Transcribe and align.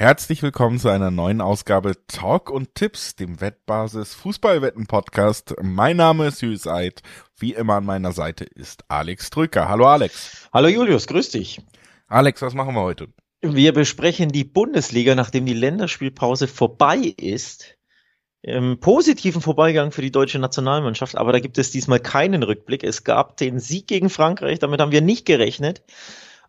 Herzlich 0.00 0.42
willkommen 0.42 0.78
zu 0.78 0.88
einer 0.88 1.10
neuen 1.10 1.42
Ausgabe 1.42 1.92
Talk 2.06 2.48
und 2.48 2.74
Tipps, 2.74 3.16
dem 3.16 3.42
Wettbasis 3.42 4.14
Fußballwetten 4.14 4.86
Podcast. 4.86 5.54
Mein 5.60 5.98
Name 5.98 6.28
ist 6.28 6.40
Julius 6.40 6.66
Eid. 6.66 7.02
Wie 7.36 7.52
immer 7.52 7.74
an 7.74 7.84
meiner 7.84 8.12
Seite 8.12 8.44
ist 8.44 8.82
Alex 8.88 9.28
Drücker. 9.28 9.68
Hallo 9.68 9.84
Alex. 9.84 10.48
Hallo 10.54 10.68
Julius, 10.68 11.06
grüß 11.06 11.28
dich. 11.28 11.60
Alex, 12.06 12.40
was 12.40 12.54
machen 12.54 12.74
wir 12.74 12.80
heute? 12.80 13.08
Wir 13.42 13.74
besprechen 13.74 14.30
die 14.30 14.44
Bundesliga, 14.44 15.14
nachdem 15.14 15.44
die 15.44 15.52
Länderspielpause 15.52 16.48
vorbei 16.48 17.12
ist. 17.18 17.76
Im 18.40 18.80
positiven 18.80 19.42
Vorbeigang 19.42 19.92
für 19.92 20.00
die 20.00 20.10
deutsche 20.10 20.38
Nationalmannschaft, 20.38 21.14
aber 21.14 21.32
da 21.32 21.40
gibt 21.40 21.58
es 21.58 21.72
diesmal 21.72 22.00
keinen 22.00 22.42
Rückblick. 22.42 22.84
Es 22.84 23.04
gab 23.04 23.36
den 23.36 23.60
Sieg 23.60 23.86
gegen 23.86 24.08
Frankreich, 24.08 24.60
damit 24.60 24.80
haben 24.80 24.92
wir 24.92 25.02
nicht 25.02 25.26
gerechnet. 25.26 25.82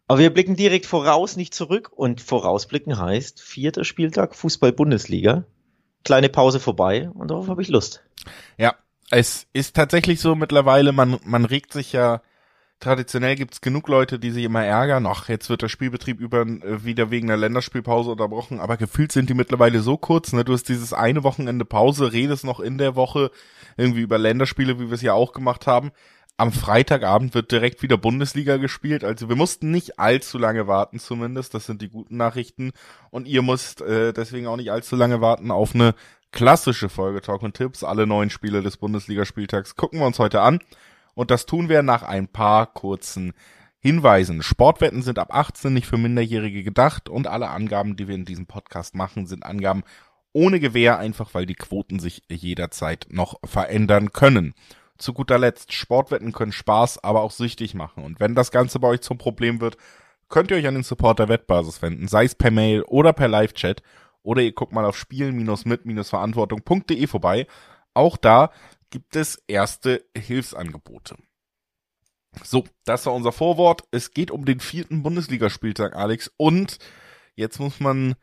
Aber 0.08 0.20
wir 0.20 0.34
blicken 0.34 0.56
direkt 0.56 0.86
voraus, 0.86 1.38
nicht 1.38 1.54
zurück. 1.54 1.92
Und 1.94 2.22
vorausblicken 2.22 2.98
heißt 2.98 3.42
vierter 3.42 3.84
Spieltag 3.84 4.36
Fußball-Bundesliga. 4.36 5.46
Kleine 6.04 6.30
Pause 6.30 6.60
vorbei 6.60 7.10
und 7.14 7.30
darauf 7.30 7.48
habe 7.48 7.62
ich 7.62 7.70
Lust. 7.70 8.04
Ja, 8.58 8.76
es 9.12 9.48
ist 9.54 9.76
tatsächlich 9.76 10.20
so 10.20 10.36
mittlerweile, 10.36 10.92
man, 10.94 11.20
man 11.24 11.46
regt 11.46 11.74
sich 11.74 11.94
ja, 11.94 12.22
traditionell 12.80 13.36
gibt's 13.36 13.62
genug 13.62 13.88
Leute, 13.88 14.20
die 14.20 14.32
sich 14.32 14.44
immer 14.44 14.66
ärgern, 14.66 15.06
ach, 15.06 15.30
jetzt 15.30 15.50
wird 15.50 15.62
der 15.62 15.70
Spielbetrieb 15.70 16.20
über, 16.20 16.42
äh, 16.42 16.84
wieder 16.84 17.12
wegen 17.12 17.28
der 17.28 17.38
Länderspielpause 17.38 18.12
unterbrochen, 18.12 18.60
aber 18.60 18.78
gefühlt 18.78 19.12
sind 19.12 19.30
die 19.30 19.34
mittlerweile 19.34 19.82
so 19.82 19.98
kurz, 19.98 20.34
ne? 20.34 20.44
Du 20.44 20.54
hast 20.54 20.68
dieses 20.68 20.92
eine 20.92 21.24
Wochenende 21.24 21.64
Pause, 21.64 22.12
redest 22.12 22.44
noch 22.44 22.60
in 22.60 22.78
der 22.78 22.96
Woche 22.96 23.32
irgendwie 23.78 24.02
über 24.02 24.18
Länderspiele, 24.18 24.80
wie 24.80 24.88
wir 24.88 24.96
es 24.96 25.02
ja 25.02 25.14
auch 25.14 25.32
gemacht 25.34 25.68
haben 25.68 25.92
am 26.38 26.52
Freitagabend 26.52 27.36
wird 27.36 27.52
direkt 27.52 27.84
wieder 27.84 27.98
Bundesliga 27.98 28.58
gespielt. 28.58 29.04
Also 29.04 29.30
wir 29.30 29.36
mussten 29.36 29.70
nicht 29.70 30.00
allzu 30.00 30.38
lange 30.38 30.68
warten 30.68 31.00
zumindest. 31.00 31.54
Das 31.54 31.68
sind 31.68 31.82
die 31.82 31.90
guten 31.90 32.18
Nachrichten. 32.18 32.72
Und 33.12 33.28
ihr 33.28 33.44
müsst 33.44 33.82
äh, 33.82 34.12
deswegen 34.12 34.48
auch 34.48 34.58
nicht 34.58 34.72
allzu 34.72 34.96
lange 34.96 35.22
warten 35.22 35.52
auf 35.52 35.76
eine 35.76 35.94
klassische 36.32 36.90
Folge 36.90 37.22
Talk 37.22 37.44
und 37.44 37.56
Tipps. 37.56 37.84
Alle 37.84 38.08
neun 38.08 38.30
Spiele 38.30 38.64
des 38.64 38.78
Bundesligaspieltags 38.78 39.76
gucken 39.76 40.00
wir 40.00 40.08
uns 40.08 40.18
heute 40.18 40.42
an. 40.42 40.60
Und 41.14 41.30
das 41.30 41.46
tun 41.46 41.70
wir 41.70 41.84
nach 41.84 42.04
ein 42.04 42.28
paar 42.28 42.74
kurzen 42.74 43.34
Hinweisen. 43.80 44.42
Sportwetten 44.42 45.02
sind 45.04 45.20
ab 45.20 45.34
18 45.36 45.74
nicht 45.74 45.88
für 45.88 45.98
Minderjährige 45.98 46.64
gedacht 46.64 47.10
und 47.10 47.28
alle 47.28 47.50
Angaben, 47.50 47.96
die 47.96 48.08
wir 48.08 48.16
in 48.16 48.26
diesem 48.26 48.46
Podcast 48.46 48.96
machen, 48.96 49.28
sind 49.28 49.46
Angaben 49.46 49.84
ohne 50.34 50.60
Gewähr, 50.60 50.98
einfach 50.98 51.34
weil 51.34 51.46
die 51.46 51.56
Quoten 51.56 52.00
sich 52.00 52.24
jederzeit 52.30 53.08
noch 53.10 53.40
verändern 53.44 54.14
können 54.14 54.54
zu 55.02 55.14
guter 55.14 55.38
Letzt, 55.38 55.74
Sportwetten 55.74 56.32
können 56.32 56.52
Spaß, 56.52 57.04
aber 57.04 57.22
auch 57.22 57.32
süchtig 57.32 57.74
machen. 57.74 58.04
Und 58.04 58.20
wenn 58.20 58.36
das 58.36 58.52
Ganze 58.52 58.80
bei 58.80 58.88
euch 58.88 59.02
zum 59.02 59.18
Problem 59.18 59.62
wird, 59.62 59.78
könnt 60.30 60.52
ihr 60.52 60.58
euch 60.58 60.68
an 60.68 60.76
den 60.76 60.84
Support 60.84 61.20
der 61.20 61.30
Wettbasis 61.30 61.82
wenden, 61.82 62.08
sei 62.08 62.26
es 62.26 62.36
per 62.36 62.52
Mail 62.52 62.84
oder 62.84 63.14
per 63.14 63.28
Live-Chat. 63.28 63.82
Oder 64.24 64.44
ihr 64.44 64.54
guckt 64.54 64.72
mal 64.72 64.86
auf 64.86 64.98
spielen-mit-verantwortung.de 64.98 67.08
vorbei. 67.08 67.48
Auch 67.94 68.18
da 68.18 68.52
gibt 68.92 69.16
es 69.16 69.42
erste 69.48 70.06
Hilfsangebote. 70.16 71.18
So, 72.44 72.66
das 72.86 73.06
war 73.06 73.14
unser 73.14 73.32
Vorwort. 73.32 73.84
Es 73.92 74.12
geht 74.12 74.32
um 74.32 74.46
den 74.46 74.60
vierten 74.60 75.04
Bundesligaspieltag, 75.04 75.96
Alex. 75.96 76.32
Und 76.38 76.78
jetzt 77.36 77.60
muss 77.60 77.80
man 77.80 78.16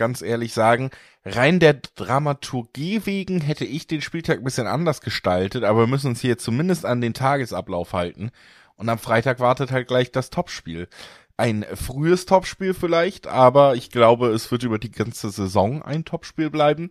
ganz 0.00 0.22
ehrlich 0.22 0.54
sagen, 0.54 0.90
rein 1.26 1.60
der 1.60 1.74
Dramaturgie 1.74 3.02
wegen 3.04 3.42
hätte 3.42 3.66
ich 3.66 3.86
den 3.86 4.00
Spieltag 4.00 4.38
ein 4.38 4.44
bisschen 4.44 4.66
anders 4.66 5.02
gestaltet, 5.02 5.62
aber 5.62 5.80
wir 5.80 5.86
müssen 5.86 6.08
uns 6.08 6.22
hier 6.22 6.38
zumindest 6.38 6.86
an 6.86 7.02
den 7.02 7.12
Tagesablauf 7.12 7.92
halten. 7.92 8.30
Und 8.76 8.88
am 8.88 8.98
Freitag 8.98 9.40
wartet 9.40 9.70
halt 9.70 9.88
gleich 9.88 10.10
das 10.10 10.30
Topspiel. 10.30 10.88
Ein 11.36 11.66
frühes 11.74 12.24
Topspiel 12.24 12.72
vielleicht, 12.72 13.26
aber 13.26 13.74
ich 13.74 13.90
glaube, 13.90 14.28
es 14.28 14.50
wird 14.50 14.62
über 14.62 14.78
die 14.78 14.90
ganze 14.90 15.28
Saison 15.28 15.82
ein 15.82 16.06
Topspiel 16.06 16.48
bleiben. 16.48 16.90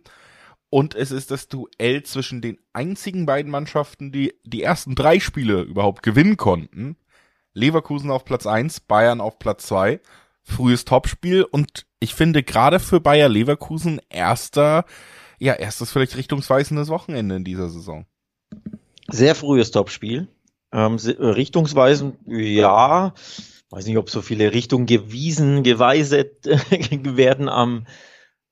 Und 0.70 0.94
es 0.94 1.10
ist 1.10 1.32
das 1.32 1.48
Duell 1.48 2.04
zwischen 2.04 2.40
den 2.40 2.60
einzigen 2.72 3.26
beiden 3.26 3.50
Mannschaften, 3.50 4.12
die 4.12 4.34
die 4.44 4.62
ersten 4.62 4.94
drei 4.94 5.18
Spiele 5.18 5.62
überhaupt 5.62 6.04
gewinnen 6.04 6.36
konnten. 6.36 6.96
Leverkusen 7.54 8.12
auf 8.12 8.24
Platz 8.24 8.46
eins, 8.46 8.78
Bayern 8.78 9.20
auf 9.20 9.40
Platz 9.40 9.66
zwei 9.66 9.98
frühes 10.50 10.84
Topspiel 10.84 11.44
und 11.44 11.86
ich 12.00 12.14
finde 12.14 12.42
gerade 12.42 12.80
für 12.80 13.00
Bayer 13.00 13.28
Leverkusen 13.28 14.00
erster, 14.08 14.84
ja, 15.38 15.54
erstes 15.54 15.90
vielleicht 15.90 16.16
richtungsweisendes 16.16 16.88
Wochenende 16.88 17.36
in 17.36 17.44
dieser 17.44 17.68
Saison. 17.68 18.06
Sehr 19.08 19.34
frühes 19.34 19.70
Topspiel. 19.70 20.28
Ähm, 20.72 20.98
äh, 21.04 21.24
richtungsweisend, 21.24 22.16
ja. 22.26 23.14
Weiß 23.70 23.86
nicht, 23.86 23.98
ob 23.98 24.10
so 24.10 24.20
viele 24.20 24.52
Richtungen 24.52 24.86
gewiesen, 24.86 25.62
geweiset 25.62 26.44
werden 26.46 27.48
am, 27.48 27.86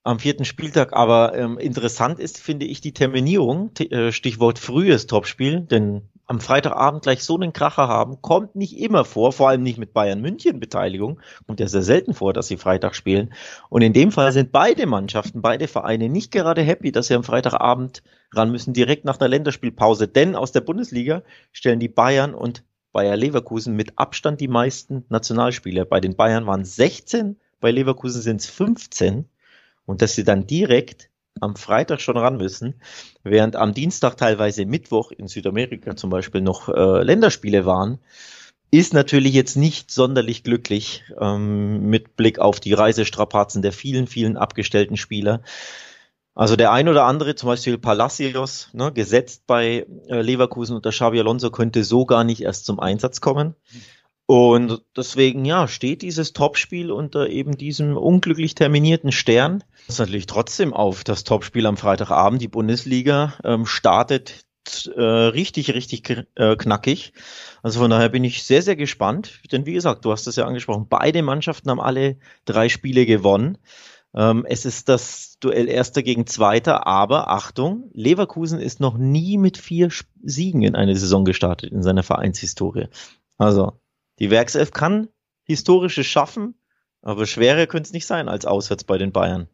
am 0.04 0.18
vierten 0.18 0.44
Spieltag, 0.44 0.92
aber 0.92 1.36
ähm, 1.36 1.58
interessant 1.58 2.20
ist, 2.20 2.38
finde 2.38 2.66
ich, 2.66 2.80
die 2.80 2.92
Terminierung, 2.92 3.72
äh, 3.78 4.12
Stichwort 4.12 4.58
frühes 4.58 5.06
Topspiel, 5.06 5.60
denn 5.60 6.08
am 6.28 6.40
Freitagabend 6.40 7.02
gleich 7.02 7.24
so 7.24 7.36
einen 7.36 7.54
Kracher 7.54 7.88
haben, 7.88 8.20
kommt 8.20 8.54
nicht 8.54 8.78
immer 8.78 9.06
vor, 9.06 9.32
vor 9.32 9.48
allem 9.48 9.62
nicht 9.62 9.78
mit 9.78 9.94
Bayern 9.94 10.20
München 10.20 10.60
Beteiligung, 10.60 11.20
kommt 11.46 11.58
ja 11.58 11.68
sehr 11.68 11.82
selten 11.82 12.12
vor, 12.12 12.34
dass 12.34 12.48
sie 12.48 12.58
Freitag 12.58 12.94
spielen. 12.94 13.32
Und 13.70 13.80
in 13.80 13.94
dem 13.94 14.12
Fall 14.12 14.30
sind 14.32 14.52
beide 14.52 14.86
Mannschaften, 14.86 15.40
beide 15.40 15.68
Vereine 15.68 16.10
nicht 16.10 16.30
gerade 16.30 16.60
happy, 16.60 16.92
dass 16.92 17.06
sie 17.06 17.14
am 17.14 17.24
Freitagabend 17.24 18.02
ran 18.34 18.52
müssen, 18.52 18.74
direkt 18.74 19.06
nach 19.06 19.16
der 19.16 19.28
Länderspielpause. 19.28 20.06
Denn 20.06 20.36
aus 20.36 20.52
der 20.52 20.60
Bundesliga 20.60 21.22
stellen 21.50 21.80
die 21.80 21.88
Bayern 21.88 22.34
und 22.34 22.62
Bayer 22.92 23.16
Leverkusen 23.16 23.74
mit 23.74 23.98
Abstand 23.98 24.40
die 24.40 24.48
meisten 24.48 25.06
Nationalspieler. 25.08 25.86
Bei 25.86 26.00
den 26.00 26.14
Bayern 26.14 26.46
waren 26.46 26.64
16, 26.64 27.40
bei 27.58 27.70
Leverkusen 27.70 28.20
sind 28.20 28.42
es 28.42 28.46
15. 28.46 29.26
Und 29.86 30.02
dass 30.02 30.14
sie 30.14 30.24
dann 30.24 30.46
direkt 30.46 31.07
am 31.40 31.56
Freitag 31.56 32.00
schon 32.00 32.16
ran 32.16 32.36
müssen, 32.36 32.80
während 33.22 33.56
am 33.56 33.74
Dienstag 33.74 34.16
teilweise 34.16 34.66
Mittwoch 34.66 35.12
in 35.12 35.28
Südamerika 35.28 35.96
zum 35.96 36.10
Beispiel 36.10 36.40
noch 36.40 36.68
äh, 36.68 37.02
Länderspiele 37.02 37.66
waren, 37.66 37.98
ist 38.70 38.92
natürlich 38.92 39.32
jetzt 39.32 39.56
nicht 39.56 39.90
sonderlich 39.90 40.44
glücklich 40.44 41.04
ähm, 41.18 41.88
mit 41.88 42.16
Blick 42.16 42.38
auf 42.38 42.60
die 42.60 42.74
Reisestrapazen 42.74 43.62
der 43.62 43.72
vielen, 43.72 44.06
vielen 44.06 44.36
abgestellten 44.36 44.96
Spieler. 44.96 45.42
Also 46.34 46.54
der 46.54 46.70
ein 46.70 46.88
oder 46.88 47.04
andere, 47.04 47.34
zum 47.34 47.48
Beispiel 47.48 47.78
Palacios, 47.78 48.68
ne, 48.72 48.92
gesetzt 48.92 49.44
bei 49.46 49.86
äh, 50.06 50.20
Leverkusen 50.20 50.76
unter 50.76 50.90
Xavi 50.90 51.18
Alonso, 51.18 51.50
könnte 51.50 51.82
so 51.82 52.06
gar 52.06 52.22
nicht 52.22 52.42
erst 52.42 52.64
zum 52.64 52.78
Einsatz 52.78 53.20
kommen. 53.20 53.56
Und 54.30 54.82
deswegen, 54.94 55.46
ja, 55.46 55.66
steht 55.68 56.02
dieses 56.02 56.34
Topspiel 56.34 56.92
unter 56.92 57.30
eben 57.30 57.56
diesem 57.56 57.96
unglücklich 57.96 58.54
terminierten 58.54 59.10
Stern. 59.10 59.64
Das 59.86 59.94
ist 59.94 60.00
natürlich 60.00 60.26
trotzdem 60.26 60.74
auf 60.74 61.02
das 61.02 61.24
Topspiel 61.24 61.64
am 61.64 61.78
Freitagabend. 61.78 62.42
Die 62.42 62.48
Bundesliga 62.48 63.32
ähm, 63.42 63.64
startet 63.64 64.44
äh, 64.94 65.00
richtig, 65.00 65.72
richtig 65.72 66.10
äh, 66.34 66.56
knackig. 66.56 67.14
Also 67.62 67.80
von 67.80 67.88
daher 67.88 68.10
bin 68.10 68.22
ich 68.22 68.42
sehr, 68.42 68.60
sehr 68.60 68.76
gespannt. 68.76 69.40
Denn 69.50 69.64
wie 69.64 69.72
gesagt, 69.72 70.04
du 70.04 70.12
hast 70.12 70.26
es 70.26 70.36
ja 70.36 70.44
angesprochen, 70.44 70.88
beide 70.90 71.22
Mannschaften 71.22 71.70
haben 71.70 71.80
alle 71.80 72.18
drei 72.44 72.68
Spiele 72.68 73.06
gewonnen. 73.06 73.56
Ähm, 74.14 74.44
es 74.46 74.66
ist 74.66 74.90
das 74.90 75.38
Duell 75.40 75.70
Erster 75.70 76.02
gegen 76.02 76.26
Zweiter, 76.26 76.86
aber 76.86 77.30
Achtung, 77.30 77.88
Leverkusen 77.94 78.60
ist 78.60 78.78
noch 78.78 78.98
nie 78.98 79.38
mit 79.38 79.56
vier 79.56 79.88
Siegen 80.22 80.60
in 80.60 80.76
eine 80.76 80.94
Saison 80.96 81.24
gestartet 81.24 81.72
in 81.72 81.82
seiner 81.82 82.02
Vereinshistorie. 82.02 82.88
Also 83.38 83.80
die 84.18 84.30
Werkself 84.30 84.72
kann 84.72 85.08
historisches 85.44 86.06
schaffen, 86.06 86.54
aber 87.02 87.26
schwerer 87.26 87.66
könnte 87.66 87.88
es 87.88 87.92
nicht 87.92 88.06
sein 88.06 88.28
als 88.28 88.44
auswärts 88.44 88.84
bei 88.84 88.98
den 88.98 89.12
Bayern. 89.12 89.48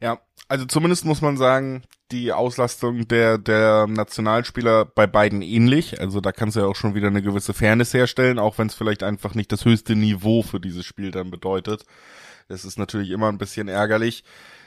Ja, 0.00 0.20
also 0.48 0.66
zumindest 0.66 1.04
muss 1.04 1.22
man 1.22 1.36
sagen, 1.36 1.84
die 2.10 2.32
Auslastung 2.32 3.08
der, 3.08 3.38
der 3.38 3.86
Nationalspieler 3.86 4.84
bei 4.84 5.06
beiden 5.06 5.40
ähnlich. 5.40 6.00
Also 6.00 6.20
da 6.20 6.32
kannst 6.32 6.56
du 6.56 6.60
ja 6.60 6.66
auch 6.66 6.76
schon 6.76 6.94
wieder 6.94 7.06
eine 7.06 7.22
gewisse 7.22 7.54
Fairness 7.54 7.94
herstellen, 7.94 8.38
auch 8.38 8.58
wenn 8.58 8.66
es 8.66 8.74
vielleicht 8.74 9.02
einfach 9.02 9.34
nicht 9.34 9.50
das 9.50 9.64
höchste 9.64 9.96
Niveau 9.96 10.42
für 10.42 10.60
dieses 10.60 10.84
Spiel 10.84 11.10
dann 11.10 11.30
bedeutet. 11.30 11.84
Das 12.48 12.64
ist 12.64 12.78
natürlich 12.78 13.10
immer 13.10 13.28
ein 13.28 13.38
bisschen 13.38 13.68
ärgerlich. 13.68 14.24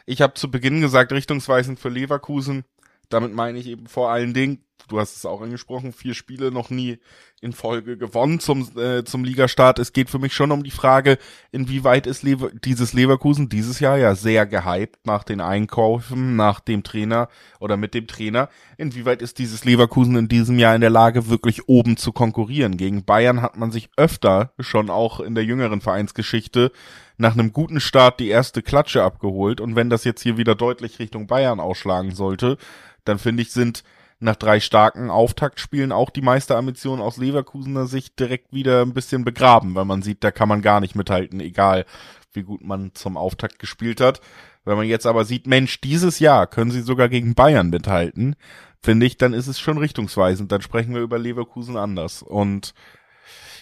Ich 0.07 0.21
habe 0.21 0.33
zu 0.33 0.49
Beginn 0.49 0.81
gesagt, 0.81 1.11
richtungsweisend 1.11 1.79
für 1.79 1.89
Leverkusen. 1.89 2.63
Damit 3.09 3.33
meine 3.33 3.59
ich 3.59 3.67
eben 3.67 3.85
vor 3.85 4.09
allen 4.09 4.33
Dingen, 4.33 4.64
du 4.87 4.99
hast 4.99 5.15
es 5.15 5.25
auch 5.25 5.41
angesprochen, 5.41 5.93
vier 5.93 6.13
Spiele 6.13 6.51
noch 6.51 6.69
nie 6.69 6.99
in 7.41 7.53
Folge 7.53 7.97
gewonnen 7.97 8.39
zum, 8.39 8.69
äh, 8.77 9.03
zum 9.03 9.23
Ligastart. 9.23 9.77
Es 9.79 9.93
geht 9.93 10.09
für 10.09 10.19
mich 10.19 10.33
schon 10.33 10.51
um 10.51 10.63
die 10.63 10.71
Frage, 10.71 11.17
inwieweit 11.51 12.07
ist 12.07 12.23
Lever 12.23 12.49
dieses 12.63 12.93
Leverkusen 12.93 13.49
dieses 13.49 13.79
Jahr 13.79 13.97
ja 13.97 14.15
sehr 14.15 14.45
gehypt 14.45 15.05
nach 15.05 15.23
den 15.23 15.41
Einkäufen, 15.41 16.35
nach 16.35 16.59
dem 16.59 16.83
Trainer 16.83 17.27
oder 17.59 17.77
mit 17.77 17.93
dem 17.93 18.07
Trainer. 18.07 18.49
Inwieweit 18.77 19.21
ist 19.21 19.37
dieses 19.37 19.65
Leverkusen 19.65 20.15
in 20.15 20.27
diesem 20.27 20.57
Jahr 20.59 20.75
in 20.75 20.81
der 20.81 20.89
Lage, 20.89 21.29
wirklich 21.29 21.67
oben 21.67 21.97
zu 21.97 22.11
konkurrieren? 22.11 22.77
Gegen 22.77 23.05
Bayern 23.05 23.41
hat 23.41 23.57
man 23.57 23.71
sich 23.71 23.89
öfter 23.97 24.53
schon 24.59 24.89
auch 24.89 25.19
in 25.19 25.35
der 25.35 25.43
jüngeren 25.43 25.81
Vereinsgeschichte 25.81 26.71
nach 27.17 27.33
einem 27.33 27.53
guten 27.53 27.79
Start 27.79 28.19
die 28.19 28.29
erste 28.29 28.61
Klatsche 28.61 29.03
abgeholt. 29.03 29.61
Und 29.61 29.75
wenn 29.75 29.89
das 29.89 30.03
jetzt 30.03 30.21
hier 30.21 30.37
wieder 30.37 30.55
deutlich 30.55 30.99
Richtung 30.99 31.27
Bayern 31.27 31.59
ausschlagen 31.59 32.11
sollte, 32.11 32.57
dann 33.03 33.19
finde 33.19 33.43
ich, 33.43 33.51
sind 33.51 33.83
nach 34.19 34.35
drei 34.35 34.59
starken 34.59 35.09
Auftaktspielen 35.09 35.91
auch 35.91 36.09
die 36.09 36.21
Meisterambitionen 36.21 37.03
aus 37.03 37.17
Leverkusener 37.17 37.85
Sicht 37.85 38.19
direkt 38.19 38.53
wieder 38.53 38.81
ein 38.81 38.93
bisschen 38.93 39.25
begraben, 39.25 39.75
weil 39.75 39.85
man 39.85 40.01
sieht, 40.01 40.23
da 40.23 40.31
kann 40.31 40.49
man 40.49 40.61
gar 40.61 40.79
nicht 40.79 40.95
mithalten, 40.95 41.39
egal 41.39 41.85
wie 42.33 42.43
gut 42.43 42.63
man 42.63 42.93
zum 42.93 43.17
Auftakt 43.17 43.59
gespielt 43.59 44.01
hat. 44.01 44.21
Wenn 44.63 44.77
man 44.77 44.87
jetzt 44.87 45.05
aber 45.05 45.25
sieht, 45.25 45.47
Mensch, 45.47 45.79
dieses 45.81 46.19
Jahr 46.19 46.47
können 46.47 46.71
sie 46.71 46.81
sogar 46.81 47.07
gegen 47.07 47.35
Bayern 47.35 47.69
mithalten, 47.69 48.35
finde 48.81 49.05
ich, 49.05 49.17
dann 49.17 49.33
ist 49.33 49.47
es 49.47 49.59
schon 49.59 49.77
richtungsweisend. 49.77 50.51
Dann 50.51 50.61
sprechen 50.61 50.93
wir 50.93 51.01
über 51.01 51.19
Leverkusen 51.19 51.77
anders. 51.77 52.21
Und 52.21 52.73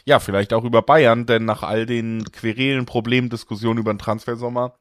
ja, 0.05 0.19
vielleicht 0.19 0.53
auch 0.53 0.63
über 0.63 0.81
Bayern, 0.81 1.25
denn 1.25 1.45
nach 1.45 1.63
all 1.63 1.85
den 1.85 2.25
querelen 2.31 2.85
Problemdiskussionen 2.85 3.79
über 3.79 3.93
den 3.93 3.99
Transfersommer 3.99 4.75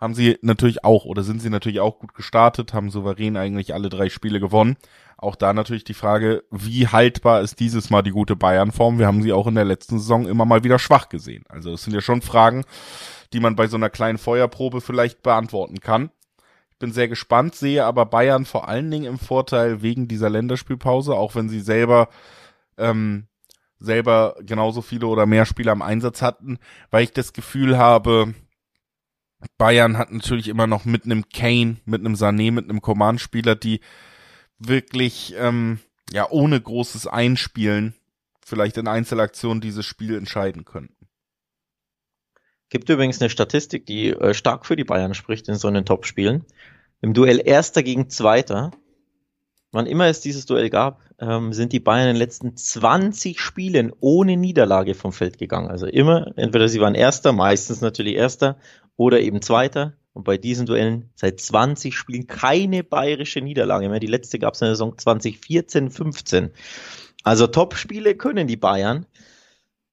haben 0.00 0.14
sie 0.14 0.38
natürlich 0.42 0.84
auch 0.84 1.04
oder 1.04 1.24
sind 1.24 1.42
sie 1.42 1.50
natürlich 1.50 1.80
auch 1.80 1.98
gut 1.98 2.14
gestartet, 2.14 2.72
haben 2.72 2.90
souverän 2.90 3.36
eigentlich 3.36 3.74
alle 3.74 3.88
drei 3.88 4.08
Spiele 4.08 4.38
gewonnen. 4.38 4.76
Auch 5.18 5.34
da 5.34 5.52
natürlich 5.52 5.82
die 5.82 5.94
Frage, 5.94 6.44
wie 6.50 6.86
haltbar 6.86 7.40
ist 7.40 7.58
dieses 7.58 7.90
Mal 7.90 8.02
die 8.02 8.12
gute 8.12 8.36
Bayern-Form? 8.36 9.00
Wir 9.00 9.06
haben 9.08 9.20
sie 9.20 9.32
auch 9.32 9.48
in 9.48 9.56
der 9.56 9.64
letzten 9.64 9.98
Saison 9.98 10.26
immer 10.28 10.44
mal 10.44 10.62
wieder 10.62 10.78
schwach 10.78 11.08
gesehen. 11.08 11.44
Also 11.48 11.72
es 11.72 11.82
sind 11.82 11.92
ja 11.92 12.00
schon 12.00 12.22
Fragen, 12.22 12.64
die 13.32 13.40
man 13.40 13.56
bei 13.56 13.66
so 13.66 13.76
einer 13.76 13.90
kleinen 13.90 14.18
Feuerprobe 14.18 14.80
vielleicht 14.80 15.24
beantworten 15.24 15.80
kann. 15.80 16.10
Ich 16.70 16.78
bin 16.78 16.92
sehr 16.92 17.08
gespannt, 17.08 17.56
sehe 17.56 17.84
aber 17.84 18.06
Bayern 18.06 18.44
vor 18.44 18.68
allen 18.68 18.88
Dingen 18.90 19.06
im 19.06 19.18
Vorteil 19.18 19.82
wegen 19.82 20.06
dieser 20.06 20.30
Länderspielpause, 20.30 21.14
auch 21.14 21.34
wenn 21.34 21.48
sie 21.48 21.60
selber 21.60 22.08
ähm, 22.76 23.26
selber 23.80 24.36
genauso 24.40 24.82
viele 24.82 25.06
oder 25.06 25.26
mehr 25.26 25.46
Spieler 25.46 25.72
im 25.72 25.82
Einsatz 25.82 26.22
hatten, 26.22 26.58
weil 26.90 27.04
ich 27.04 27.12
das 27.12 27.32
Gefühl 27.32 27.78
habe, 27.78 28.34
Bayern 29.56 29.98
hat 29.98 30.12
natürlich 30.12 30.48
immer 30.48 30.66
noch 30.66 30.84
mit 30.84 31.04
einem 31.04 31.28
Kane, 31.28 31.76
mit 31.84 32.00
einem 32.00 32.14
Sané, 32.14 32.52
mit 32.52 32.68
einem 32.68 32.80
Command-Spieler, 32.80 33.54
die 33.54 33.80
wirklich 34.58 35.34
ähm, 35.36 35.78
ja 36.12 36.28
ohne 36.30 36.60
großes 36.60 37.06
Einspielen 37.06 37.94
vielleicht 38.44 38.76
in 38.76 38.88
Einzelaktionen 38.88 39.60
dieses 39.60 39.84
Spiel 39.84 40.16
entscheiden 40.16 40.64
könnten. 40.64 41.08
Gibt 42.70 42.88
übrigens 42.90 43.20
eine 43.20 43.30
Statistik, 43.30 43.86
die 43.86 44.10
äh, 44.10 44.34
stark 44.34 44.66
für 44.66 44.76
die 44.76 44.84
Bayern 44.84 45.14
spricht 45.14 45.48
in 45.48 45.54
so 45.54 45.68
einen 45.68 45.84
Topspielen. 45.84 46.44
Im 47.00 47.14
Duell 47.14 47.40
Erster 47.44 47.82
gegen 47.82 48.10
Zweiter, 48.10 48.72
wann 49.70 49.86
immer 49.86 50.06
es 50.06 50.20
dieses 50.20 50.46
Duell 50.46 50.68
gab, 50.68 51.00
ähm, 51.18 51.52
sind 51.52 51.72
die 51.72 51.80
Bayern 51.80 52.08
in 52.08 52.14
den 52.14 52.20
letzten 52.20 52.56
20 52.56 53.40
Spielen 53.40 53.92
ohne 54.00 54.36
Niederlage 54.36 54.94
vom 54.94 55.12
Feld 55.12 55.38
gegangen. 55.38 55.70
Also 55.70 55.86
immer, 55.86 56.32
entweder 56.36 56.68
sie 56.68 56.80
waren 56.80 56.94
Erster, 56.94 57.32
meistens 57.32 57.80
natürlich 57.80 58.14
Erster, 58.14 58.58
oder 58.96 59.20
eben 59.20 59.40
Zweiter. 59.40 59.94
Und 60.18 60.24
bei 60.24 60.36
diesen 60.36 60.66
Duellen 60.66 61.10
seit 61.14 61.38
20 61.38 61.96
Spielen 61.96 62.26
keine 62.26 62.82
bayerische 62.82 63.40
Niederlage 63.40 63.88
mehr. 63.88 64.00
Die 64.00 64.08
letzte 64.08 64.40
gab 64.40 64.54
es 64.54 64.60
in 64.60 64.64
der 64.64 64.74
Saison 64.74 64.98
2014, 64.98 65.92
15. 65.92 66.50
Also 67.22 67.46
Top-Spiele 67.46 68.16
können 68.16 68.48
die 68.48 68.56
Bayern. 68.56 69.06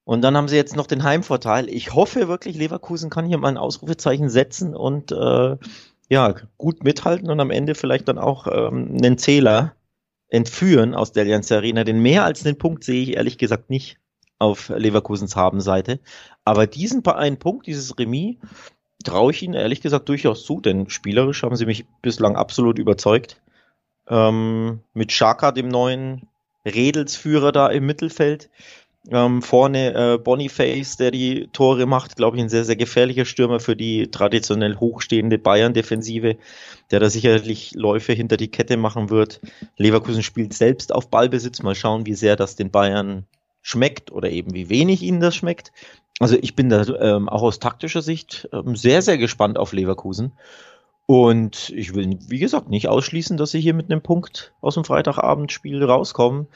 Und 0.04 0.24
dann 0.24 0.36
haben 0.36 0.48
sie 0.48 0.56
jetzt 0.56 0.76
noch 0.76 0.88
den 0.88 1.04
Heimvorteil. 1.04 1.70
Ich 1.70 1.94
hoffe 1.94 2.28
wirklich, 2.28 2.58
Leverkusen 2.58 3.12
kann 3.12 3.28
hier 3.28 3.38
mal 3.38 3.50
ein 3.50 3.60
Ausrufezeichen 3.60 4.30
setzen 4.32 4.76
und 4.76 5.12
äh, 5.12 5.58
ja, 6.10 6.36
gut 6.58 6.84
mithalten 6.84 7.30
und 7.30 7.40
am 7.40 7.52
Ende 7.52 7.76
vielleicht 7.76 8.08
dann 8.08 8.18
auch 8.18 8.48
ähm, 8.48 8.98
einen 8.98 9.20
Zähler 9.20 9.76
entführen 10.30 10.96
aus 10.96 11.12
der 11.12 11.22
Allianz 11.22 11.52
Arena. 11.52 11.84
Denn 11.84 12.00
mehr 12.00 12.24
als 12.24 12.44
einen 12.44 12.58
Punkt 12.58 12.84
sehe 12.84 13.04
ich 13.04 13.16
ehrlich 13.16 13.38
gesagt 13.38 13.70
nicht 13.70 14.00
auf 14.40 14.70
Leverkusens 14.70 15.36
Habenseite. 15.36 16.00
Aber 16.44 16.66
diesen 16.66 17.06
einen 17.06 17.38
Punkt, 17.38 17.68
dieses 17.68 17.98
Remis, 18.00 18.38
traue 19.06 19.32
ich 19.32 19.44
ihnen 19.44 19.54
ehrlich 19.54 19.82
gesagt 19.82 20.10
durchaus 20.10 20.46
zu, 20.46 20.60
denn 20.62 20.90
spielerisch 20.90 21.44
haben 21.44 21.56
sie 21.56 21.66
mich 21.66 21.86
bislang 22.02 22.36
absolut 22.36 22.80
überzeugt. 22.80 23.42
Ähm, 24.08 24.82
mit 24.94 25.12
Schaka, 25.12 25.52
dem 25.52 25.68
neuen 25.68 26.28
Redelsführer 26.66 27.52
da 27.52 27.68
im 27.68 27.86
Mittelfeld. 27.86 28.50
Ähm, 29.12 29.44
vorne 29.44 29.94
äh, 29.94 30.18
Boniface, 30.18 30.98
der 30.98 31.12
die 31.12 31.48
Tore 31.54 31.86
macht, 31.86 32.16
glaube 32.16 32.38
ich, 32.38 32.44
ein 32.44 32.50
sehr, 32.50 32.66
sehr 32.66 32.76
gefährlicher 32.76 33.26
Stürmer 33.26 33.60
für 33.60 33.76
die 33.76 34.10
traditionell 34.10 34.78
hochstehende 34.78 35.38
Bayern-Defensive, 35.38 36.38
der 36.90 37.00
da 37.00 37.10
sicherlich 37.10 37.74
Läufe 37.76 38.14
hinter 38.14 38.36
die 38.36 38.50
Kette 38.50 38.78
machen 38.78 39.12
wird. 39.12 39.42
Leverkusen 39.78 40.24
spielt 40.24 40.54
selbst 40.54 40.92
auf 40.92 41.12
Ballbesitz. 41.12 41.62
Mal 41.62 41.76
schauen, 41.76 42.08
wie 42.08 42.16
sehr 42.16 42.36
das 42.36 42.56
den 42.56 42.72
Bayern 42.72 43.28
schmeckt 43.62 44.12
oder 44.12 44.32
eben 44.32 44.56
wie 44.56 44.70
wenig 44.70 45.04
ihnen 45.04 45.20
das 45.20 45.36
schmeckt. 45.36 45.72
Also 46.20 46.38
ich 46.42 46.56
bin 46.56 46.70
da 46.70 46.84
ähm, 46.84 47.28
auch 47.28 47.42
aus 47.42 47.60
taktischer 47.60 48.02
Sicht 48.02 48.48
ähm, 48.54 48.76
sehr, 48.76 49.02
sehr 49.02 49.18
gespannt 49.18 49.58
auf 49.58 49.74
Leverkusen. 49.74 50.32
Und 51.08 51.70
ich 51.70 51.94
will, 51.94 52.18
wie 52.28 52.40
gesagt, 52.40 52.70
nicht 52.70 52.88
ausschließen, 52.88 53.38
dass 53.38 53.52
sie 53.52 53.62
hier 53.62 53.74
mit 53.74 53.92
einem 53.92 54.02
Punkt 54.02 54.54
aus 54.62 54.74
dem 54.76 54.86
Freitagabendspiel 54.86 55.84
rauskommen. 55.84 56.48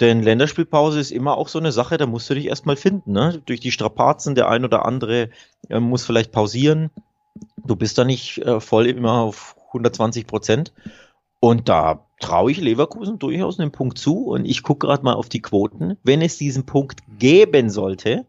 Denn 0.00 0.22
Länderspielpause 0.22 1.00
ist 1.00 1.10
immer 1.10 1.36
auch 1.36 1.48
so 1.48 1.58
eine 1.58 1.72
Sache, 1.72 1.96
da 1.96 2.06
musst 2.06 2.28
du 2.28 2.34
dich 2.34 2.46
erstmal 2.46 2.76
finden. 2.76 3.12
Ne? 3.12 3.42
Durch 3.46 3.60
die 3.60 3.72
Strapazen, 3.72 4.34
der 4.34 4.48
ein 4.48 4.64
oder 4.64 4.84
andere 4.84 5.30
äh, 5.68 5.80
muss 5.80 6.04
vielleicht 6.04 6.32
pausieren. 6.32 6.90
Du 7.64 7.76
bist 7.76 7.98
da 7.98 8.04
nicht 8.04 8.38
äh, 8.38 8.60
voll 8.60 8.86
immer 8.86 9.22
auf 9.22 9.56
120 9.68 10.26
Prozent. 10.26 10.72
Und 11.40 11.68
da 11.68 12.04
traue 12.20 12.50
ich 12.50 12.60
Leverkusen 12.60 13.18
durchaus 13.18 13.58
einen 13.58 13.72
Punkt 13.72 13.98
zu. 13.98 14.26
Und 14.26 14.44
ich 14.44 14.62
gucke 14.62 14.86
gerade 14.86 15.04
mal 15.04 15.14
auf 15.14 15.28
die 15.28 15.42
Quoten. 15.42 15.96
Wenn 16.02 16.20
es 16.20 16.36
diesen 16.36 16.66
Punkt 16.66 17.00
geben 17.18 17.70
sollte, 17.70 18.26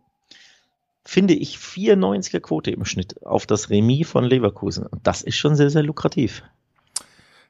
finde 1.05 1.33
ich 1.33 1.57
94er 1.57 2.39
Quote 2.39 2.71
im 2.71 2.85
Schnitt 2.85 3.25
auf 3.25 3.45
das 3.45 3.69
Remis 3.69 4.09
von 4.09 4.23
Leverkusen. 4.23 4.85
Und 4.85 5.05
das 5.05 5.21
ist 5.21 5.35
schon 5.35 5.55
sehr, 5.55 5.69
sehr 5.69 5.83
lukrativ. 5.83 6.43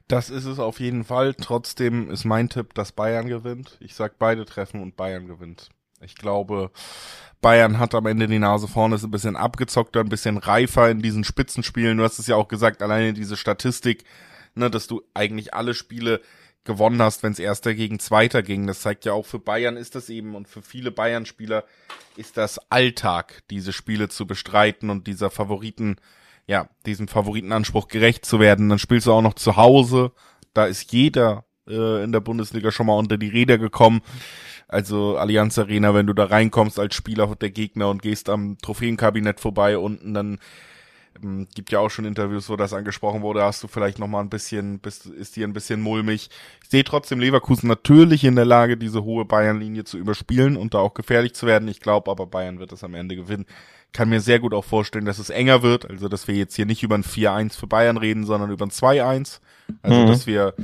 Das 0.08 0.28
ist 0.28 0.44
es 0.44 0.58
auf 0.58 0.80
jeden 0.80 1.04
Fall. 1.04 1.34
Trotzdem 1.34 2.10
ist 2.10 2.24
mein 2.24 2.48
Tipp, 2.48 2.74
dass 2.74 2.92
Bayern 2.92 3.28
gewinnt. 3.28 3.76
Ich 3.80 3.94
sag 3.94 4.18
beide 4.18 4.44
treffen 4.44 4.82
und 4.82 4.96
Bayern 4.96 5.28
gewinnt. 5.28 5.68
Ich 6.00 6.16
glaube, 6.16 6.70
Bayern 7.40 7.78
hat 7.78 7.94
am 7.94 8.06
Ende 8.06 8.26
die 8.26 8.38
Nase 8.38 8.66
vorne, 8.66 8.96
ist 8.96 9.04
ein 9.04 9.10
bisschen 9.10 9.36
abgezockter, 9.36 10.00
ein 10.00 10.08
bisschen 10.08 10.36
reifer 10.36 10.90
in 10.90 11.00
diesen 11.00 11.24
Spitzenspielen. 11.24 11.98
Du 11.98 12.04
hast 12.04 12.18
es 12.18 12.26
ja 12.26 12.36
auch 12.36 12.48
gesagt, 12.48 12.82
alleine 12.82 13.12
diese 13.12 13.36
Statistik, 13.36 14.04
ne, 14.54 14.70
dass 14.70 14.86
du 14.86 15.02
eigentlich 15.14 15.54
alle 15.54 15.74
Spiele 15.74 16.20
gewonnen 16.64 17.00
hast, 17.00 17.22
wenn 17.22 17.32
es 17.32 17.38
erster 17.38 17.74
gegen 17.74 17.98
zweiter 17.98 18.42
ging. 18.42 18.66
Das 18.66 18.80
zeigt 18.80 19.04
ja 19.04 19.12
auch 19.12 19.26
für 19.26 19.38
Bayern 19.38 19.76
ist 19.76 19.94
das 19.94 20.10
eben 20.10 20.34
und 20.34 20.48
für 20.48 20.62
viele 20.62 20.90
Bayern-Spieler 20.90 21.64
ist 22.16 22.36
das 22.36 22.58
Alltag, 22.70 23.42
diese 23.50 23.72
Spiele 23.72 24.08
zu 24.08 24.26
bestreiten 24.26 24.90
und 24.90 25.06
dieser 25.06 25.30
Favoriten, 25.30 25.96
ja, 26.46 26.68
diesem 26.86 27.08
Favoritenanspruch 27.08 27.88
gerecht 27.88 28.26
zu 28.26 28.40
werden. 28.40 28.68
Dann 28.68 28.78
spielst 28.78 29.06
du 29.06 29.12
auch 29.12 29.22
noch 29.22 29.34
zu 29.34 29.56
Hause. 29.56 30.12
Da 30.52 30.66
ist 30.66 30.92
jeder 30.92 31.44
äh, 31.66 32.04
in 32.04 32.12
der 32.12 32.20
Bundesliga 32.20 32.70
schon 32.70 32.86
mal 32.86 32.98
unter 32.98 33.16
die 33.16 33.28
Räder 33.28 33.56
gekommen. 33.56 34.02
Also 34.68 35.16
Allianz 35.16 35.58
Arena, 35.58 35.94
wenn 35.94 36.06
du 36.06 36.12
da 36.12 36.26
reinkommst 36.26 36.78
als 36.78 36.94
Spieler 36.94 37.34
der 37.36 37.50
Gegner 37.50 37.88
und 37.88 38.02
gehst 38.02 38.28
am 38.28 38.58
Trophäenkabinett 38.58 39.40
vorbei 39.40 39.78
unten, 39.78 40.14
dann 40.14 40.38
gibt 41.54 41.72
ja 41.72 41.78
auch 41.78 41.90
schon 41.90 42.04
Interviews, 42.04 42.48
wo 42.48 42.56
das 42.56 42.72
angesprochen 42.72 43.22
wurde, 43.22 43.42
hast 43.42 43.62
du 43.62 43.68
vielleicht 43.68 43.98
noch 43.98 44.06
mal 44.06 44.20
ein 44.20 44.30
bisschen, 44.30 44.78
bist, 44.78 45.06
ist 45.06 45.36
dir 45.36 45.46
ein 45.46 45.52
bisschen 45.52 45.80
mulmig. 45.80 46.30
Ich 46.62 46.70
sehe 46.70 46.84
trotzdem 46.84 47.20
Leverkusen 47.20 47.68
natürlich 47.68 48.24
in 48.24 48.36
der 48.36 48.44
Lage, 48.44 48.76
diese 48.76 49.04
hohe 49.04 49.24
Bayern-Linie 49.24 49.84
zu 49.84 49.98
überspielen 49.98 50.56
und 50.56 50.74
da 50.74 50.78
auch 50.78 50.94
gefährlich 50.94 51.34
zu 51.34 51.46
werden. 51.46 51.68
Ich 51.68 51.80
glaube 51.80 52.10
aber, 52.10 52.26
Bayern 52.26 52.58
wird 52.58 52.72
es 52.72 52.84
am 52.84 52.94
Ende 52.94 53.16
gewinnen. 53.16 53.46
Kann 53.92 54.08
mir 54.08 54.20
sehr 54.20 54.38
gut 54.38 54.54
auch 54.54 54.64
vorstellen, 54.64 55.04
dass 55.04 55.18
es 55.18 55.30
enger 55.30 55.62
wird, 55.62 55.88
also 55.88 56.08
dass 56.08 56.28
wir 56.28 56.34
jetzt 56.34 56.54
hier 56.54 56.66
nicht 56.66 56.82
über 56.82 56.94
ein 56.94 57.04
4-1 57.04 57.58
für 57.58 57.66
Bayern 57.66 57.96
reden, 57.96 58.24
sondern 58.24 58.50
über 58.50 58.66
ein 58.66 58.70
2-1. 58.70 59.40
Also 59.82 60.02
mhm. 60.02 60.06
dass 60.06 60.26
wir 60.26 60.54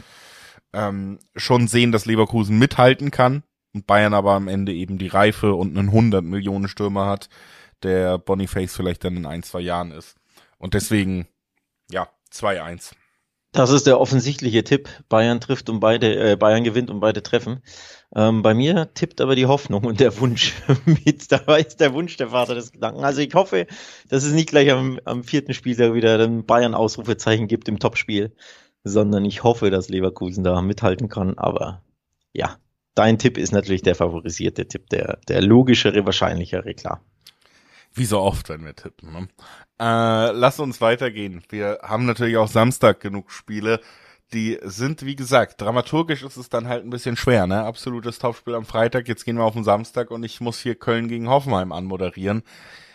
ähm, 0.72 1.18
schon 1.34 1.68
sehen, 1.68 1.92
dass 1.92 2.06
Leverkusen 2.06 2.58
mithalten 2.58 3.10
kann 3.10 3.42
und 3.74 3.86
Bayern 3.86 4.14
aber 4.14 4.32
am 4.32 4.48
Ende 4.48 4.72
eben 4.72 4.98
die 4.98 5.08
Reife 5.08 5.54
und 5.54 5.76
einen 5.76 5.88
100 5.88 6.24
Millionen 6.24 6.68
Stürmer 6.68 7.06
hat, 7.06 7.28
der 7.82 8.18
Boniface 8.18 8.74
vielleicht 8.74 9.04
dann 9.04 9.16
in 9.16 9.26
ein, 9.26 9.42
zwei 9.42 9.60
Jahren 9.60 9.92
ist. 9.92 10.16
Und 10.58 10.74
deswegen, 10.74 11.28
ja, 11.90 12.08
2-1. 12.32 12.92
Das 13.52 13.70
ist 13.70 13.86
der 13.86 13.98
offensichtliche 13.98 14.64
Tipp. 14.64 14.88
Bayern 15.08 15.40
trifft 15.40 15.70
und 15.70 15.80
beide, 15.80 16.32
äh, 16.32 16.36
Bayern 16.36 16.62
gewinnt 16.62 16.90
und 16.90 17.00
beide 17.00 17.22
treffen. 17.22 17.62
Ähm, 18.14 18.42
bei 18.42 18.52
mir 18.52 18.92
tippt 18.92 19.20
aber 19.22 19.34
die 19.34 19.46
Hoffnung 19.46 19.84
und 19.84 19.98
der 19.98 20.18
Wunsch 20.20 20.52
mit. 20.84 21.32
Da 21.32 21.56
ist 21.56 21.80
der 21.80 21.94
Wunsch 21.94 22.18
der 22.18 22.28
Vater 22.28 22.54
des 22.54 22.72
Gedanken. 22.72 23.02
Also 23.02 23.22
ich 23.22 23.34
hoffe, 23.34 23.66
dass 24.10 24.24
es 24.24 24.32
nicht 24.32 24.50
gleich 24.50 24.70
am, 24.70 25.00
am 25.04 25.24
vierten 25.24 25.54
Spieltag 25.54 25.94
wieder 25.94 26.18
ein 26.18 26.44
Bayern-Ausrufezeichen 26.44 27.48
gibt 27.48 27.68
im 27.68 27.78
Topspiel, 27.78 28.36
sondern 28.84 29.24
ich 29.24 29.42
hoffe, 29.42 29.70
dass 29.70 29.88
Leverkusen 29.88 30.44
da 30.44 30.60
mithalten 30.60 31.08
kann. 31.08 31.38
Aber 31.38 31.82
ja, 32.34 32.58
dein 32.94 33.18
Tipp 33.18 33.38
ist 33.38 33.52
natürlich 33.52 33.82
der 33.82 33.94
favorisierte 33.94 34.68
Tipp, 34.68 34.90
der, 34.90 35.18
der 35.28 35.40
logischere, 35.40 36.04
wahrscheinlichere, 36.04 36.74
klar. 36.74 37.00
Wie 37.96 38.04
so 38.04 38.20
oft, 38.20 38.50
wenn 38.50 38.64
wir 38.64 38.76
tippen. 38.76 39.10
Ne? 39.10 39.28
Äh, 39.80 40.32
lass 40.32 40.60
uns 40.60 40.82
weitergehen. 40.82 41.42
Wir 41.48 41.80
haben 41.82 42.04
natürlich 42.04 42.36
auch 42.36 42.48
Samstag 42.48 43.00
genug 43.00 43.32
Spiele. 43.32 43.80
Die 44.34 44.58
sind, 44.62 45.06
wie 45.06 45.16
gesagt, 45.16 45.60
dramaturgisch 45.60 46.22
ist 46.22 46.36
es 46.36 46.50
dann 46.50 46.68
halt 46.68 46.84
ein 46.84 46.90
bisschen 46.90 47.16
schwer, 47.16 47.46
ne? 47.46 47.64
Absolutes 47.64 48.18
Topspiel 48.18 48.54
am 48.56 48.66
Freitag, 48.66 49.06
jetzt 49.08 49.24
gehen 49.24 49.36
wir 49.36 49.44
auf 49.44 49.54
den 49.54 49.64
Samstag 49.64 50.10
und 50.10 50.24
ich 50.24 50.40
muss 50.40 50.58
hier 50.58 50.74
Köln 50.74 51.08
gegen 51.08 51.28
Hoffenheim 51.28 51.72
anmoderieren. 51.72 52.42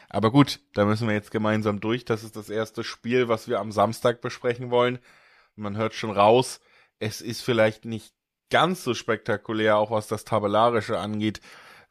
Aber 0.10 0.30
gut, 0.30 0.60
da 0.74 0.86
müssen 0.86 1.08
wir 1.08 1.16
jetzt 1.16 1.32
gemeinsam 1.32 1.80
durch. 1.80 2.04
Das 2.04 2.24
ist 2.24 2.36
das 2.36 2.50
erste 2.50 2.84
Spiel, 2.84 3.30
was 3.30 3.48
wir 3.48 3.60
am 3.60 3.72
Samstag 3.72 4.20
besprechen 4.20 4.70
wollen. 4.70 5.00
Man 5.56 5.78
hört 5.78 5.94
schon 5.94 6.12
raus, 6.12 6.60
es 7.00 7.22
ist 7.22 7.42
vielleicht 7.42 7.86
nicht 7.86 8.14
ganz 8.50 8.84
so 8.84 8.94
spektakulär, 8.94 9.78
auch 9.78 9.90
was 9.90 10.08
das 10.08 10.26
Tabellarische 10.26 11.00
angeht, 11.00 11.40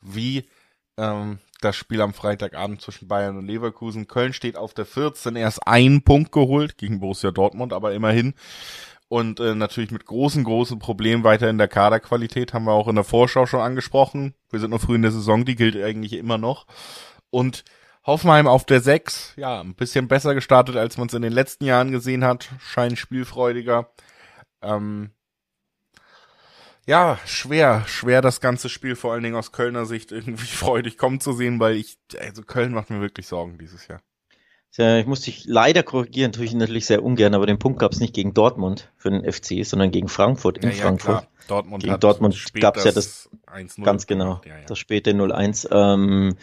wie 0.01 0.49
Ähm, 0.97 1.39
das 1.61 1.77
Spiel 1.77 2.01
am 2.01 2.15
Freitagabend 2.15 2.81
zwischen 2.81 3.09
Bayern 3.09 3.37
und 3.37 3.47
Leverkusen. 3.47 4.09
Köln 4.09 4.33
steht 4.33 4.57
auf 4.57 4.75
der 4.75 4.87
14, 4.87 5.37
erst 5.37 5.67
einen 5.67 6.03
Punkt 6.03 6.33
geholt 6.33 6.79
gegen 6.79 7.01
Borussia 7.01 7.31
Dortmund, 7.31 7.73
aber 7.73 7.93
immerhin. 7.93 8.35
Und 9.09 9.41
äh, 9.41 9.55
natürlich 9.55 9.91
mit 9.91 10.07
großen, 10.07 10.45
großen 10.45 10.79
Problemen 10.79 11.25
weiter 11.25 11.51
in 11.51 11.59
der 11.59 11.69
Kaderqualität, 11.69 12.55
haben 12.55 12.65
wir 12.65 12.73
auch 12.73 12.89
in 12.89 12.95
der 12.95 13.05
Vorschau 13.05 13.45
schon 13.45 13.61
angesprochen. 13.61 14.35
Wir 14.51 14.61
sind 14.61 14.71
noch 14.71 14.81
früh 14.81 14.95
in 14.95 15.03
der 15.03 15.11
Saison, 15.11 15.45
die 15.45 15.57
gilt 15.57 15.77
eigentlich 15.77 16.13
immer 16.13 16.39
noch. 16.39 16.67
Und 17.31 17.65
Hoffenheim 18.07 18.47
auf 18.47 18.65
der 18.65 18.81
6, 18.81 19.35
ja, 19.37 19.61
ein 19.61 19.75
bisschen 19.75 20.09
besser 20.09 20.35
gestartet, 20.35 20.77
als 20.77 20.97
man 20.97 21.09
es 21.09 21.15
in 21.15 21.23
den 21.23 21.33
letzten 21.33 21.65
Jahren 21.65 21.91
gesehen 21.91 22.25
hat, 22.25 22.49
scheint 22.61 22.99
spielfreudiger. 22.99 23.91
Ähm, 24.63 25.11
ja, 26.91 27.21
schwer, 27.25 27.85
schwer 27.87 28.21
das 28.21 28.41
ganze 28.41 28.69
Spiel 28.69 28.97
vor 28.97 29.13
allen 29.13 29.23
Dingen 29.23 29.37
aus 29.37 29.53
Kölner 29.53 29.87
Sicht 29.87 30.11
irgendwie 30.11 30.47
freudig 30.47 30.99
kommen 30.99 31.21
zu 31.21 31.33
sehen, 31.33 31.61
weil 31.61 31.77
ich, 31.77 31.99
also 32.19 32.43
Köln 32.43 32.73
macht 32.73 32.91
mir 32.91 33.01
wirklich 33.01 33.29
Sorgen 33.29 33.59
dieses 33.59 33.87
Jahr. 33.87 34.03
Ja, 34.77 34.99
ich 34.99 35.07
muss 35.07 35.21
dich 35.21 35.45
leider 35.47 35.85
korrigieren, 35.85 36.33
tue 36.33 36.45
ich 36.45 36.53
natürlich 36.53 36.87
sehr 36.87 37.05
ungern, 37.05 37.35
aber 37.35 37.47
den 37.47 37.61
Punkt 37.61 37.79
gab 37.79 37.93
es 37.93 38.01
nicht 38.01 38.15
gegen 38.15 38.35
Dortmund 38.35 38.93
für 38.97 39.11
den 39.11 39.25
FC, 39.25 39.65
sondern 39.65 39.93
gegen 39.93 40.09
Frankfurt 40.09 40.59
in 40.59 40.71
ja, 40.71 40.77
ja, 40.77 40.83
Frankfurt. 40.83 41.19
Klar. 41.19 41.29
Dortmund 41.47 41.83
gegen 41.85 42.01
Dortmund 42.01 42.55
gab 42.55 42.77
es 42.77 42.85
ja 42.85 42.93
das 42.93 43.31
ganz 43.83 44.07
genau, 44.07 44.41
ja, 44.45 44.55
das 44.67 44.79
späte 44.79 45.13
0-1. 45.13 45.69
Ähm, 45.71 46.37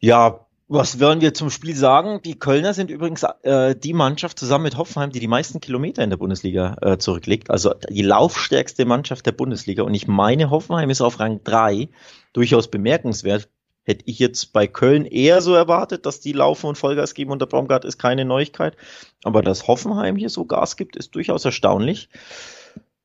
ja, 0.00 0.46
was 0.68 1.00
wollen 1.00 1.22
wir 1.22 1.32
zum 1.32 1.48
Spiel 1.48 1.74
sagen? 1.74 2.20
Die 2.22 2.38
Kölner 2.38 2.74
sind 2.74 2.90
übrigens 2.90 3.24
äh, 3.42 3.74
die 3.74 3.94
Mannschaft 3.94 4.38
zusammen 4.38 4.64
mit 4.64 4.76
Hoffenheim, 4.76 5.10
die 5.10 5.20
die 5.20 5.26
meisten 5.26 5.60
Kilometer 5.60 6.04
in 6.04 6.10
der 6.10 6.18
Bundesliga 6.18 6.76
äh, 6.82 6.98
zurücklegt. 6.98 7.50
Also 7.50 7.72
die 7.88 8.02
laufstärkste 8.02 8.84
Mannschaft 8.84 9.24
der 9.24 9.32
Bundesliga. 9.32 9.82
Und 9.82 9.94
ich 9.94 10.06
meine, 10.06 10.50
Hoffenheim 10.50 10.90
ist 10.90 11.00
auf 11.00 11.20
Rang 11.20 11.42
3 11.42 11.88
durchaus 12.34 12.68
bemerkenswert. 12.68 13.48
Hätte 13.82 14.04
ich 14.04 14.18
jetzt 14.18 14.52
bei 14.52 14.66
Köln 14.66 15.06
eher 15.06 15.40
so 15.40 15.54
erwartet, 15.54 16.04
dass 16.04 16.20
die 16.20 16.32
laufen 16.32 16.66
und 16.66 16.76
Vollgas 16.76 17.14
geben 17.14 17.30
und 17.30 17.40
der 17.40 17.46
Baumgart 17.46 17.86
ist 17.86 17.96
keine 17.96 18.26
Neuigkeit. 18.26 18.76
Aber 19.24 19.40
dass 19.40 19.66
Hoffenheim 19.66 20.16
hier 20.16 20.28
so 20.28 20.44
Gas 20.44 20.76
gibt, 20.76 20.96
ist 20.96 21.14
durchaus 21.14 21.46
erstaunlich. 21.46 22.10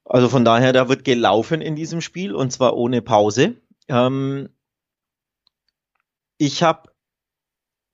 Also 0.03 0.27
von 0.27 0.43
daher, 0.43 0.73
da 0.73 0.89
wird 0.89 1.05
gelaufen 1.05 1.61
in 1.61 1.77
diesem 1.77 2.01
Spiel 2.01 2.35
und 2.35 2.51
zwar 2.51 2.75
ohne 2.75 3.01
Pause. 3.01 3.55
Ähm, 3.87 4.49
ich 6.37 6.61
habe 6.61 6.92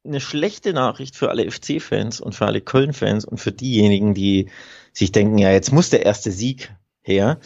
eine 0.06 0.22
schlechte 0.22 0.74
Nachricht 0.74 1.15
für 1.15 1.29
alle 1.29 1.50
FC-Fans 1.50 2.22
und 2.22 2.34
für 2.34 2.46
alle 2.46 2.62
Köln-Fans 2.62 3.25
und 3.25 3.38
für 3.38 3.51
diejenigen, 3.51 4.13
die 4.13 4.50
sich 4.94 5.12
denken, 5.12 5.38
ja, 5.38 5.51
jetzt 5.51 5.72
muss 5.72 5.89
der 5.89 6.06
erste 6.06 6.32
Sieg 6.32 6.74
her. 7.01 7.39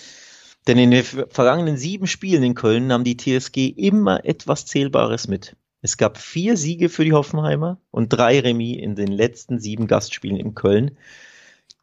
Denn 0.68 0.78
in 0.78 0.92
den 0.92 1.04
vergangenen 1.04 1.78
sieben 1.78 2.08
Spielen 2.08 2.44
in 2.44 2.56
Köln 2.56 2.88
nahm 2.88 3.04
die 3.04 3.18
TSG 3.18 3.68
immer 3.68 4.24
etwas 4.24 4.66
Zählbares 4.66 5.28
mit. 5.28 5.58
Es 5.82 5.98
gab 5.98 6.18
vier 6.18 6.56
Siege 6.56 6.88
für 6.88 7.04
die 7.04 7.12
Hoffenheimer 7.12 7.82
und 7.92 8.10
drei 8.10 8.40
Remis 8.40 8.82
in 8.82 8.96
den 8.96 9.12
letzten 9.12 9.60
sieben 9.60 9.88
Gastspielen 9.88 10.38
in 10.38 10.56
Köln. 10.56 10.98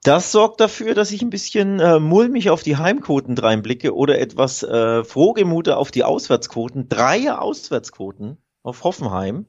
Das 0.03 0.33
sorgt 0.33 0.61
dafür, 0.61 0.95
dass 0.95 1.13
ich 1.13 1.21
ein 1.21 1.29
bisschen 1.29 1.79
äh, 1.79 2.01
mulmig 2.01 2.49
auf 2.49 2.63
die 2.63 2.79
Heimquoten 2.79 3.37
reinblicke 3.37 3.95
oder 3.95 4.19
etwas 4.19 4.63
äh, 4.63 5.05
frohgemute 5.05 5.77
auf 5.77 5.91
die 5.91 6.05
Auswärtsquoten. 6.05 6.89
Drei 6.89 7.31
Auswärtsquoten 7.31 8.39
auf 8.63 8.85
Hoffenheim 8.85 9.45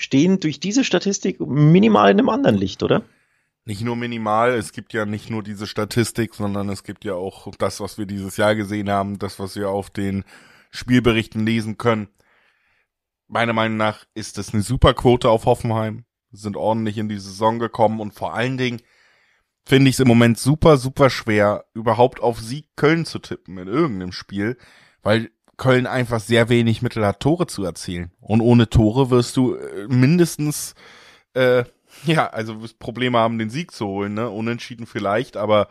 stehen 0.00 0.40
durch 0.40 0.60
diese 0.60 0.82
Statistik 0.82 1.40
minimal 1.40 2.10
in 2.10 2.18
einem 2.18 2.30
anderen 2.30 2.56
Licht, 2.56 2.82
oder? 2.82 3.02
Nicht 3.66 3.82
nur 3.82 3.96
minimal, 3.96 4.54
es 4.54 4.72
gibt 4.72 4.94
ja 4.94 5.04
nicht 5.04 5.28
nur 5.28 5.42
diese 5.42 5.66
Statistik, 5.66 6.34
sondern 6.34 6.70
es 6.70 6.84
gibt 6.84 7.04
ja 7.04 7.14
auch 7.14 7.54
das, 7.58 7.80
was 7.80 7.98
wir 7.98 8.06
dieses 8.06 8.38
Jahr 8.38 8.54
gesehen 8.54 8.88
haben, 8.88 9.18
das, 9.18 9.38
was 9.38 9.56
wir 9.56 9.68
auf 9.68 9.90
den 9.90 10.24
Spielberichten 10.70 11.44
lesen 11.44 11.76
können. 11.76 12.08
Meiner 13.28 13.52
Meinung 13.52 13.76
nach 13.76 14.06
ist 14.14 14.38
es 14.38 14.54
eine 14.54 14.62
super 14.62 14.94
Quote 14.94 15.28
auf 15.28 15.44
Hoffenheim, 15.44 16.04
sind 16.32 16.56
ordentlich 16.56 16.96
in 16.96 17.10
die 17.10 17.18
Saison 17.18 17.58
gekommen 17.58 18.00
und 18.00 18.14
vor 18.14 18.32
allen 18.32 18.56
Dingen 18.56 18.80
finde 19.66 19.90
ich 19.90 19.96
es 19.96 20.00
im 20.00 20.08
Moment 20.08 20.38
super, 20.38 20.78
super 20.78 21.10
schwer, 21.10 21.66
überhaupt 21.74 22.20
auf 22.20 22.40
Sieg 22.40 22.68
Köln 22.74 23.04
zu 23.04 23.18
tippen 23.18 23.58
in 23.58 23.68
irgendeinem 23.68 24.12
Spiel, 24.12 24.56
weil 25.02 25.30
Köln 25.60 25.86
einfach 25.86 26.20
sehr 26.20 26.48
wenig 26.48 26.80
Mittel 26.80 27.04
hat, 27.06 27.20
Tore 27.20 27.46
zu 27.46 27.62
erzielen. 27.64 28.10
Und 28.18 28.40
ohne 28.40 28.70
Tore 28.70 29.10
wirst 29.10 29.36
du 29.36 29.56
äh, 29.56 29.86
mindestens, 29.88 30.74
äh, 31.34 31.64
ja, 32.06 32.28
also 32.28 32.62
wirst 32.62 32.78
Probleme 32.78 33.18
haben, 33.18 33.38
den 33.38 33.50
Sieg 33.50 33.70
zu 33.70 33.86
holen, 33.86 34.14
ne? 34.14 34.30
Unentschieden 34.30 34.86
vielleicht, 34.86 35.36
aber, 35.36 35.68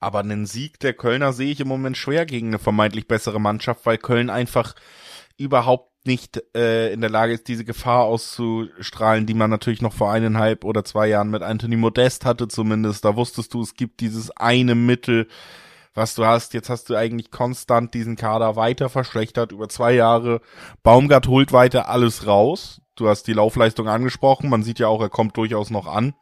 aber 0.00 0.20
einen 0.20 0.46
Sieg 0.46 0.80
der 0.80 0.94
Kölner 0.94 1.34
sehe 1.34 1.52
ich 1.52 1.60
im 1.60 1.68
Moment 1.68 1.98
schwer 1.98 2.24
gegen 2.24 2.48
eine 2.48 2.58
vermeintlich 2.58 3.06
bessere 3.08 3.38
Mannschaft, 3.38 3.84
weil 3.84 3.98
Köln 3.98 4.30
einfach 4.30 4.74
überhaupt 5.36 6.06
nicht 6.06 6.42
äh, 6.56 6.90
in 6.90 7.02
der 7.02 7.10
Lage 7.10 7.34
ist, 7.34 7.46
diese 7.46 7.66
Gefahr 7.66 8.04
auszustrahlen, 8.04 9.26
die 9.26 9.34
man 9.34 9.50
natürlich 9.50 9.82
noch 9.82 9.92
vor 9.92 10.10
eineinhalb 10.10 10.64
oder 10.64 10.82
zwei 10.82 11.08
Jahren 11.08 11.28
mit 11.28 11.42
Anthony 11.42 11.76
Modest 11.76 12.24
hatte 12.24 12.48
zumindest. 12.48 13.04
Da 13.04 13.16
wusstest 13.16 13.52
du, 13.52 13.60
es 13.60 13.74
gibt 13.74 14.00
dieses 14.00 14.30
eine 14.30 14.74
Mittel, 14.74 15.28
was 15.94 16.14
du 16.14 16.24
hast. 16.24 16.54
Jetzt 16.54 16.70
hast 16.70 16.88
du 16.88 16.96
eigentlich 16.96 17.30
konstant 17.30 17.94
diesen 17.94 18.16
Kader 18.16 18.56
weiter 18.56 18.88
verschlechtert 18.88 19.52
über 19.52 19.68
zwei 19.68 19.92
Jahre. 19.92 20.40
Baumgart 20.82 21.28
holt 21.28 21.52
weiter 21.52 21.88
alles 21.88 22.26
raus. 22.26 22.80
Du 22.94 23.08
hast 23.08 23.24
die 23.24 23.32
Laufleistung 23.32 23.88
angesprochen. 23.88 24.50
Man 24.50 24.62
sieht 24.62 24.78
ja 24.78 24.88
auch, 24.88 25.00
er 25.00 25.08
kommt 25.08 25.36
durchaus 25.36 25.70
noch 25.70 25.86
an. 25.86 26.14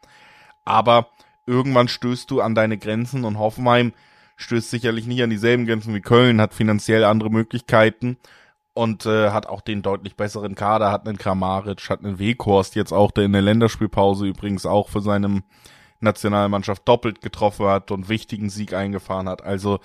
Aber 0.64 1.08
irgendwann 1.46 1.88
stößt 1.88 2.30
du 2.30 2.40
an 2.40 2.54
deine 2.54 2.78
Grenzen 2.78 3.24
und 3.24 3.38
Hoffenheim 3.38 3.92
stößt 4.36 4.70
sicherlich 4.70 5.06
nicht 5.06 5.22
an 5.22 5.30
dieselben 5.30 5.66
Grenzen 5.66 5.94
wie 5.94 6.00
Köln, 6.00 6.40
hat 6.40 6.54
finanziell 6.54 7.04
andere 7.04 7.30
Möglichkeiten 7.30 8.18
und 8.72 9.06
äh, 9.06 9.30
hat 9.30 9.46
auch 9.46 9.60
den 9.60 9.82
deutlich 9.82 10.14
besseren 10.14 10.54
Kader, 10.54 10.92
hat 10.92 11.08
einen 11.08 11.18
Kramaric, 11.18 11.90
hat 11.90 12.04
einen 12.04 12.20
Weghorst 12.20 12.76
jetzt 12.76 12.92
auch, 12.92 13.10
der 13.10 13.24
in 13.24 13.32
der 13.32 13.42
Länderspielpause 13.42 14.26
übrigens 14.26 14.64
auch 14.64 14.88
für 14.88 15.00
seinem 15.00 15.42
Nationalmannschaft 16.00 16.86
doppelt 16.86 17.20
getroffen 17.20 17.66
hat 17.66 17.90
und 17.90 18.08
wichtigen 18.08 18.50
Sieg 18.50 18.72
eingefahren 18.72 19.28
hat. 19.28 19.42
Also 19.42 19.80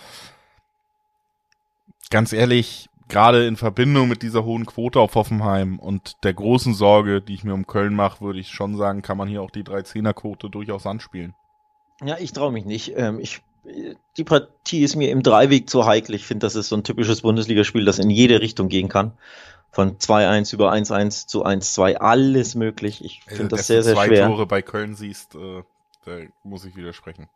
ganz 2.10 2.34
ehrlich, 2.34 2.90
gerade 3.08 3.46
in 3.48 3.58
Verbindung 3.58 4.08
mit 4.08 4.22
dieser 4.22 4.44
hohen 4.44 4.66
Quote 4.66 5.00
auf 5.00 5.16
Hoffenheim 5.16 5.80
und 5.80 6.24
der 6.24 6.34
großen 6.34 6.74
Sorge, 6.74 7.22
die 7.22 7.34
ich 7.34 7.44
mir 7.44 7.54
um 7.54 7.68
Köln 7.68 7.96
mache, 7.96 8.22
würde 8.22 8.40
ich 8.40 8.50
schon 8.50 8.78
sagen, 8.78 9.02
kann 9.02 9.18
man 9.18 9.28
hier 9.28 9.42
auch 9.42 9.52
die 9.52 9.64
13er-Quote 9.64 10.50
durchaus 10.50 10.86
anspielen. 10.86 11.34
Ja, 12.04 12.18
ich 12.20 12.34
traue 12.34 12.52
mich 12.52 12.66
nicht. 12.66 12.94
Ähm, 12.96 13.20
ich, 13.20 13.42
die 14.18 14.24
Partie 14.24 14.84
ist 14.84 14.96
mir 14.96 15.10
im 15.12 15.24
Dreiweg 15.24 15.70
zu 15.70 15.86
heikel. 15.86 16.16
Ich 16.16 16.26
finde, 16.26 16.46
das 16.46 16.56
ist 16.56 16.70
so 16.70 16.76
ein 16.76 16.84
typisches 16.84 17.22
Bundesligaspiel, 17.22 17.86
das 17.86 18.00
in 18.00 18.10
jede 18.10 18.42
Richtung 18.42 18.68
gehen 18.68 18.90
kann. 18.90 19.14
Von 19.72 19.98
2-1 19.98 20.54
über 20.54 20.72
1-1 20.72 21.28
zu 21.28 21.46
1-2, 21.46 21.96
alles 21.96 22.54
möglich. 22.54 23.04
Ich 23.04 23.24
finde 23.24 23.44
also, 23.44 23.56
das 23.56 23.68
sehr, 23.68 23.82
sehr 23.84 23.96
zwei 23.96 24.08
schwer. 24.08 24.24
Wenn 24.24 24.30
du 24.30 24.36
Tore 24.36 24.48
bei 24.48 24.62
Köln 24.62 24.96
siehst, 24.96 25.34
äh, 25.36 25.64
da 26.06 26.20
muss 26.44 26.66
ich 26.66 26.76
widersprechen. 26.76 27.28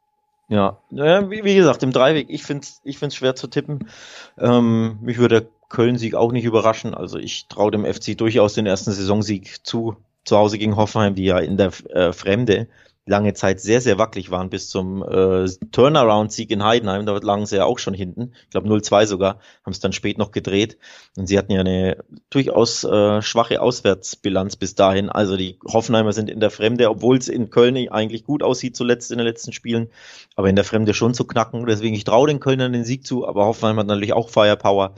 Ja, 0.50 0.78
wie, 0.90 1.44
wie 1.44 1.56
gesagt, 1.56 1.84
im 1.84 1.92
Dreiweg, 1.92 2.30
ich 2.30 2.44
finde 2.44 2.64
es 2.64 2.80
ich 2.86 2.98
find's 2.98 3.16
schwer 3.16 3.36
zu 3.36 3.48
tippen. 3.48 3.90
Ähm, 4.38 4.98
mich 5.02 5.18
würde 5.18 5.42
der 5.42 5.50
Köln-Sieg 5.68 6.16
auch 6.16 6.32
nicht 6.32 6.46
überraschen. 6.46 6.94
Also 6.94 7.18
ich 7.18 7.48
traue 7.48 7.72
dem 7.72 7.86
FC 7.86 8.18
durchaus 8.18 8.54
den 8.54 8.66
ersten 8.66 8.92
Saisonsieg 8.92 9.66
zu, 9.66 9.98
zu 10.24 10.38
Hause 10.38 10.58
gegen 10.58 10.78
Hoffenheim, 10.78 11.16
die 11.16 11.26
ja 11.26 11.40
in 11.40 11.58
der 11.58 11.72
äh, 11.90 12.14
Fremde 12.14 12.68
lange 13.08 13.34
Zeit 13.34 13.60
sehr, 13.60 13.82
sehr 13.82 13.98
wackelig 13.98 14.30
waren 14.32 14.50
bis 14.50 14.70
zum 14.70 15.02
äh, 15.02 15.48
Turnaround-Sieg 15.72 16.52
in 16.52 16.64
Heidenheim. 16.64 17.06
Da 17.06 17.18
lagen 17.18 17.46
sie 17.46 17.56
ja 17.56 17.66
auch 17.66 17.80
schon 17.80 17.94
hinten. 17.94 18.34
Ich 18.44 18.50
glaube 18.52 18.68
0-2 18.68 19.06
sogar. 19.08 19.40
Haben 19.64 19.72
es 19.72 19.80
dann 19.80 19.94
spät 19.94 20.18
noch 20.18 20.32
gedreht. 20.32 20.78
Und 21.18 21.28
sie 21.28 21.38
hatten 21.38 21.52
ja 21.52 21.62
eine 21.62 22.04
durchaus 22.30 22.84
äh, 22.84 23.22
schwache 23.22 23.62
Auswärtsbilanz 23.62 24.58
bis 24.58 24.76
dahin. 24.76 25.10
Also 25.10 25.38
die 25.38 25.58
Hoffenheimer 25.66 26.12
sind 26.12 26.30
in 26.30 26.40
der 26.40 26.52
Fremde, 26.52 26.90
obwohl 26.90 27.18
es 27.18 27.30
in 27.30 27.50
Köln 27.50 27.78
eigentlich 27.90 28.26
gut 28.26 28.44
aussieht 28.44 28.76
zuletzt 28.76 29.12
in 29.12 29.18
den 29.18 29.28
letzten 29.28 29.54
Spielen, 29.54 29.90
aber 30.36 30.50
in 30.50 30.56
der 30.56 30.66
Fremde 30.66 30.94
schon 30.94 31.14
zu 31.14 31.26
knacken. 31.26 31.66
Deswegen, 31.66 31.96
ich 31.96 32.04
traue 32.04 32.28
den 32.28 32.40
Kölnern 32.40 32.74
den 32.74 32.84
Sieg 32.84 33.06
zu, 33.08 33.28
aber 33.28 33.46
Hoffenheim 33.46 33.78
hat 33.80 33.88
natürlich 33.88 34.14
auch 34.14 34.30
Firepower. 34.30 34.96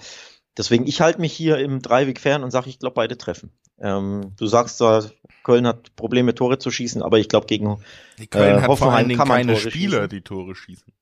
Deswegen, 0.59 0.85
ich 0.87 0.99
halte 0.99 1.21
mich 1.21 1.31
hier 1.31 1.57
im 1.59 1.81
Dreiweg 1.81 2.19
fern 2.19 2.43
und 2.43 2.51
sage, 2.51 2.69
ich 2.69 2.79
glaube, 2.79 2.95
beide 2.95 3.17
treffen. 3.17 3.53
Ähm, 3.79 4.33
du 4.37 4.45
sagst 4.45 4.77
zwar, 4.77 5.05
Köln 5.45 5.65
hat 5.65 5.95
Probleme, 5.95 6.35
Tore 6.35 6.59
zu 6.59 6.69
schießen, 6.69 7.01
aber 7.01 7.17
ich 7.17 7.29
glaube, 7.29 7.47
gegen 7.47 7.81
die 8.17 8.27
Köln 8.27 8.57
äh, 8.57 8.61
hat 8.63 8.77
vor 8.77 8.91
allen 8.91 9.07
Dingen 9.07 9.25
keine 9.25 9.53
Tore 9.53 9.71
Spieler, 9.71 9.91
schießen. 9.99 10.09
die 10.09 10.21
Tore 10.21 10.55
schießen. 10.55 10.93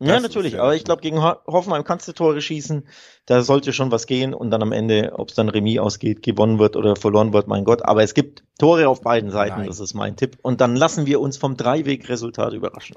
Ja, 0.00 0.14
das 0.14 0.22
natürlich, 0.22 0.58
aber 0.58 0.74
ich 0.74 0.82
glaube, 0.82 1.02
gegen 1.02 1.22
Hoffenheim 1.22 1.84
kannst 1.84 2.08
du 2.08 2.12
Tore 2.12 2.40
schießen. 2.40 2.88
Da 3.26 3.42
sollte 3.42 3.72
schon 3.72 3.92
was 3.92 4.08
gehen 4.08 4.34
und 4.34 4.50
dann 4.50 4.60
am 4.60 4.72
Ende, 4.72 5.12
ob 5.16 5.28
es 5.28 5.36
dann 5.36 5.48
Remis 5.48 5.78
ausgeht, 5.78 6.24
gewonnen 6.24 6.58
wird 6.58 6.74
oder 6.74 6.96
verloren 6.96 7.32
wird, 7.32 7.46
mein 7.46 7.62
Gott. 7.62 7.84
Aber 7.84 8.02
es 8.02 8.12
gibt 8.12 8.42
Tore 8.58 8.88
auf 8.88 9.02
beiden 9.02 9.30
Seiten, 9.30 9.58
Nein. 9.58 9.66
das 9.68 9.78
ist 9.78 9.94
mein 9.94 10.16
Tipp. 10.16 10.36
Und 10.42 10.60
dann 10.60 10.74
lassen 10.74 11.06
wir 11.06 11.20
uns 11.20 11.36
vom 11.36 11.56
Dreiweg-Resultat 11.56 12.54
überraschen 12.54 12.96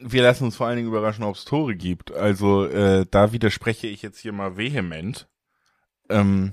wir 0.00 0.22
lassen 0.22 0.44
uns 0.44 0.56
vor 0.56 0.66
allen 0.66 0.76
Dingen 0.76 0.88
überraschen, 0.88 1.24
ob 1.24 1.36
es 1.36 1.44
Tore 1.44 1.74
gibt. 1.74 2.12
Also 2.12 2.66
äh, 2.66 3.06
da 3.10 3.32
widerspreche 3.32 3.86
ich 3.86 4.02
jetzt 4.02 4.18
hier 4.18 4.32
mal 4.32 4.56
vehement 4.56 5.28
ähm, 6.08 6.52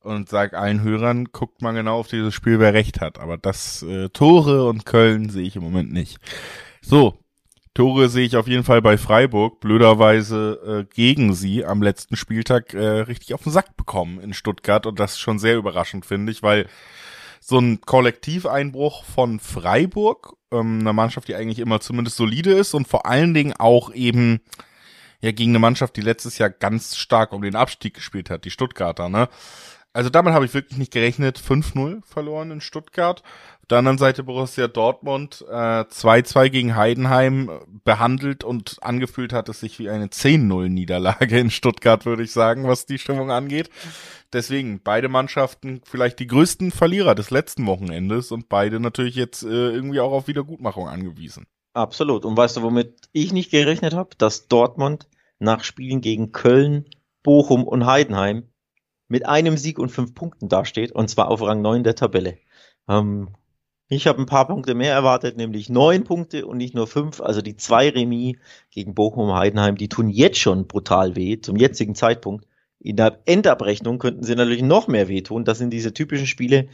und 0.00 0.28
sag 0.28 0.54
allen 0.54 0.82
Hörern, 0.82 1.26
guckt 1.26 1.62
mal 1.62 1.72
genau 1.72 1.98
auf 1.98 2.08
dieses 2.08 2.34
Spiel, 2.34 2.60
wer 2.60 2.74
recht 2.74 3.00
hat. 3.00 3.18
Aber 3.18 3.38
das 3.38 3.82
äh, 3.82 4.08
Tore 4.10 4.68
und 4.68 4.84
Köln 4.86 5.30
sehe 5.30 5.46
ich 5.46 5.56
im 5.56 5.62
Moment 5.62 5.92
nicht. 5.92 6.18
So, 6.82 7.18
Tore 7.72 8.08
sehe 8.08 8.26
ich 8.26 8.36
auf 8.36 8.46
jeden 8.46 8.64
Fall 8.64 8.82
bei 8.82 8.96
Freiburg, 8.98 9.60
blöderweise 9.60 10.86
äh, 10.88 10.94
gegen 10.94 11.34
sie 11.34 11.64
am 11.64 11.82
letzten 11.82 12.16
Spieltag 12.16 12.72
äh, 12.74 13.00
richtig 13.00 13.34
auf 13.34 13.42
den 13.42 13.52
Sack 13.52 13.76
bekommen 13.76 14.20
in 14.20 14.32
Stuttgart 14.32 14.86
und 14.86 15.00
das 15.00 15.18
schon 15.18 15.38
sehr 15.38 15.56
überraschend 15.56 16.06
finde 16.06 16.30
ich, 16.30 16.42
weil 16.42 16.68
so 17.46 17.58
ein 17.58 17.82
Kollektiveinbruch 17.82 19.04
von 19.04 19.38
Freiburg, 19.38 20.34
ähm, 20.50 20.80
einer 20.80 20.94
Mannschaft, 20.94 21.28
die 21.28 21.34
eigentlich 21.34 21.58
immer 21.58 21.78
zumindest 21.78 22.16
solide 22.16 22.54
ist 22.54 22.72
und 22.72 22.88
vor 22.88 23.04
allen 23.04 23.34
Dingen 23.34 23.52
auch 23.52 23.92
eben 23.92 24.40
ja 25.20 25.30
gegen 25.30 25.50
eine 25.50 25.58
Mannschaft, 25.58 25.94
die 25.96 26.00
letztes 26.00 26.38
Jahr 26.38 26.48
ganz 26.48 26.96
stark 26.96 27.34
um 27.34 27.42
den 27.42 27.54
Abstieg 27.54 27.92
gespielt 27.92 28.30
hat, 28.30 28.46
die 28.46 28.50
Stuttgarter, 28.50 29.10
ne? 29.10 29.28
Also 29.94 30.10
damit 30.10 30.34
habe 30.34 30.44
ich 30.44 30.52
wirklich 30.52 30.76
nicht 30.76 30.92
gerechnet. 30.92 31.38
5-0 31.38 32.04
verloren 32.04 32.50
in 32.50 32.60
Stuttgart. 32.60 33.22
Auf 33.62 33.68
der 33.68 33.78
anderen 33.78 33.96
Seite 33.96 34.24
Borussia 34.24 34.66
Dortmund 34.66 35.44
äh, 35.48 35.52
2-2 35.84 36.50
gegen 36.50 36.76
Heidenheim 36.76 37.48
behandelt 37.84 38.42
und 38.42 38.76
angefühlt 38.82 39.32
hat 39.32 39.48
es 39.48 39.60
sich 39.60 39.78
wie 39.78 39.88
eine 39.88 40.08
10-0-Niederlage 40.08 41.38
in 41.38 41.50
Stuttgart, 41.50 42.04
würde 42.06 42.24
ich 42.24 42.32
sagen, 42.32 42.66
was 42.66 42.86
die 42.86 42.98
Stimmung 42.98 43.30
angeht. 43.30 43.70
Deswegen 44.32 44.80
beide 44.82 45.08
Mannschaften 45.08 45.80
vielleicht 45.84 46.18
die 46.18 46.26
größten 46.26 46.72
Verlierer 46.72 47.14
des 47.14 47.30
letzten 47.30 47.64
Wochenendes 47.66 48.32
und 48.32 48.48
beide 48.48 48.80
natürlich 48.80 49.14
jetzt 49.14 49.44
äh, 49.44 49.70
irgendwie 49.70 50.00
auch 50.00 50.12
auf 50.12 50.26
Wiedergutmachung 50.26 50.88
angewiesen. 50.88 51.46
Absolut. 51.72 52.24
Und 52.24 52.36
weißt 52.36 52.56
du, 52.56 52.62
womit 52.62 53.08
ich 53.12 53.32
nicht 53.32 53.52
gerechnet 53.52 53.94
habe? 53.94 54.10
Dass 54.18 54.48
Dortmund 54.48 55.08
nach 55.38 55.62
Spielen 55.62 56.00
gegen 56.00 56.32
Köln, 56.32 56.86
Bochum 57.22 57.64
und 57.64 57.86
Heidenheim 57.86 58.48
mit 59.08 59.26
einem 59.26 59.56
Sieg 59.56 59.78
und 59.78 59.90
fünf 59.90 60.14
Punkten 60.14 60.48
dasteht, 60.48 60.92
und 60.92 61.08
zwar 61.08 61.28
auf 61.28 61.42
Rang 61.42 61.62
9 61.62 61.84
der 61.84 61.94
Tabelle. 61.94 62.38
Ähm, 62.88 63.28
ich 63.88 64.06
habe 64.06 64.20
ein 64.20 64.26
paar 64.26 64.46
Punkte 64.46 64.74
mehr 64.74 64.92
erwartet, 64.92 65.36
nämlich 65.36 65.68
neun 65.68 66.04
Punkte 66.04 66.46
und 66.46 66.56
nicht 66.56 66.74
nur 66.74 66.86
fünf. 66.86 67.20
Also 67.20 67.42
die 67.42 67.56
zwei 67.56 67.90
Remis 67.90 68.36
gegen 68.70 68.94
Bochum 68.94 69.28
und 69.28 69.36
Heidenheim, 69.36 69.76
die 69.76 69.88
tun 69.88 70.08
jetzt 70.08 70.38
schon 70.38 70.66
brutal 70.66 71.16
weh, 71.16 71.40
zum 71.40 71.56
jetzigen 71.56 71.94
Zeitpunkt. 71.94 72.46
In 72.80 72.96
der 72.96 73.20
Endabrechnung 73.26 73.98
könnten 73.98 74.24
sie 74.24 74.34
natürlich 74.34 74.62
noch 74.62 74.88
mehr 74.88 75.08
wehtun. 75.08 75.44
Das 75.44 75.58
sind 75.58 75.70
diese 75.70 75.92
typischen 75.94 76.26
Spiele, 76.26 76.68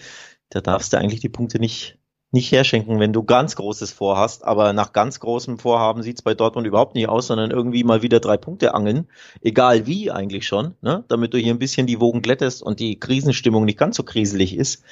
da 0.51 0.61
darfst 0.61 0.93
du 0.93 0.99
eigentlich 0.99 1.21
die 1.21 1.29
Punkte 1.29 1.61
nicht 1.61 2.00
nicht 2.33 2.53
herschenken, 2.53 3.01
wenn 3.01 3.13
du 3.13 3.25
ganz 3.25 3.57
Großes 3.57 3.91
vorhast. 3.93 4.45
Aber 4.45 4.73
nach 4.73 4.93
ganz 4.93 5.21
großem 5.21 5.59
Vorhaben 5.59 6.03
sieht's 6.03 6.23
bei 6.23 6.35
Dortmund 6.35 6.67
überhaupt 6.67 6.95
nicht 6.95 7.09
aus, 7.09 7.27
sondern 7.27 7.51
irgendwie 7.51 7.85
mal 7.85 8.03
wieder 8.03 8.21
drei 8.21 8.37
Punkte 8.37 8.75
angeln. 8.75 9.09
Egal 9.41 9.87
wie 9.87 10.11
eigentlich 10.11 10.47
schon, 10.47 10.75
ne? 10.81 11.05
damit 11.09 11.35
du 11.35 11.39
hier 11.39 11.53
ein 11.53 11.59
bisschen 11.59 11.87
die 11.87 12.01
Wogen 12.01 12.23
glättest 12.23 12.63
und 12.63 12.79
die 12.79 13.01
Krisenstimmung 13.01 13.65
nicht 13.65 13.79
ganz 13.79 13.97
so 13.97 14.05
kriselig 14.05 14.57
ist. 14.57 14.85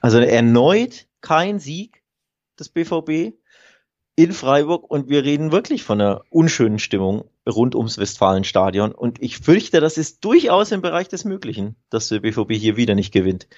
Also 0.00 0.18
erneut 0.18 1.06
kein 1.20 1.58
Sieg 1.58 2.02
des 2.58 2.68
BVB 2.68 3.34
in 4.16 4.32
Freiburg 4.32 4.88
und 4.88 5.08
wir 5.08 5.24
reden 5.24 5.50
wirklich 5.50 5.82
von 5.82 6.00
einer 6.00 6.22
unschönen 6.30 6.78
Stimmung 6.78 7.24
rund 7.48 7.74
ums 7.74 7.98
Westfalenstadion. 7.98 8.92
Und 8.92 9.20
ich 9.20 9.38
fürchte, 9.38 9.80
das 9.80 9.98
ist 9.98 10.24
durchaus 10.24 10.70
im 10.70 10.82
Bereich 10.82 11.08
des 11.08 11.24
Möglichen, 11.24 11.74
dass 11.90 12.08
der 12.08 12.20
BVB 12.20 12.52
hier 12.52 12.76
wieder 12.76 12.94
nicht 12.94 13.12
gewinnt. 13.12 13.48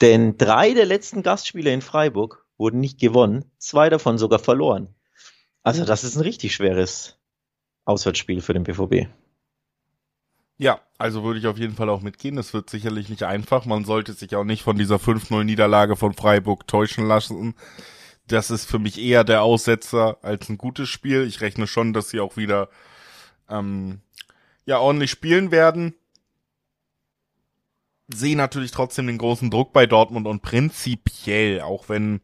Denn 0.00 0.36
drei 0.36 0.72
der 0.72 0.86
letzten 0.86 1.22
Gastspiele 1.22 1.72
in 1.72 1.82
Freiburg 1.82 2.44
wurden 2.60 2.78
nicht 2.78 3.00
gewonnen, 3.00 3.44
zwei 3.58 3.88
davon 3.88 4.18
sogar 4.18 4.38
verloren. 4.38 4.94
Also 5.62 5.84
das 5.84 6.04
ist 6.04 6.16
ein 6.16 6.22
richtig 6.22 6.54
schweres 6.54 7.18
Auswärtsspiel 7.84 8.42
für 8.42 8.52
den 8.52 8.64
BVB. 8.64 9.08
Ja, 10.58 10.80
also 10.98 11.24
würde 11.24 11.40
ich 11.40 11.46
auf 11.46 11.58
jeden 11.58 11.74
Fall 11.74 11.88
auch 11.88 12.02
mitgehen. 12.02 12.36
Es 12.36 12.52
wird 12.52 12.68
sicherlich 12.68 13.08
nicht 13.08 13.22
einfach. 13.22 13.64
Man 13.64 13.84
sollte 13.84 14.12
sich 14.12 14.36
auch 14.36 14.44
nicht 14.44 14.62
von 14.62 14.76
dieser 14.76 14.96
5-0-Niederlage 14.96 15.96
von 15.96 16.12
Freiburg 16.12 16.66
täuschen 16.68 17.08
lassen. 17.08 17.54
Das 18.26 18.50
ist 18.50 18.66
für 18.66 18.78
mich 18.78 19.00
eher 19.00 19.24
der 19.24 19.42
Aussetzer 19.42 20.18
als 20.22 20.50
ein 20.50 20.58
gutes 20.58 20.88
Spiel. 20.88 21.26
Ich 21.26 21.40
rechne 21.40 21.66
schon, 21.66 21.94
dass 21.94 22.10
sie 22.10 22.20
auch 22.20 22.36
wieder 22.36 22.68
ähm, 23.48 24.02
ja 24.66 24.78
ordentlich 24.78 25.10
spielen 25.10 25.50
werden 25.50 25.94
sehe 28.12 28.36
natürlich 28.36 28.70
trotzdem 28.70 29.06
den 29.06 29.18
großen 29.18 29.50
Druck 29.50 29.72
bei 29.72 29.86
Dortmund 29.86 30.26
und 30.26 30.42
prinzipiell, 30.42 31.60
auch 31.60 31.88
wenn 31.88 32.20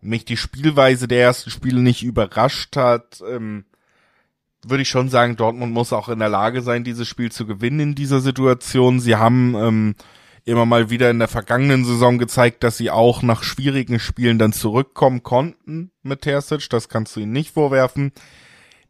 mich 0.00 0.24
die 0.24 0.36
Spielweise 0.36 1.08
der 1.08 1.22
ersten 1.22 1.50
Spiele 1.50 1.80
nicht 1.80 2.02
überrascht 2.02 2.76
hat, 2.76 3.22
ähm, 3.28 3.64
würde 4.66 4.82
ich 4.82 4.88
schon 4.88 5.08
sagen, 5.08 5.36
Dortmund 5.36 5.72
muss 5.72 5.92
auch 5.92 6.08
in 6.08 6.18
der 6.18 6.28
Lage 6.28 6.62
sein, 6.62 6.84
dieses 6.84 7.08
Spiel 7.08 7.32
zu 7.32 7.46
gewinnen 7.46 7.80
in 7.80 7.94
dieser 7.94 8.20
Situation. 8.20 9.00
Sie 9.00 9.16
haben 9.16 9.54
ähm, 9.54 9.94
immer 10.44 10.66
mal 10.66 10.90
wieder 10.90 11.10
in 11.10 11.18
der 11.18 11.28
vergangenen 11.28 11.84
Saison 11.84 12.18
gezeigt, 12.18 12.62
dass 12.62 12.76
sie 12.76 12.90
auch 12.90 13.22
nach 13.22 13.42
schwierigen 13.42 13.98
Spielen 13.98 14.38
dann 14.38 14.52
zurückkommen 14.52 15.22
konnten 15.22 15.92
mit 16.02 16.22
Terzic. 16.22 16.68
Das 16.70 16.88
kannst 16.88 17.16
du 17.16 17.20
ihnen 17.20 17.32
nicht 17.32 17.52
vorwerfen. 17.52 18.12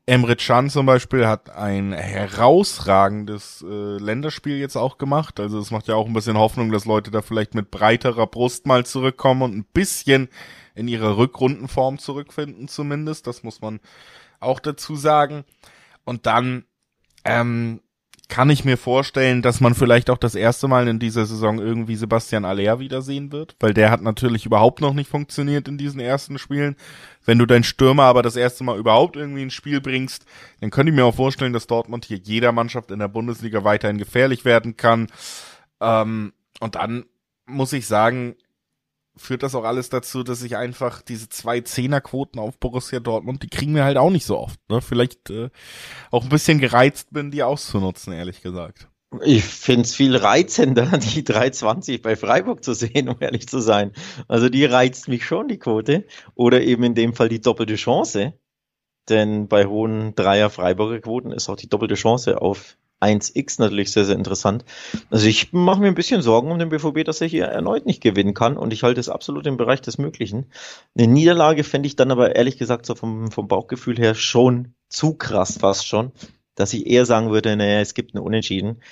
Emre 0.06 0.34
Can 0.34 0.70
zum 0.70 0.86
Beispiel 0.86 1.26
hat 1.26 1.50
ein 1.50 1.92
herausragendes 1.92 3.64
äh, 3.68 3.98
Länderspiel 3.98 4.56
jetzt 4.56 4.76
auch 4.76 4.98
gemacht. 4.98 5.38
Also 5.38 5.60
es 5.60 5.70
macht 5.70 5.86
ja 5.86 5.94
auch 5.94 6.06
ein 6.06 6.12
bisschen 6.12 6.36
Hoffnung, 6.36 6.72
dass 6.72 6.84
Leute 6.84 7.12
da 7.12 7.22
vielleicht 7.22 7.54
mit 7.54 7.70
breiterer 7.70 8.26
Brust 8.26 8.66
mal 8.66 8.84
zurückkommen 8.84 9.42
und 9.42 9.56
ein 9.56 9.66
bisschen 9.72 10.28
in 10.80 10.88
ihre 10.88 11.16
Rückrundenform 11.16 11.98
zurückfinden 11.98 12.66
zumindest. 12.66 13.26
Das 13.26 13.42
muss 13.42 13.60
man 13.60 13.80
auch 14.40 14.58
dazu 14.58 14.96
sagen. 14.96 15.44
Und 16.04 16.26
dann 16.26 16.64
ähm, 17.24 17.80
kann 18.30 18.48
ich 18.48 18.64
mir 18.64 18.78
vorstellen, 18.78 19.42
dass 19.42 19.60
man 19.60 19.74
vielleicht 19.74 20.08
auch 20.08 20.16
das 20.16 20.34
erste 20.34 20.68
Mal 20.68 20.88
in 20.88 20.98
dieser 20.98 21.26
Saison 21.26 21.58
irgendwie 21.58 21.96
Sebastian 21.96 22.44
Aller 22.44 22.78
wiedersehen 22.78 23.32
wird, 23.32 23.56
weil 23.60 23.74
der 23.74 23.90
hat 23.90 24.00
natürlich 24.00 24.46
überhaupt 24.46 24.80
noch 24.80 24.94
nicht 24.94 25.10
funktioniert 25.10 25.68
in 25.68 25.76
diesen 25.76 26.00
ersten 26.00 26.38
Spielen. 26.38 26.76
Wenn 27.24 27.38
du 27.38 27.44
deinen 27.44 27.64
Stürmer 27.64 28.04
aber 28.04 28.22
das 28.22 28.36
erste 28.36 28.64
Mal 28.64 28.78
überhaupt 28.78 29.16
irgendwie 29.16 29.42
ins 29.42 29.52
Spiel 29.52 29.80
bringst, 29.80 30.24
dann 30.60 30.70
könnte 30.70 30.90
ich 30.90 30.96
mir 30.96 31.04
auch 31.04 31.14
vorstellen, 31.14 31.52
dass 31.52 31.66
Dortmund 31.66 32.06
hier 32.06 32.18
jeder 32.18 32.52
Mannschaft 32.52 32.90
in 32.90 33.00
der 33.00 33.08
Bundesliga 33.08 33.64
weiterhin 33.64 33.98
gefährlich 33.98 34.44
werden 34.44 34.76
kann. 34.76 35.08
Ähm, 35.80 36.32
und 36.60 36.76
dann 36.76 37.04
muss 37.46 37.72
ich 37.72 37.86
sagen, 37.86 38.36
führt 39.16 39.42
das 39.42 39.54
auch 39.54 39.64
alles 39.64 39.88
dazu, 39.88 40.22
dass 40.22 40.42
ich 40.42 40.56
einfach 40.56 41.02
diese 41.02 41.28
zwei 41.28 41.60
Zehnerquoten 41.60 42.40
auf 42.40 42.58
Borussia 42.58 43.00
Dortmund, 43.00 43.42
die 43.42 43.48
kriegen 43.48 43.74
wir 43.74 43.84
halt 43.84 43.96
auch 43.96 44.10
nicht 44.10 44.24
so 44.24 44.38
oft. 44.38 44.58
Ne? 44.68 44.80
Vielleicht 44.80 45.30
äh, 45.30 45.50
auch 46.10 46.24
ein 46.24 46.28
bisschen 46.30 46.58
gereizt 46.58 47.12
bin, 47.12 47.30
die 47.30 47.42
auszunutzen, 47.42 48.12
ehrlich 48.12 48.42
gesagt. 48.42 48.88
Ich 49.22 49.44
find's 49.44 49.94
viel 49.94 50.16
reizender, 50.16 50.86
die 50.98 51.24
320 51.24 52.00
bei 52.00 52.14
Freiburg 52.16 52.62
zu 52.62 52.74
sehen, 52.74 53.08
um 53.08 53.16
ehrlich 53.20 53.48
zu 53.48 53.60
sein. 53.60 53.92
Also 54.28 54.48
die 54.48 54.64
reizt 54.64 55.08
mich 55.08 55.24
schon, 55.24 55.48
die 55.48 55.58
Quote. 55.58 56.06
Oder 56.34 56.62
eben 56.62 56.84
in 56.84 56.94
dem 56.94 57.14
Fall 57.14 57.28
die 57.28 57.40
doppelte 57.40 57.74
Chance. 57.74 58.34
Denn 59.08 59.48
bei 59.48 59.66
hohen 59.66 60.14
Dreier 60.14 60.50
Freiburger 60.50 61.00
Quoten 61.00 61.32
ist 61.32 61.48
auch 61.48 61.56
die 61.56 61.68
doppelte 61.68 61.94
Chance 61.94 62.40
auf 62.40 62.76
1x 63.00 63.60
natürlich 63.60 63.92
sehr, 63.92 64.04
sehr 64.04 64.16
interessant. 64.16 64.64
Also 65.10 65.26
ich 65.26 65.52
mache 65.52 65.80
mir 65.80 65.88
ein 65.88 65.94
bisschen 65.94 66.22
Sorgen 66.22 66.50
um 66.50 66.58
den 66.58 66.68
BVB, 66.68 67.04
dass 67.04 67.20
er 67.20 67.26
hier 67.26 67.46
erneut 67.46 67.86
nicht 67.86 68.02
gewinnen 68.02 68.34
kann 68.34 68.56
und 68.56 68.72
ich 68.72 68.82
halte 68.82 69.00
es 69.00 69.08
absolut 69.08 69.46
im 69.46 69.56
Bereich 69.56 69.80
des 69.80 69.98
Möglichen. 69.98 70.46
Eine 70.96 71.08
Niederlage 71.08 71.64
fände 71.64 71.86
ich 71.86 71.96
dann 71.96 72.10
aber 72.10 72.36
ehrlich 72.36 72.58
gesagt 72.58 72.86
so 72.86 72.94
vom, 72.94 73.30
vom 73.30 73.48
Bauchgefühl 73.48 73.96
her 73.96 74.14
schon 74.14 74.74
zu 74.88 75.14
krass 75.14 75.58
fast 75.58 75.86
schon, 75.86 76.12
dass 76.54 76.72
ich 76.72 76.86
eher 76.86 77.06
sagen 77.06 77.30
würde, 77.30 77.56
naja, 77.56 77.80
es 77.80 77.94
gibt 77.94 78.14
eine 78.14 78.22
Unentschieden 78.22 78.82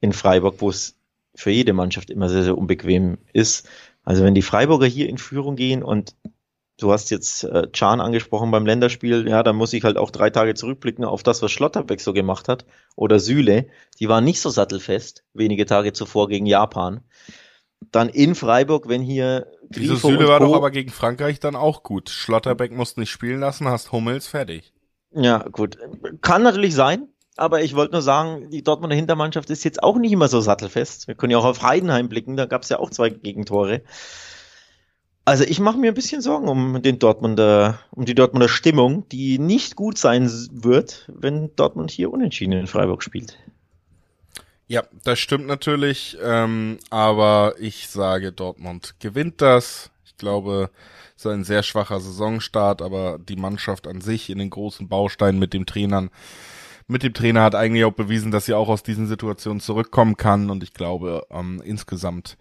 in 0.00 0.12
Freiburg, 0.12 0.56
wo 0.60 0.70
es 0.70 0.96
für 1.34 1.50
jede 1.50 1.72
Mannschaft 1.72 2.10
immer 2.10 2.28
sehr, 2.28 2.42
sehr 2.42 2.58
unbequem 2.58 3.18
ist. 3.32 3.68
Also 4.04 4.24
wenn 4.24 4.34
die 4.34 4.42
Freiburger 4.42 4.86
hier 4.86 5.08
in 5.08 5.18
Führung 5.18 5.56
gehen 5.56 5.82
und 5.82 6.14
Du 6.78 6.92
hast 6.92 7.10
jetzt 7.10 7.42
äh, 7.42 7.70
Chan 7.72 8.00
angesprochen 8.00 8.52
beim 8.52 8.64
Länderspiel. 8.64 9.28
Ja, 9.28 9.42
da 9.42 9.52
muss 9.52 9.72
ich 9.72 9.82
halt 9.82 9.96
auch 9.98 10.12
drei 10.12 10.30
Tage 10.30 10.54
zurückblicken 10.54 11.04
auf 11.04 11.24
das, 11.24 11.42
was 11.42 11.50
Schlotterbeck 11.50 12.00
so 12.00 12.12
gemacht 12.12 12.48
hat. 12.48 12.64
Oder 12.94 13.18
Süle. 13.18 13.66
Die 13.98 14.08
waren 14.08 14.24
nicht 14.24 14.40
so 14.40 14.48
sattelfest, 14.48 15.24
wenige 15.34 15.66
Tage 15.66 15.92
zuvor 15.92 16.28
gegen 16.28 16.46
Japan. 16.46 17.00
Dann 17.90 18.08
in 18.08 18.36
Freiburg, 18.36 18.88
wenn 18.88 19.02
hier 19.02 19.48
Grifo 19.70 19.80
Diese 19.80 19.96
Süle 19.96 20.28
war 20.28 20.38
doch 20.38 20.54
aber 20.54 20.70
gegen 20.70 20.90
Frankreich 20.90 21.40
dann 21.40 21.56
auch 21.56 21.82
gut. 21.82 22.10
Schlotterbeck 22.10 22.72
musste 22.72 23.00
nicht 23.00 23.10
spielen 23.10 23.40
lassen, 23.40 23.68
hast 23.68 23.90
Hummels 23.90 24.28
fertig. 24.28 24.72
Ja, 25.10 25.38
gut. 25.50 25.78
Kann 26.20 26.42
natürlich 26.42 26.74
sein. 26.74 27.08
Aber 27.36 27.62
ich 27.62 27.76
wollte 27.76 27.92
nur 27.92 28.02
sagen, 28.02 28.50
die 28.50 28.64
Dortmunder 28.64 28.96
Hintermannschaft 28.96 29.48
ist 29.50 29.62
jetzt 29.64 29.82
auch 29.82 29.96
nicht 29.96 30.10
immer 30.10 30.26
so 30.26 30.40
sattelfest. 30.40 31.06
Wir 31.06 31.14
können 31.14 31.30
ja 31.30 31.38
auch 31.38 31.44
auf 31.44 31.62
Heidenheim 31.62 32.08
blicken, 32.08 32.36
da 32.36 32.46
gab 32.46 32.62
es 32.62 32.68
ja 32.68 32.80
auch 32.80 32.90
zwei 32.90 33.10
Gegentore. 33.10 33.82
Also 35.28 35.44
ich 35.44 35.60
mache 35.60 35.76
mir 35.76 35.88
ein 35.88 35.94
bisschen 35.94 36.22
Sorgen 36.22 36.48
um 36.48 36.80
den 36.80 36.98
Dortmunder, 36.98 37.80
um 37.90 38.06
die 38.06 38.14
Dortmunder 38.14 38.48
Stimmung, 38.48 39.06
die 39.10 39.38
nicht 39.38 39.76
gut 39.76 39.98
sein 39.98 40.26
wird, 40.50 41.06
wenn 41.06 41.54
Dortmund 41.54 41.90
hier 41.90 42.10
unentschieden 42.10 42.52
in 42.52 42.66
Freiburg 42.66 43.02
spielt. 43.02 43.36
Ja, 44.68 44.84
das 45.04 45.18
stimmt 45.18 45.46
natürlich, 45.46 46.16
ähm, 46.24 46.78
aber 46.88 47.56
ich 47.60 47.88
sage, 47.88 48.32
Dortmund 48.32 48.94
gewinnt 49.00 49.42
das. 49.42 49.90
Ich 50.06 50.16
glaube, 50.16 50.70
es 51.14 51.26
ist 51.26 51.30
ein 51.30 51.44
sehr 51.44 51.62
schwacher 51.62 52.00
Saisonstart, 52.00 52.80
aber 52.80 53.18
die 53.18 53.36
Mannschaft 53.36 53.86
an 53.86 54.00
sich 54.00 54.30
in 54.30 54.38
den 54.38 54.48
großen 54.48 54.88
Bausteinen 54.88 55.38
mit 55.38 55.52
dem 55.52 55.66
Trainern, 55.66 56.08
mit 56.86 57.02
dem 57.02 57.12
Trainer 57.12 57.42
hat 57.42 57.54
eigentlich 57.54 57.84
auch 57.84 57.92
bewiesen, 57.92 58.30
dass 58.30 58.46
sie 58.46 58.54
auch 58.54 58.70
aus 58.70 58.82
diesen 58.82 59.06
Situationen 59.06 59.60
zurückkommen 59.60 60.16
kann 60.16 60.48
und 60.48 60.62
ich 60.62 60.72
glaube, 60.72 61.26
ähm, 61.30 61.60
insgesamt 61.62 62.38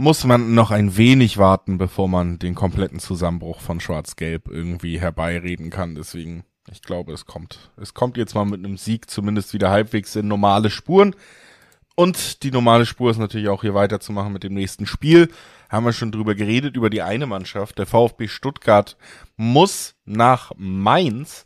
muss 0.00 0.24
man 0.24 0.54
noch 0.54 0.70
ein 0.70 0.96
wenig 0.96 1.36
warten, 1.36 1.76
bevor 1.76 2.08
man 2.08 2.38
den 2.38 2.54
kompletten 2.54 2.98
Zusammenbruch 2.98 3.60
von 3.60 3.80
Schwarz-Gelb 3.80 4.48
irgendwie 4.48 4.98
herbeireden 4.98 5.68
kann. 5.68 5.94
Deswegen, 5.94 6.44
Ich 6.72 6.82
glaube, 6.82 7.12
es 7.12 7.26
kommt. 7.26 7.70
Es 7.76 7.94
kommt 7.94 8.16
jetzt 8.16 8.34
mal 8.34 8.44
mit 8.44 8.64
einem 8.64 8.76
Sieg 8.76 9.10
zumindest 9.10 9.52
wieder 9.52 9.70
halbwegs 9.70 10.16
in 10.16 10.28
normale 10.28 10.70
Spuren. 10.70 11.14
Und 11.96 12.42
die 12.44 12.50
normale 12.50 12.86
Spur 12.86 13.10
ist 13.10 13.18
natürlich 13.18 13.48
auch 13.48 13.60
hier 13.60 13.74
weiterzumachen 13.74 14.32
mit 14.32 14.42
dem 14.42 14.54
nächsten 14.54 14.86
Spiel. 14.86 15.28
Haben 15.68 15.84
wir 15.84 15.92
schon 15.92 16.12
drüber 16.12 16.34
geredet, 16.34 16.76
über 16.76 16.88
die 16.88 17.02
eine 17.02 17.26
Mannschaft. 17.26 17.78
Der 17.78 17.86
VfB 17.86 18.28
Stuttgart 18.28 18.96
muss 19.36 19.96
nach 20.06 20.52
Mainz 20.56 21.44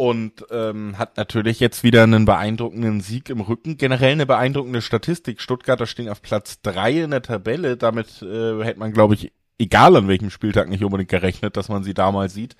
und 0.00 0.46
ähm, 0.50 0.96
hat 0.96 1.18
natürlich 1.18 1.60
jetzt 1.60 1.84
wieder 1.84 2.04
einen 2.04 2.24
beeindruckenden 2.24 3.02
Sieg 3.02 3.28
im 3.28 3.42
Rücken. 3.42 3.76
Generell 3.76 4.12
eine 4.12 4.24
beeindruckende 4.24 4.80
Statistik. 4.80 5.42
Stuttgarter 5.42 5.84
stehen 5.84 6.08
auf 6.08 6.22
Platz 6.22 6.62
drei 6.62 7.02
in 7.02 7.10
der 7.10 7.20
Tabelle. 7.20 7.76
Damit 7.76 8.22
äh, 8.22 8.64
hätte 8.64 8.78
man, 8.78 8.94
glaube 8.94 9.12
ich, 9.12 9.30
egal 9.58 9.94
an 9.96 10.08
welchem 10.08 10.30
Spieltag 10.30 10.70
nicht 10.70 10.82
unbedingt 10.84 11.10
gerechnet, 11.10 11.58
dass 11.58 11.68
man 11.68 11.84
sie 11.84 11.92
da 11.92 12.10
mal 12.12 12.30
sieht. 12.30 12.56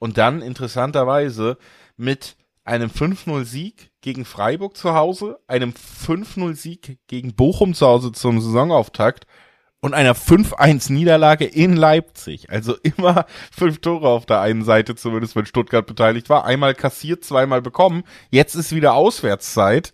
Und 0.00 0.18
dann 0.18 0.42
interessanterweise 0.42 1.56
mit 1.96 2.34
einem 2.64 2.90
5-0-Sieg 2.90 3.92
gegen 4.00 4.24
Freiburg 4.24 4.76
zu 4.76 4.92
Hause, 4.92 5.38
einem 5.46 5.74
5-0-Sieg 5.74 6.98
gegen 7.06 7.36
Bochum 7.36 7.74
zu 7.74 7.86
Hause 7.86 8.10
zum 8.10 8.40
Saisonauftakt 8.40 9.28
und 9.82 9.94
einer 9.94 10.14
5-1-Niederlage 10.14 11.44
in 11.44 11.76
Leipzig. 11.76 12.48
Also 12.50 12.76
immer 12.82 13.26
fünf 13.50 13.80
Tore 13.80 14.08
auf 14.08 14.24
der 14.24 14.40
einen 14.40 14.64
Seite, 14.64 14.94
zumindest 14.94 15.36
wenn 15.36 15.44
Stuttgart 15.44 15.84
beteiligt 15.84 16.30
war. 16.30 16.44
Einmal 16.44 16.74
kassiert, 16.74 17.24
zweimal 17.24 17.60
bekommen. 17.60 18.04
Jetzt 18.30 18.54
ist 18.54 18.74
wieder 18.74 18.94
Auswärtszeit. 18.94 19.92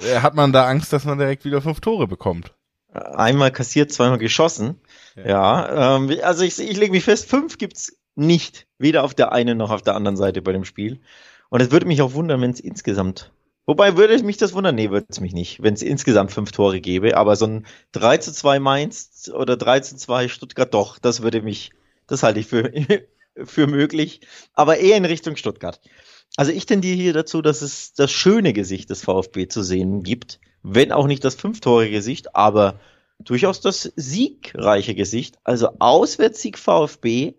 Äh, 0.00 0.20
hat 0.20 0.34
man 0.34 0.52
da 0.52 0.66
Angst, 0.66 0.92
dass 0.92 1.04
man 1.04 1.18
direkt 1.18 1.44
wieder 1.44 1.60
fünf 1.60 1.80
Tore 1.80 2.06
bekommt? 2.06 2.54
Einmal 2.92 3.50
kassiert, 3.50 3.92
zweimal 3.92 4.18
geschossen. 4.18 4.80
Ja, 5.16 5.26
ja 5.26 5.96
ähm, 5.96 6.16
also 6.22 6.44
ich, 6.44 6.58
ich 6.58 6.76
lege 6.76 6.92
mich 6.92 7.04
fest, 7.04 7.28
fünf 7.28 7.58
gibt's 7.58 7.98
nicht. 8.14 8.66
Weder 8.78 9.02
auf 9.02 9.12
der 9.12 9.32
einen 9.32 9.58
noch 9.58 9.70
auf 9.70 9.82
der 9.82 9.96
anderen 9.96 10.16
Seite 10.16 10.40
bei 10.40 10.52
dem 10.52 10.64
Spiel. 10.64 11.00
Und 11.48 11.60
es 11.60 11.72
würde 11.72 11.86
mich 11.86 12.00
auch 12.00 12.12
wundern, 12.12 12.40
wenn 12.40 12.52
es 12.52 12.60
insgesamt. 12.60 13.32
Wobei 13.68 13.98
würde 13.98 14.18
mich 14.22 14.38
das 14.38 14.54
wundern? 14.54 14.76
Nee, 14.76 14.88
würde 14.88 15.08
es 15.10 15.20
mich 15.20 15.34
nicht, 15.34 15.62
wenn 15.62 15.74
es 15.74 15.82
insgesamt 15.82 16.32
fünf 16.32 16.52
Tore 16.52 16.80
gäbe. 16.80 17.18
Aber 17.18 17.36
so 17.36 17.44
ein 17.44 17.66
3 17.92 18.16
zu 18.16 18.32
2 18.32 18.60
Mainz 18.60 19.30
oder 19.30 19.58
3 19.58 19.80
zu 19.80 19.96
2 19.98 20.28
Stuttgart 20.28 20.72
doch, 20.72 20.98
das 20.98 21.20
würde 21.20 21.42
mich, 21.42 21.72
das 22.06 22.22
halte 22.22 22.40
ich 22.40 22.46
für, 22.46 22.72
für 23.44 23.66
möglich. 23.66 24.22
Aber 24.54 24.78
eher 24.78 24.96
in 24.96 25.04
Richtung 25.04 25.36
Stuttgart. 25.36 25.82
Also 26.34 26.50
ich 26.50 26.64
tendiere 26.64 26.96
hier 26.96 27.12
dazu, 27.12 27.42
dass 27.42 27.60
es 27.60 27.92
das 27.92 28.10
schöne 28.10 28.54
Gesicht 28.54 28.88
des 28.88 29.02
VfB 29.02 29.48
zu 29.48 29.62
sehen 29.62 30.02
gibt. 30.02 30.40
Wenn 30.62 30.90
auch 30.90 31.06
nicht 31.06 31.22
das 31.22 31.34
fünftore-Gesicht, 31.34 32.34
aber 32.34 32.80
durchaus 33.18 33.60
das 33.60 33.92
siegreiche 33.96 34.94
Gesicht. 34.94 35.36
Also 35.44 35.72
Auswärtssieg 35.78 36.56
VfB 36.56 37.34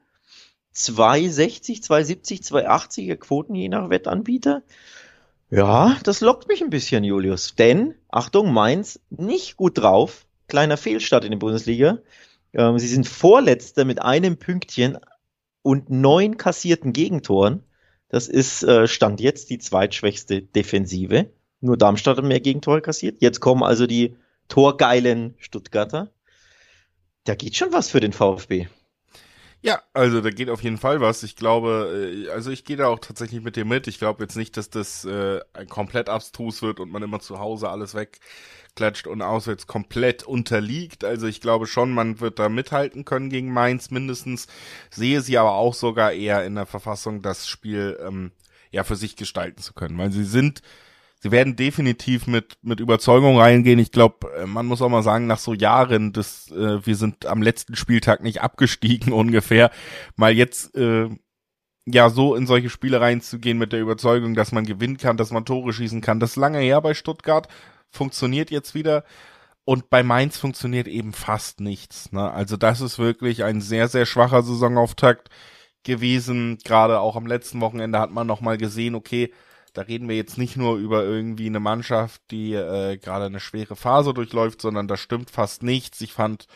260, 0.74 1.82
270, 1.82 2.42
280er 2.42 3.16
Quoten 3.16 3.56
je 3.56 3.68
nach 3.68 3.90
Wettanbieter. 3.90 4.62
Ja, 5.50 5.98
das 6.04 6.22
lockt 6.22 6.48
mich 6.48 6.62
ein 6.62 6.70
bisschen, 6.70 7.04
Julius. 7.04 7.56
Denn, 7.56 7.96
Achtung, 8.10 8.54
Mainz 8.54 9.00
nicht 9.10 9.58
gut 9.58 9.78
drauf. 9.78 10.28
Kleiner 10.48 10.78
Fehlstart 10.78 11.26
in 11.26 11.32
der 11.32 11.40
Bundesliga. 11.40 12.00
Ähm, 12.54 12.78
sie 12.78 12.88
sind 12.88 13.08
Vorletzter 13.08 13.86
mit 13.86 14.02
einem 14.02 14.38
Pünktchen 14.38 14.98
und 15.64 15.90
neun 15.90 16.38
kassierten 16.38 16.94
Gegentoren. 16.94 17.64
Das 18.10 18.28
ist 18.28 18.64
äh, 18.64 18.88
Stand 18.88 19.22
jetzt 19.22 19.50
die 19.50 19.60
zweitschwächste 19.60 20.42
Defensive. 20.42 21.32
Nur 21.62 21.78
Darmstadt 21.78 22.18
hat 22.18 22.26
mehr 22.26 22.40
Gegentore 22.40 22.82
kassiert. 22.82 23.22
Jetzt 23.22 23.40
kommen 23.40 23.64
also 23.64 23.88
die 23.88 24.16
torgeilen 24.48 25.36
Stuttgarter. 25.38 26.12
Da 27.26 27.36
geht 27.36 27.56
schon 27.56 27.74
was 27.74 27.90
für 27.90 28.00
den 28.00 28.14
VfB. 28.14 28.68
Ja, 29.62 29.82
also 29.94 30.22
da 30.22 30.30
geht 30.30 30.50
auf 30.50 30.64
jeden 30.64 30.78
Fall 30.78 31.02
was. 31.02 31.22
Ich 31.24 31.36
glaube, 31.36 32.26
äh, 32.28 32.30
also 32.30 32.50
ich 32.50 32.64
gehe 32.64 32.78
da 32.78 32.88
auch 32.88 33.00
tatsächlich 33.00 33.42
mit 33.42 33.58
dir 33.58 33.66
mit. 33.66 33.88
Ich 33.88 34.00
glaube 34.00 34.24
jetzt 34.24 34.38
nicht, 34.38 34.56
dass 34.56 34.70
das 34.70 35.04
äh, 35.04 35.42
komplett 35.70 36.08
abstrus 36.08 36.62
wird 36.62 36.80
und 36.80 36.90
man 36.92 37.04
immer 37.04 37.20
zu 37.20 37.40
Hause 37.40 37.70
alles 37.70 37.94
wegklatscht 37.94 39.06
und 39.08 39.22
auswärts 39.22 39.68
komplett 39.68 40.24
unterliegt. 40.24 41.04
Also 41.04 41.28
ich 41.28 41.42
glaube 41.42 41.68
schon, 41.68 41.92
man 41.92 42.22
wird 42.22 42.40
da 42.40 42.48
mithalten 42.48 43.04
können 43.04 43.30
gegen 43.30 43.52
Mainz 43.52 43.92
mindestens. 43.92 44.48
Sehe 44.92 45.20
sie 45.22 45.38
aber 45.38 45.56
auch 45.56 45.74
sogar 45.74 46.14
eher 46.14 46.46
in 46.46 46.56
der 46.56 46.66
Verfassung, 46.66 47.22
das 47.22 47.48
Spiel 47.50 48.00
ähm, 48.02 48.32
ja 48.72 48.86
für 48.86 48.96
sich 48.96 49.18
gestalten 49.18 49.62
zu 49.62 49.74
können, 49.74 49.98
weil 49.98 50.12
sie 50.12 50.24
sind 50.24 50.62
sie 51.20 51.32
werden 51.32 51.56
definitiv 51.56 52.28
mit, 52.28 52.58
mit 52.62 52.80
Überzeugung 52.80 53.38
reingehen. 53.38 53.80
Ich 53.80 53.92
glaube, 53.92 54.32
äh, 54.36 54.46
man 54.46 54.66
muss 54.66 54.82
auch 54.82 54.90
mal 54.90 55.04
sagen, 55.04 55.28
nach 55.28 55.40
so 55.40 55.54
Jahren, 55.54 56.14
das, 56.14 56.50
äh, 56.52 56.86
wir 56.86 56.96
sind 56.96 57.26
am 57.26 57.42
letzten 57.42 57.76
Spieltag 57.76 58.24
nicht 58.24 58.42
abgestiegen 58.42 59.14
ungefähr, 59.14 59.72
mal 60.16 60.34
jetzt 60.34 60.76
äh, 60.76 61.10
ja 61.86 62.10
so 62.10 62.36
in 62.36 62.48
solche 62.48 62.70
Spiele 62.70 63.02
reinzugehen 63.02 63.58
mit 63.58 63.74
der 63.74 63.82
Überzeugung, 63.82 64.36
dass 64.36 64.52
man 64.52 64.66
gewinnen 64.66 64.98
kann, 64.98 65.18
dass 65.18 65.32
man 65.32 65.46
Tore 65.46 65.74
schießen 65.74 66.02
kann. 66.02 66.20
Das 66.20 66.32
ist 66.32 66.36
lange 66.38 66.60
her 66.60 66.82
bei 66.82 66.94
Stuttgart, 66.94 67.48
funktioniert 67.90 68.52
jetzt 68.52 68.76
wieder. 68.76 69.04
Und 69.66 69.92
bei 69.92 70.02
Mainz 70.02 70.38
funktioniert 70.38 70.88
eben 70.88 71.14
fast 71.14 71.60
nichts. 71.60 72.12
Ne? 72.12 72.32
Also 72.32 72.58
das 72.58 72.82
ist 72.82 72.98
wirklich 72.98 73.44
ein 73.44 73.62
sehr, 73.62 73.88
sehr 73.88 74.08
schwacher 74.08 74.42
Saisonauftakt 74.42 75.30
gewesen. 75.84 76.58
Gerade 76.64 77.00
auch 77.00 77.16
am 77.16 77.28
letzten 77.28 77.62
Wochenende 77.62 78.00
hat 78.00 78.12
man 78.12 78.26
nochmal 78.26 78.58
gesehen, 78.58 78.96
okay, 78.96 79.32
da 79.74 79.84
reden 79.84 80.10
wir 80.10 80.16
jetzt 80.16 80.38
nicht 80.38 80.58
nur 80.58 80.78
über 80.78 81.04
irgendwie 81.04 81.48
eine 81.48 81.60
Mannschaft, 81.60 82.22
die 82.32 82.54
äh, 82.54 82.98
gerade 82.98 83.26
eine 83.26 83.40
schwere 83.40 83.76
Phase 83.76 84.14
durchläuft, 84.14 84.62
sondern 84.62 84.88
da 84.88 84.98
stimmt 84.98 85.30
fast 85.30 85.64
nichts. 85.64 86.02
Ich 86.02 86.14
fand, 86.14 86.48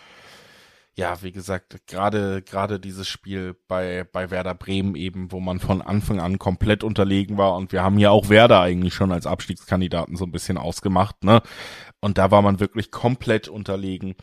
ja, 0.96 1.22
wie 1.24 1.32
gesagt, 1.32 1.88
gerade 1.88 2.42
gerade 2.42 2.80
dieses 2.80 3.08
Spiel 3.08 3.56
bei 3.68 4.04
bei 4.12 4.30
Werder 4.32 4.56
Bremen 4.56 4.96
eben, 4.96 5.32
wo 5.32 5.40
man 5.40 5.60
von 5.60 5.82
Anfang 5.82 6.20
an 6.20 6.40
komplett 6.40 6.84
unterlegen 6.84 7.38
war 7.38 7.56
und 7.56 7.72
wir 7.72 7.84
haben 7.84 7.98
ja 7.98 8.12
auch 8.12 8.30
Werder 8.30 8.62
eigentlich 8.62 8.94
schon 8.94 9.12
als 9.12 9.26
Abstiegskandidaten 9.26 10.16
so 10.16 10.26
ein 10.26 10.32
bisschen 10.32 10.58
ausgemacht, 10.58 11.24
ne? 11.24 11.42
Und 12.00 12.18
da 12.18 12.32
war 12.32 12.42
man 12.42 12.60
wirklich 12.60 12.92
komplett 12.92 13.48
unterlegen. 13.48 14.16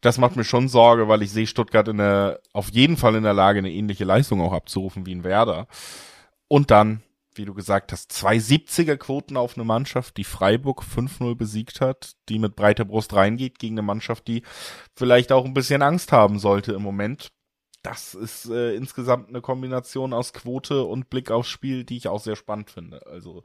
Das 0.00 0.18
macht 0.18 0.36
mir 0.36 0.44
schon 0.44 0.68
Sorge, 0.68 1.08
weil 1.08 1.22
ich 1.22 1.30
sehe 1.30 1.46
Stuttgart 1.46 1.88
in 1.88 1.98
der 1.98 2.40
auf 2.52 2.70
jeden 2.70 2.96
Fall 2.96 3.14
in 3.14 3.22
der 3.22 3.34
Lage, 3.34 3.58
eine 3.60 3.70
ähnliche 3.70 4.04
Leistung 4.04 4.40
auch 4.40 4.52
abzurufen 4.52 5.06
wie 5.06 5.12
in 5.12 5.24
Werder. 5.24 5.68
Und 6.48 6.70
dann 6.70 7.02
wie 7.34 7.44
du 7.44 7.54
gesagt 7.54 7.92
hast, 7.92 8.12
zwei 8.12 8.36
70er 8.36 8.96
Quoten 8.96 9.36
auf 9.36 9.56
eine 9.56 9.64
Mannschaft, 9.64 10.16
die 10.16 10.24
Freiburg 10.24 10.82
5-0 10.82 11.34
besiegt 11.34 11.80
hat, 11.80 12.12
die 12.28 12.38
mit 12.38 12.56
breiter 12.56 12.84
Brust 12.84 13.14
reingeht 13.14 13.58
gegen 13.58 13.74
eine 13.74 13.86
Mannschaft, 13.86 14.28
die 14.28 14.42
vielleicht 14.94 15.32
auch 15.32 15.44
ein 15.44 15.54
bisschen 15.54 15.82
Angst 15.82 16.12
haben 16.12 16.38
sollte 16.38 16.72
im 16.72 16.82
Moment. 16.82 17.32
Das 17.82 18.14
ist 18.14 18.48
äh, 18.48 18.74
insgesamt 18.74 19.28
eine 19.28 19.40
Kombination 19.40 20.12
aus 20.12 20.32
Quote 20.32 20.84
und 20.84 21.10
Blick 21.10 21.30
aufs 21.30 21.48
Spiel, 21.48 21.84
die 21.84 21.96
ich 21.96 22.06
auch 22.06 22.20
sehr 22.20 22.36
spannend 22.36 22.70
finde. 22.70 23.04
Also 23.06 23.42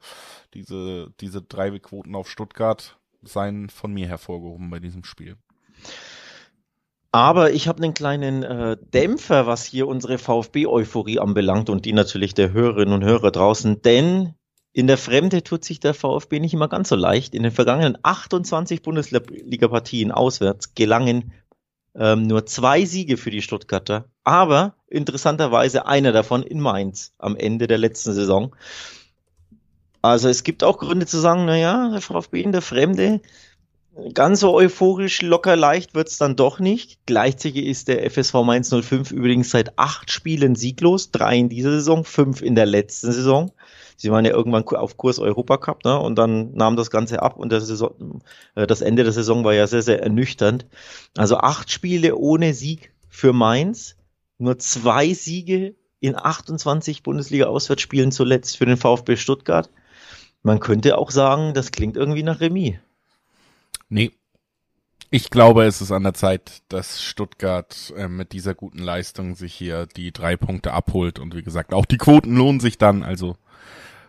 diese, 0.53 1.11
diese 1.19 1.41
drei 1.41 1.77
Quoten 1.79 2.15
auf 2.15 2.29
Stuttgart 2.29 2.99
seien 3.23 3.69
von 3.69 3.93
mir 3.93 4.07
hervorgehoben 4.07 4.69
bei 4.69 4.79
diesem 4.79 5.03
Spiel. 5.03 5.37
Aber 7.11 7.51
ich 7.51 7.67
habe 7.67 7.83
einen 7.83 7.93
kleinen 7.93 8.43
äh, 8.43 8.77
Dämpfer, 8.93 9.47
was 9.47 9.65
hier 9.65 9.87
unsere 9.87 10.17
VfB-Euphorie 10.17 11.19
anbelangt 11.19 11.69
und 11.69 11.85
die 11.85 11.93
natürlich 11.93 12.33
der 12.33 12.51
Hörerinnen 12.51 12.93
und 12.93 13.03
Hörer 13.03 13.31
draußen, 13.31 13.81
denn 13.81 14.33
in 14.73 14.87
der 14.87 14.97
Fremde 14.97 15.41
tut 15.43 15.63
sich 15.65 15.79
der 15.79 15.95
VfB 15.95 16.39
nicht 16.39 16.53
immer 16.53 16.67
ganz 16.67 16.89
so 16.89 16.95
leicht. 16.95 17.33
In 17.33 17.41
den 17.43 17.51
vergangenen 17.51 17.97
28 18.03 18.83
Bundesliga-Partien 18.83 20.11
auswärts 20.11 20.75
gelangen 20.75 21.33
ähm, 21.97 22.23
nur 22.23 22.45
zwei 22.45 22.85
Siege 22.85 23.17
für 23.17 23.31
die 23.31 23.41
Stuttgarter, 23.41 24.05
aber 24.23 24.75
interessanterweise 24.87 25.87
einer 25.87 26.11
davon 26.11 26.43
in 26.43 26.59
Mainz 26.59 27.13
am 27.17 27.35
Ende 27.35 27.67
der 27.67 27.79
letzten 27.79 28.13
Saison. 28.13 28.55
Also 30.03 30.29
es 30.29 30.43
gibt 30.43 30.63
auch 30.63 30.77
Gründe 30.77 31.07
zu 31.07 31.17
sagen, 31.17 31.45
naja, 31.45 31.89
der 31.89 32.01
VfB 32.01 32.41
in 32.41 32.51
der 32.51 32.61
Fremde 32.61 33.21
Ganz 34.13 34.41
so 34.41 34.53
euphorisch, 34.53 35.23
locker 35.23 35.55
leicht 35.55 35.95
wird's 35.95 36.19
dann 36.19 36.35
doch 36.35 36.59
nicht. 36.59 36.99
Gleichzeitig 37.07 37.65
ist 37.65 37.87
der 37.87 38.09
FSV 38.09 38.33
Mainz 38.43 38.69
05 38.69 39.11
übrigens 39.11 39.49
seit 39.49 39.79
acht 39.79 40.11
Spielen 40.11 40.55
sieglos, 40.55 41.09
drei 41.09 41.37
in 41.37 41.49
dieser 41.49 41.71
Saison, 41.71 42.03
fünf 42.03 42.43
in 42.43 42.53
der 42.53 42.67
letzten 42.67 43.11
Saison. 43.11 43.51
Sie 43.95 44.11
waren 44.11 44.23
ja 44.23 44.31
irgendwann 44.31 44.67
auf 44.67 44.97
Kurs 44.97 45.17
Europacup, 45.17 45.83
ne? 45.83 45.97
Und 45.97 46.15
dann 46.15 46.53
nahm 46.53 46.75
das 46.75 46.91
Ganze 46.91 47.23
ab 47.23 47.37
und 47.37 47.49
Saison, 47.49 48.21
äh, 48.53 48.67
das 48.67 48.81
Ende 48.81 49.03
der 49.03 49.13
Saison 49.13 49.43
war 49.43 49.55
ja 49.55 49.65
sehr, 49.65 49.81
sehr 49.81 50.03
ernüchternd. 50.03 50.67
Also 51.17 51.37
acht 51.37 51.71
Spiele 51.71 52.15
ohne 52.15 52.53
Sieg 52.53 52.91
für 53.09 53.33
Mainz, 53.33 53.95
nur 54.37 54.59
zwei 54.59 55.11
Siege 55.13 55.73
in 55.99 56.15
28 56.15 57.01
Bundesliga-Auswärtsspielen 57.01 58.11
zuletzt 58.11 58.57
für 58.57 58.67
den 58.67 58.77
VfB 58.77 59.15
Stuttgart. 59.15 59.71
Man 60.43 60.59
könnte 60.59 60.99
auch 60.99 61.09
sagen, 61.09 61.55
das 61.55 61.71
klingt 61.71 61.97
irgendwie 61.97 62.21
nach 62.21 62.39
Remis. 62.41 62.75
Nee. 63.89 64.11
Ich 65.09 65.29
glaube, 65.29 65.63
es 65.65 65.81
ist 65.81 65.91
an 65.91 66.03
der 66.03 66.13
Zeit, 66.13 66.63
dass 66.67 67.01
Stuttgart 67.01 67.93
äh, 67.95 68.07
mit 68.07 68.33
dieser 68.33 68.53
guten 68.53 68.79
Leistung 68.79 69.35
sich 69.35 69.53
hier 69.53 69.85
die 69.85 70.11
drei 70.11 70.35
Punkte 70.35 70.73
abholt. 70.73 71.19
Und 71.19 71.33
wie 71.33 71.43
gesagt, 71.43 71.73
auch 71.73 71.85
die 71.85 71.97
Quoten 71.97 72.35
lohnen 72.35 72.59
sich 72.59 72.77
dann. 72.77 73.03
Also 73.03 73.37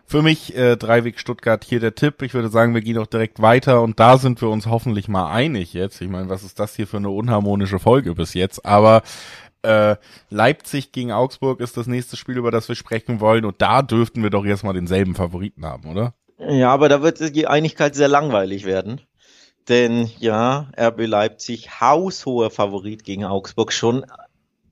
für 0.05 0.21
mich 0.21 0.55
äh, 0.57 0.75
Dreiweg 0.75 1.19
Stuttgart 1.19 1.63
hier 1.63 1.79
der 1.79 1.95
Tipp. 1.95 2.21
Ich 2.21 2.33
würde 2.33 2.49
sagen, 2.49 2.73
wir 2.73 2.81
gehen 2.81 2.97
auch 2.97 3.07
direkt 3.07 3.41
weiter 3.41 3.81
und 3.81 3.99
da 3.99 4.17
sind 4.17 4.41
wir 4.41 4.49
uns 4.49 4.65
hoffentlich 4.67 5.07
mal 5.07 5.31
einig 5.31 5.73
jetzt. 5.73 6.01
Ich 6.01 6.09
meine, 6.09 6.29
was 6.29 6.43
ist 6.43 6.59
das 6.59 6.75
hier 6.75 6.87
für 6.87 6.97
eine 6.97 7.09
unharmonische 7.09 7.79
Folge 7.79 8.15
bis 8.15 8.33
jetzt? 8.33 8.65
Aber 8.65 9.01
Äh, 9.61 9.97
Leipzig 10.29 10.93
gegen 10.93 11.11
Augsburg 11.11 11.59
ist 11.59 11.75
das 11.75 11.85
nächste 11.85 12.15
Spiel, 12.15 12.37
über 12.37 12.49
das 12.49 12.69
wir 12.69 12.75
sprechen 12.75 13.19
wollen. 13.19 13.43
Und 13.43 13.61
da 13.61 13.81
dürften 13.81 14.23
wir 14.23 14.29
doch 14.29 14.45
erstmal 14.45 14.73
denselben 14.73 15.15
Favoriten 15.15 15.65
haben, 15.65 15.89
oder? 15.89 16.13
Ja, 16.37 16.71
aber 16.71 16.87
da 16.87 17.01
wird 17.01 17.35
die 17.35 17.45
Einigkeit 17.45 17.93
sehr 17.93 18.07
langweilig 18.07 18.63
werden. 18.63 19.01
Denn 19.69 20.09
ja, 20.19 20.71
RB 20.77 21.05
Leipzig, 21.05 21.79
haushoher 21.79 22.49
Favorit 22.49 23.03
gegen 23.03 23.23
Augsburg, 23.23 23.71
schon 23.71 24.03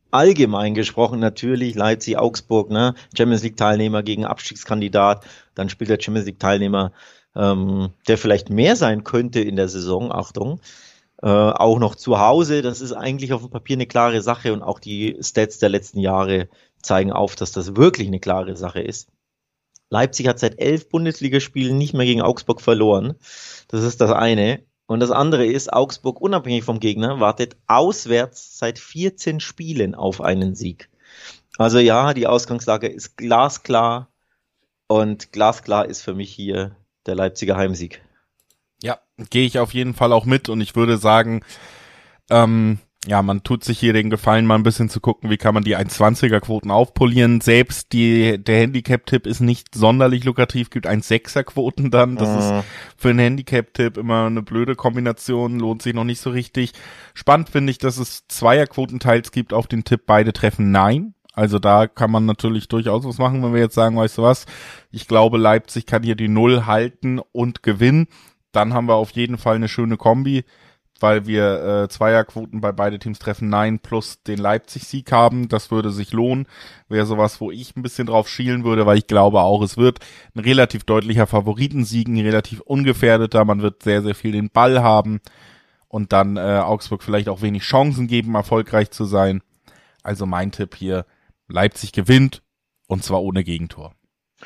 allgemein 0.09 0.73
gesprochen 0.73 1.19
natürlich 1.19 1.75
Leipzig, 1.75 2.17
Augsburg, 2.17 2.71
ne, 2.71 2.95
Champions 3.15 3.43
League 3.43 3.57
Teilnehmer 3.57 4.01
gegen 4.01 4.25
Abstiegskandidat, 4.25 5.25
dann 5.53 5.69
spielt 5.69 5.91
der 5.91 6.01
Champions 6.01 6.25
League 6.25 6.39
Teilnehmer, 6.39 6.93
ähm, 7.35 7.89
der 8.07 8.17
vielleicht 8.17 8.49
mehr 8.49 8.75
sein 8.75 9.03
könnte 9.03 9.39
in 9.39 9.55
der 9.55 9.69
Saison, 9.69 10.11
Achtung, 10.11 10.61
äh, 11.21 11.27
auch 11.27 11.77
noch 11.77 11.93
zu 11.93 12.19
Hause. 12.19 12.63
Das 12.63 12.81
ist 12.81 12.93
eigentlich 12.93 13.33
auf 13.33 13.41
dem 13.41 13.51
Papier 13.51 13.75
eine 13.75 13.85
klare 13.85 14.21
Sache 14.23 14.51
und 14.51 14.63
auch 14.63 14.79
die 14.79 15.17
Stats 15.21 15.59
der 15.59 15.69
letzten 15.69 15.99
Jahre 15.99 16.49
zeigen 16.81 17.11
auf, 17.11 17.35
dass 17.35 17.51
das 17.51 17.75
wirklich 17.75 18.07
eine 18.07 18.19
klare 18.19 18.55
Sache 18.55 18.81
ist. 18.81 19.09
Leipzig 19.89 20.27
hat 20.27 20.39
seit 20.39 20.59
elf 20.59 20.89
Bundesligaspielen 20.89 21.77
nicht 21.77 21.93
mehr 21.93 22.05
gegen 22.05 22.21
Augsburg 22.21 22.61
verloren. 22.61 23.15
Das 23.67 23.83
ist 23.83 24.01
das 24.01 24.11
eine. 24.11 24.63
Und 24.87 25.01
das 25.01 25.11
andere 25.11 25.45
ist, 25.45 25.71
Augsburg, 25.71 26.19
unabhängig 26.21 26.63
vom 26.63 26.79
Gegner, 26.79 27.19
wartet 27.19 27.57
auswärts 27.67 28.57
seit 28.57 28.79
14 28.79 29.41
Spielen 29.41 29.93
auf 29.93 30.21
einen 30.21 30.55
Sieg. 30.55 30.89
Also 31.57 31.79
ja, 31.79 32.13
die 32.13 32.25
Ausgangslage 32.25 32.87
ist 32.87 33.17
glasklar. 33.17 34.09
Und 34.87 35.33
glasklar 35.33 35.85
ist 35.85 36.01
für 36.01 36.13
mich 36.13 36.31
hier 36.33 36.75
der 37.05 37.15
Leipziger 37.15 37.57
Heimsieg. 37.57 38.01
Ja, 38.81 38.99
gehe 39.29 39.45
ich 39.45 39.59
auf 39.59 39.73
jeden 39.73 39.93
Fall 39.93 40.13
auch 40.13 40.25
mit 40.25 40.47
und 40.47 40.61
ich 40.61 40.75
würde 40.75 40.97
sagen, 40.97 41.41
ähm, 42.29 42.79
ja, 43.07 43.21
man 43.21 43.41
tut 43.43 43.63
sich 43.63 43.79
hier 43.79 43.93
den 43.93 44.09
Gefallen, 44.09 44.45
mal 44.45 44.55
ein 44.55 44.63
bisschen 44.63 44.89
zu 44.89 44.99
gucken, 44.99 45.29
wie 45.29 45.37
kann 45.37 45.53
man 45.53 45.63
die 45.63 45.77
1,20er 45.77 46.41
Quoten 46.41 46.71
aufpolieren. 46.71 47.39
Selbst 47.39 47.93
die, 47.93 48.37
der 48.37 48.59
Handicap-Tipp 48.59 49.25
ist 49.25 49.39
nicht 49.39 49.73
sonderlich 49.73 50.25
lukrativ, 50.25 50.69
gibt 50.69 50.87
1,6er 50.87 51.43
Quoten 51.43 51.89
dann. 51.89 52.17
Das 52.17 52.29
mhm. 52.29 52.37
ist 52.37 52.65
für 52.97 53.09
einen 53.09 53.19
Handicap-Tipp 53.19 53.97
immer 53.97 54.25
eine 54.25 54.41
blöde 54.41 54.75
Kombination, 54.75 55.59
lohnt 55.59 55.81
sich 55.81 55.93
noch 55.93 56.03
nicht 56.03 56.19
so 56.19 56.31
richtig. 56.31 56.73
Spannend 57.13 57.49
finde 57.49 57.71
ich, 57.71 57.77
dass 57.77 57.97
es 57.97 58.27
Zweier-Quotenteils 58.27 59.31
gibt 59.31 59.53
auf 59.53 59.67
den 59.67 59.85
Tipp, 59.85 60.01
beide 60.05 60.33
treffen 60.33 60.71
Nein. 60.71 61.13
Also 61.33 61.59
da 61.59 61.87
kann 61.87 62.11
man 62.11 62.25
natürlich 62.25 62.67
durchaus 62.67 63.05
was 63.05 63.19
machen, 63.19 63.41
wenn 63.43 63.53
wir 63.53 63.61
jetzt 63.61 63.75
sagen, 63.75 63.95
weißt 63.95 64.17
du 64.17 64.23
was, 64.23 64.47
ich 64.91 65.07
glaube, 65.07 65.37
Leipzig 65.37 65.85
kann 65.85 66.03
hier 66.03 66.15
die 66.15 66.29
Null 66.29 66.65
halten 66.65 67.19
und 67.31 67.63
gewinnen 67.63 68.07
dann 68.57 68.73
haben 68.73 68.87
wir 68.87 68.95
auf 68.95 69.11
jeden 69.11 69.37
Fall 69.37 69.55
eine 69.55 69.67
schöne 69.67 69.97
Kombi, 69.97 70.43
weil 70.99 71.25
wir 71.27 71.83
äh, 71.83 71.89
Zweierquoten 71.89 72.61
bei 72.61 72.71
beide 72.71 72.99
Teams 72.99 73.19
treffen, 73.19 73.49
nein, 73.49 73.79
plus 73.79 74.21
den 74.23 74.39
Leipzig-Sieg 74.39 75.11
haben. 75.11 75.49
Das 75.49 75.71
würde 75.71 75.91
sich 75.91 76.11
lohnen. 76.11 76.47
Wäre 76.89 77.05
sowas, 77.05 77.39
wo 77.41 77.51
ich 77.51 77.75
ein 77.75 77.83
bisschen 77.83 78.07
drauf 78.07 78.27
schielen 78.29 78.63
würde, 78.63 78.85
weil 78.85 78.97
ich 78.97 79.07
glaube 79.07 79.41
auch, 79.41 79.61
es 79.61 79.77
wird 79.77 79.99
ein 80.35 80.39
relativ 80.39 80.83
deutlicher 80.83 81.27
Favoritensieg, 81.27 82.07
ein 82.07 82.19
relativ 82.19 82.61
ungefährdeter. 82.61 83.45
Man 83.45 83.61
wird 83.61 83.83
sehr, 83.83 84.01
sehr 84.01 84.15
viel 84.15 84.31
den 84.31 84.49
Ball 84.49 84.81
haben 84.81 85.19
und 85.87 86.13
dann 86.13 86.37
äh, 86.37 86.61
Augsburg 86.63 87.03
vielleicht 87.03 87.29
auch 87.29 87.41
wenig 87.41 87.63
Chancen 87.63 88.07
geben, 88.07 88.35
erfolgreich 88.35 88.91
zu 88.91 89.05
sein. 89.05 89.41
Also 90.03 90.25
mein 90.25 90.51
Tipp 90.51 90.75
hier, 90.75 91.05
Leipzig 91.47 91.91
gewinnt 91.91 92.41
und 92.87 93.03
zwar 93.03 93.21
ohne 93.21 93.43
Gegentor. 93.43 93.93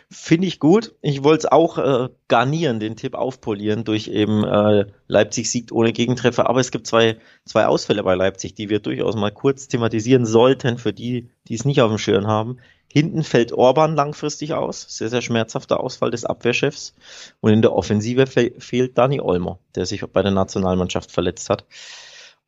Finde 0.10 0.48
ich 0.48 0.60
gut. 0.60 0.96
Ich 1.02 1.24
wollte 1.24 1.48
es 1.48 1.52
auch 1.52 1.78
äh, 1.78 2.10
garnieren, 2.30 2.80
den 2.80 2.96
Tipp 2.96 3.14
aufpolieren 3.14 3.84
durch 3.84 4.08
eben 4.08 4.44
äh, 4.46 4.86
Leipzig 5.08 5.52
siegt 5.52 5.74
ohne 5.74 5.92
Gegentreffer. 5.92 6.50
Aber 6.50 6.62
es 6.62 6.72
gibt 6.72 6.88
zwei, 6.88 7.18
zwei 7.46 7.66
Ausfälle 7.66 8.02
bei 8.04 8.16
Leipzig, 8.16 8.54
die 8.54 8.70
wir 8.70 8.80
durchaus 8.80 9.16
mal 9.16 9.32
kurz 9.32 9.68
thematisieren 9.68 10.26
sollten, 10.26 10.78
für 10.78 10.94
die, 10.94 11.30
die 11.48 11.56
es 11.56 11.66
nicht 11.66 11.82
auf 11.82 11.90
dem 11.90 11.98
Schirm 11.98 12.28
haben. 12.28 12.58
Hinten 12.88 13.24
fällt 13.24 13.52
Orban 13.52 13.96
langfristig 13.96 14.54
aus. 14.54 14.86
Sehr, 14.90 15.10
sehr 15.10 15.22
schmerzhafter 15.22 15.82
Ausfall 15.82 16.12
des 16.12 16.24
Abwehrchefs. 16.26 16.94
Und 17.42 17.52
in 17.52 17.62
der 17.62 17.74
Offensive 17.74 18.28
fe 18.28 18.54
fehlt 18.60 18.98
Dani 18.98 19.20
Olmo, 19.20 19.60
der 19.76 19.86
sich 19.86 20.06
bei 20.06 20.22
der 20.22 20.32
Nationalmannschaft 20.32 21.12
verletzt 21.12 21.50
hat. 21.50 21.66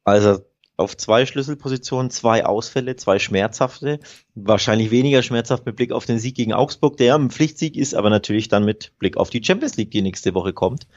Also 0.05 0.39
auf 0.75 0.97
zwei 0.97 1.25
Schlüsselpositionen, 1.25 2.09
zwei 2.09 2.45
Ausfälle, 2.45 2.95
zwei 2.95 3.19
schmerzhafte. 3.19 3.99
Wahrscheinlich 4.35 4.91
weniger 4.91 5.21
schmerzhaft 5.21 5.65
mit 5.65 5.75
Blick 5.75 5.91
auf 5.91 6.05
den 6.05 6.19
Sieg 6.19 6.35
gegen 6.35 6.53
Augsburg, 6.53 6.97
der 6.97 7.15
ein 7.15 7.29
Pflichtsieg 7.29 7.75
ist, 7.75 7.93
aber 7.93 8.09
natürlich 8.09 8.47
dann 8.47 8.65
mit 8.65 8.97
Blick 8.97 9.17
auf 9.17 9.29
die 9.29 9.43
Champions 9.43 9.77
League, 9.77 9.91
die 9.91 10.01
nächste 10.01 10.33
Woche 10.33 10.53
kommt. 10.53 10.87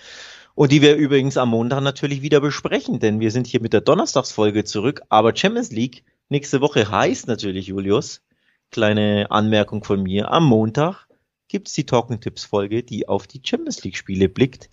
Und 0.55 0.73
die 0.73 0.81
wir 0.81 0.97
übrigens 0.97 1.37
am 1.37 1.51
Montag 1.51 1.83
natürlich 1.83 2.23
wieder 2.23 2.41
besprechen, 2.41 2.99
denn 2.99 3.21
wir 3.21 3.31
sind 3.31 3.47
hier 3.47 3.61
mit 3.61 3.75
der 3.75 3.83
Donnerstagsfolge 3.83 4.65
zurück. 4.65 5.03
Aber 5.11 5.37
Champions 5.37 5.71
League 5.71 6.05
nächste 6.31 6.63
Woche 6.63 6.91
heißt 6.91 7.29
natürlich, 7.29 7.67
Julius, 7.67 8.23
kleine 8.71 9.27
Anmerkung 9.31 9.85
von 9.85 10.03
mir, 10.03 10.31
am 10.31 10.47
Montag 10.47 11.07
gibt's 11.49 11.75
die 11.75 11.85
Talking 11.85 12.21
Tips 12.21 12.45
Folge, 12.45 12.83
die 12.83 13.07
auf 13.07 13.27
die 13.27 13.43
Champions 13.45 13.85
League 13.85 13.99
Spiele 13.99 14.31
blickt. 14.31 14.71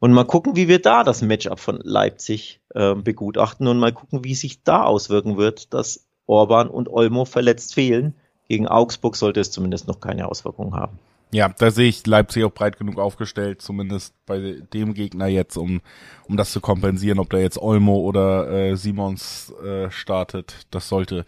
Und 0.00 0.12
mal 0.12 0.24
gucken, 0.24 0.56
wie 0.56 0.68
wir 0.68 0.80
da 0.80 1.04
das 1.04 1.22
Matchup 1.22 1.60
von 1.60 1.78
Leipzig 1.82 2.60
äh, 2.74 2.94
begutachten 2.94 3.66
und 3.66 3.78
mal 3.78 3.92
gucken, 3.92 4.24
wie 4.24 4.34
sich 4.34 4.62
da 4.62 4.84
auswirken 4.84 5.36
wird, 5.36 5.72
dass 5.72 6.06
Orban 6.26 6.68
und 6.68 6.88
Olmo 6.88 7.24
verletzt 7.24 7.74
fehlen. 7.74 8.14
Gegen 8.48 8.68
Augsburg 8.68 9.16
sollte 9.16 9.40
es 9.40 9.50
zumindest 9.50 9.88
noch 9.88 10.00
keine 10.00 10.28
Auswirkungen 10.28 10.74
haben. 10.74 10.98
Ja, 11.34 11.48
da 11.48 11.72
sehe 11.72 11.88
ich 11.88 12.06
Leipzig 12.06 12.44
auch 12.44 12.52
breit 12.52 12.78
genug 12.78 13.00
aufgestellt, 13.00 13.60
zumindest 13.60 14.14
bei 14.24 14.60
dem 14.72 14.94
Gegner 14.94 15.26
jetzt, 15.26 15.56
um, 15.56 15.80
um 16.28 16.36
das 16.36 16.52
zu 16.52 16.60
kompensieren, 16.60 17.18
ob 17.18 17.28
da 17.30 17.38
jetzt 17.38 17.58
Olmo 17.58 17.96
oder 17.96 18.48
äh, 18.48 18.76
Simons 18.76 19.52
äh, 19.64 19.90
startet. 19.90 20.66
Das 20.70 20.88
sollte 20.88 21.24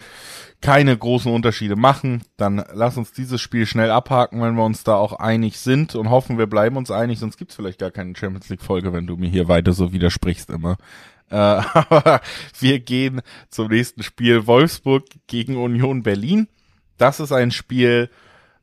keine 0.61 0.97
großen 0.97 1.33
Unterschiede 1.33 1.75
machen. 1.75 2.23
Dann 2.37 2.65
lass 2.73 2.97
uns 2.97 3.15
dieses 3.15 3.41
Spiel 3.41 3.67
schnell 3.67 3.91
abhaken, 3.91 4.41
wenn 4.43 4.55
wir 4.55 4.65
uns 4.65 4.85
da 4.85 4.95
auch 4.95 5.15
einig 5.15 5.59
sind 5.59 5.97
und 5.97 6.09
hoffen, 6.09 6.39
wir 6.39 6.47
bleiben 6.47 6.77
uns 6.77 6.93
einig, 6.93 7.19
sonst 7.19 7.37
gibt's 7.37 7.57
vielleicht 7.57 7.81
gar 7.81 7.91
keine 7.91 8.15
Champions 8.15 8.49
League-Folge, 8.49 8.93
wenn 8.93 9.09
du 9.09 9.17
mir 9.17 9.29
hier 9.29 9.49
weiter 9.49 9.73
so 9.73 9.93
widersprichst 9.93 10.51
immer. 10.51 10.77
Äh, 11.31 11.35
aber 11.37 12.21
wir 12.59 12.81
gehen 12.81 13.23
zum 13.51 13.69
nächsten 13.69 14.03
Spiel 14.03 14.47
Wolfsburg 14.47 15.05
gegen 15.27 15.57
Union 15.57 16.03
Berlin. 16.03 16.49
Das 16.99 17.21
ist 17.21 17.33
ein 17.33 17.51
Spiel, 17.51 18.11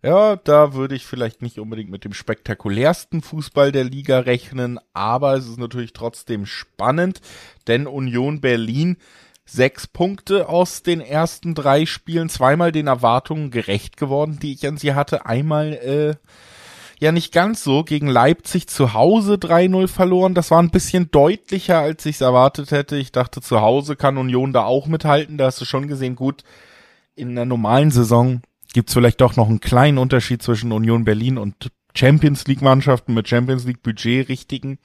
ja, 0.04 0.36
da 0.36 0.74
würde 0.74 0.96
ich 0.96 1.06
vielleicht 1.06 1.42
nicht 1.42 1.60
unbedingt 1.60 1.90
mit 1.90 2.04
dem 2.04 2.14
spektakulärsten 2.14 3.22
Fußball 3.22 3.72
der 3.72 3.86
Liga 3.86 4.20
rechnen, 4.20 4.78
aber 4.92 5.36
es 5.36 5.48
ist 5.48 5.60
natürlich 5.60 5.94
trotzdem 5.94 6.46
spannend, 6.46 7.22
denn 7.68 7.88
Union 7.88 8.42
Berlin 8.42 8.98
sechs 9.46 9.88
Punkte 9.88 10.50
aus 10.50 10.84
den 10.84 11.00
ersten 11.00 11.56
drei 11.56 11.86
Spielen, 11.86 12.28
zweimal 12.28 12.74
den 12.74 12.88
Erwartungen 12.88 13.50
gerecht 13.50 13.96
geworden, 13.96 14.40
die 14.42 14.54
ich 14.54 14.68
an 14.68 14.78
sie 14.78 14.94
hatte. 14.94 15.26
Einmal 15.26 15.74
äh, 15.74 16.16
ja 17.04 17.12
nicht 17.12 17.32
ganz 17.32 17.64
so 17.64 17.84
gegen 17.84 18.08
Leipzig 18.08 18.68
zu 18.68 18.94
Hause 18.94 19.36
3-0 19.36 19.88
verloren. 19.88 20.34
Das 20.34 20.52
war 20.52 20.62
ein 20.62 20.72
bisschen 20.72 21.12
deutlicher, 21.12 21.80
als 21.80 22.06
ich 22.06 22.16
es 22.16 22.22
erwartet 22.22 22.72
hätte. 22.72 22.96
Ich 22.96 23.12
dachte, 23.12 23.42
zu 23.42 23.62
Hause 23.62 23.96
kann 23.96 24.18
Union 24.18 24.54
da 24.54 24.64
auch 24.64 24.88
mithalten. 24.88 25.38
Da 25.38 25.46
hast 25.46 25.62
du 25.62 25.66
schon 25.66 25.88
gesehen, 25.88 26.16
gut, 26.16 26.44
in 27.16 27.36
der 27.36 27.46
normalen 27.46 27.92
Saison 27.92 28.42
gibt 28.74 28.90
es 28.90 28.94
vielleicht 28.94 29.22
doch 29.22 29.36
noch 29.36 29.50
einen 29.50 29.60
kleinen 29.60 30.00
Unterschied 30.00 30.42
zwischen 30.42 30.72
Union 30.72 31.06
Berlin 31.06 31.38
und 31.38 31.72
Champions 31.96 32.48
League 32.48 32.62
Mannschaften 32.62 33.14
mit 33.14 33.28
Champions 33.28 33.66
League 33.66 33.84
Budget 33.84 34.30
richtigen. 34.30 34.80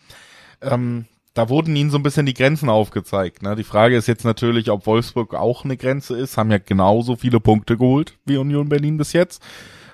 Ähm, 0.61 1.07
da 1.35 1.49
wurden 1.49 1.77
ihnen 1.77 1.91
so 1.91 1.99
ein 1.99 2.03
bisschen 2.03 2.27
die 2.27 2.35
Grenzen 2.35 2.69
aufgezeigt. 2.69 3.43
Ne? 3.43 3.55
Die 3.55 3.65
Frage 3.65 3.97
ist 3.97 4.09
jetzt 4.09 4.25
natürlich, 4.25 4.71
ob 4.71 4.87
Wolfsburg 4.87 5.35
auch 5.35 5.65
eine 5.65 5.77
Grenze 5.77 6.19
ist, 6.19 6.37
haben 6.37 6.51
ja 6.51 6.59
genauso 6.59 7.17
viele 7.17 7.41
Punkte 7.41 7.77
geholt 7.77 8.19
wie 8.25 8.37
Union 8.37 8.69
Berlin 8.69 8.97
bis 8.97 9.13
jetzt. 9.13 9.41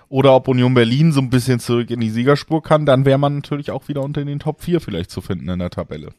Oder 0.08 0.34
ob 0.34 0.48
Union 0.48 0.74
Berlin 0.74 1.12
so 1.12 1.20
ein 1.20 1.30
bisschen 1.30 1.60
zurück 1.60 1.90
in 1.90 2.00
die 2.00 2.10
Siegerspur 2.10 2.62
kann, 2.62 2.86
dann 2.86 3.04
wäre 3.04 3.18
man 3.18 3.36
natürlich 3.36 3.70
auch 3.70 3.88
wieder 3.88 4.02
unter 4.02 4.24
den 4.24 4.38
Top 4.38 4.62
4 4.62 4.80
vielleicht 4.80 5.10
zu 5.10 5.20
finden 5.20 5.48
in 5.48 5.58
der 5.58 5.70
Tabelle. 5.70 6.10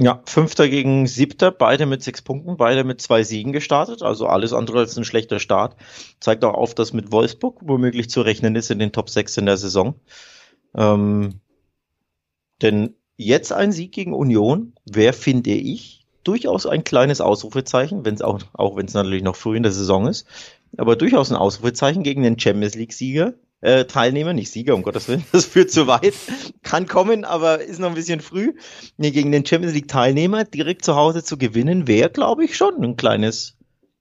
Ja, 0.00 0.22
Fünfter 0.26 0.68
gegen 0.68 1.08
Siebter, 1.08 1.50
beide 1.50 1.84
mit 1.84 2.04
sechs 2.04 2.22
Punkten, 2.22 2.56
beide 2.56 2.84
mit 2.84 3.00
zwei 3.00 3.24
Siegen 3.24 3.52
gestartet, 3.52 4.02
also 4.02 4.28
alles 4.28 4.52
andere 4.52 4.78
als 4.78 4.96
ein 4.96 5.04
schlechter 5.04 5.40
Start. 5.40 5.74
Zeigt 6.20 6.44
auch 6.44 6.54
auf, 6.54 6.72
dass 6.74 6.92
mit 6.92 7.10
Wolfsburg 7.10 7.58
womöglich 7.62 8.08
zu 8.08 8.20
rechnen 8.20 8.54
ist 8.54 8.70
in 8.70 8.78
den 8.78 8.92
Top 8.92 9.10
6 9.10 9.38
in 9.38 9.46
der 9.46 9.56
Saison. 9.56 9.96
Ähm, 10.76 11.40
denn 12.62 12.94
jetzt 13.16 13.52
ein 13.52 13.72
Sieg 13.72 13.90
gegen 13.90 14.14
Union 14.14 14.72
wäre, 14.84 15.12
finde 15.12 15.50
ich, 15.50 16.06
durchaus 16.22 16.66
ein 16.66 16.84
kleines 16.84 17.20
Ausrufezeichen, 17.20 18.04
wenn 18.04 18.14
es 18.14 18.22
auch, 18.22 18.40
auch 18.52 18.76
wenn 18.76 18.86
es 18.86 18.94
natürlich 18.94 19.24
noch 19.24 19.34
früh 19.34 19.56
in 19.56 19.62
der 19.64 19.72
Saison 19.72 20.06
ist, 20.06 20.26
aber 20.76 20.96
durchaus 20.96 21.30
ein 21.30 21.36
Ausrufezeichen 21.36 22.02
gegen 22.02 22.22
den 22.22 22.38
Champions 22.38 22.74
League-Sieger, 22.74 23.34
äh, 23.60 23.86
Teilnehmer, 23.86 24.32
nicht 24.32 24.50
Sieger, 24.50 24.74
um 24.74 24.82
Gottes 24.82 25.08
Willen, 25.08 25.24
das 25.32 25.46
führt 25.46 25.70
zu 25.70 25.86
weit. 25.86 26.14
Kann 26.62 26.86
kommen, 26.86 27.24
aber 27.24 27.60
ist 27.60 27.80
noch 27.80 27.88
ein 27.88 27.94
bisschen 27.94 28.20
früh. 28.20 28.54
Nee, 28.96 29.10
gegen 29.10 29.32
den 29.32 29.44
Champions 29.44 29.74
League 29.74 29.88
Teilnehmer 29.88 30.44
direkt 30.44 30.84
zu 30.84 30.94
Hause 30.94 31.24
zu 31.24 31.38
gewinnen, 31.38 31.88
wäre, 31.88 32.10
glaube 32.10 32.44
ich, 32.44 32.56
schon 32.56 32.82
ein 32.82 32.96
kleines 32.96 33.56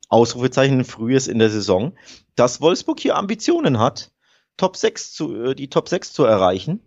Ausrufezeichen, 0.09 0.79
ein 0.79 0.85
frühes 0.85 1.27
in 1.27 1.39
der 1.39 1.49
Saison. 1.49 1.93
Dass 2.35 2.61
Wolfsburg 2.61 2.99
hier 2.99 3.15
Ambitionen 3.15 3.79
hat, 3.79 4.11
Top 4.57 4.75
6 4.75 5.13
zu, 5.13 5.43
äh, 5.43 5.55
die 5.55 5.69
Top 5.69 5.89
6 5.89 6.13
zu 6.13 6.23
erreichen. 6.23 6.81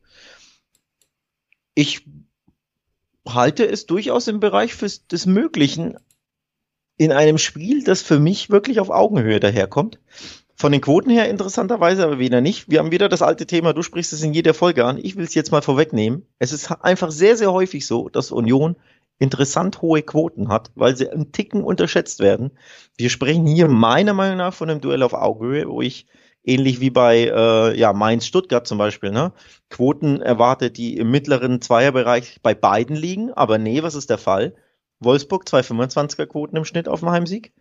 Ich 1.75 2.07
halte 3.27 3.67
es 3.67 3.87
durchaus 3.87 4.29
im 4.29 4.41
Bereich 4.41 4.77
des 4.77 5.27
Möglichen, 5.27 5.97
in 7.01 7.13
einem 7.13 7.39
Spiel, 7.39 7.83
das 7.83 8.03
für 8.03 8.19
mich 8.19 8.51
wirklich 8.51 8.79
auf 8.79 8.91
Augenhöhe 8.91 9.41
daherkommt. 9.41 9.99
Von 10.55 10.71
den 10.71 10.83
Quoten 10.83 11.09
her 11.09 11.31
interessanterweise, 11.31 12.05
aber 12.05 12.19
wieder 12.19 12.43
nicht. 12.43 12.69
Wir 12.69 12.79
haben 12.79 12.91
wieder 12.91 13.09
das 13.09 13.23
alte 13.23 13.47
Thema, 13.47 13.73
du 13.73 13.81
sprichst 13.81 14.13
es 14.13 14.23
in 14.23 14.35
jeder 14.35 14.53
Folge 14.53 14.85
an. 14.85 14.99
Ich 15.03 15.17
will 15.17 15.25
es 15.25 15.35
jetzt 15.35 15.51
mal 15.51 15.63
vorwegnehmen. 15.63 16.27
Es 16.39 16.53
ist 16.53 16.71
einfach 16.71 17.11
sehr, 17.11 17.39
sehr 17.39 17.55
häufig 17.55 17.87
so, 17.87 18.11
dass 18.11 18.31
Union 18.31 18.77
interessant 19.19 19.81
hohe 19.81 20.03
Quoten 20.03 20.51
hat, 20.51 20.73
weil 20.75 20.95
sie 20.95 21.07
im 21.07 21.33
Ticken 21.33 21.65
unterschätzt 21.65 22.21
werden. 22.21 22.51
Wir 22.99 23.09
sprechen 23.09 23.47
hier 23.47 23.69
meiner 23.69 24.13
Meinung 24.13 24.37
nach 24.37 24.53
von 24.53 24.69
einem 24.69 24.83
Duell 24.83 25.03
auf 25.03 25.15
Augenhöhe, 25.15 25.71
wo 25.71 25.81
ich 25.81 26.07
ähnlich 26.45 26.81
wie 26.81 26.91
bei 26.91 27.33
äh, 27.35 27.79
ja, 27.79 27.95
Mainz-Stuttgart 27.95 28.67
zum 28.67 28.77
Beispiel, 28.77 29.11
ne? 29.11 29.33
Quoten 29.71 30.21
erwartet, 30.21 30.77
die 30.77 30.99
im 30.99 31.11
mittleren 31.11 31.63
Zweierbereich 31.63 32.41
bei 32.43 32.55
beiden 32.55 32.95
liegen, 32.95 33.33
aber 33.33 33.57
nee, 33.57 33.83
was 33.83 33.95
ist 33.95 34.11
der 34.11 34.19
Fall? 34.19 34.55
Wolfsburg 35.01 35.45
2,25er 35.45 36.27
Quoten 36.27 36.57
im 36.57 36.65
Schnitt 36.65 36.89
auf 36.89 37.01
dem 37.01 37.11
Heimsieg, 37.11 37.53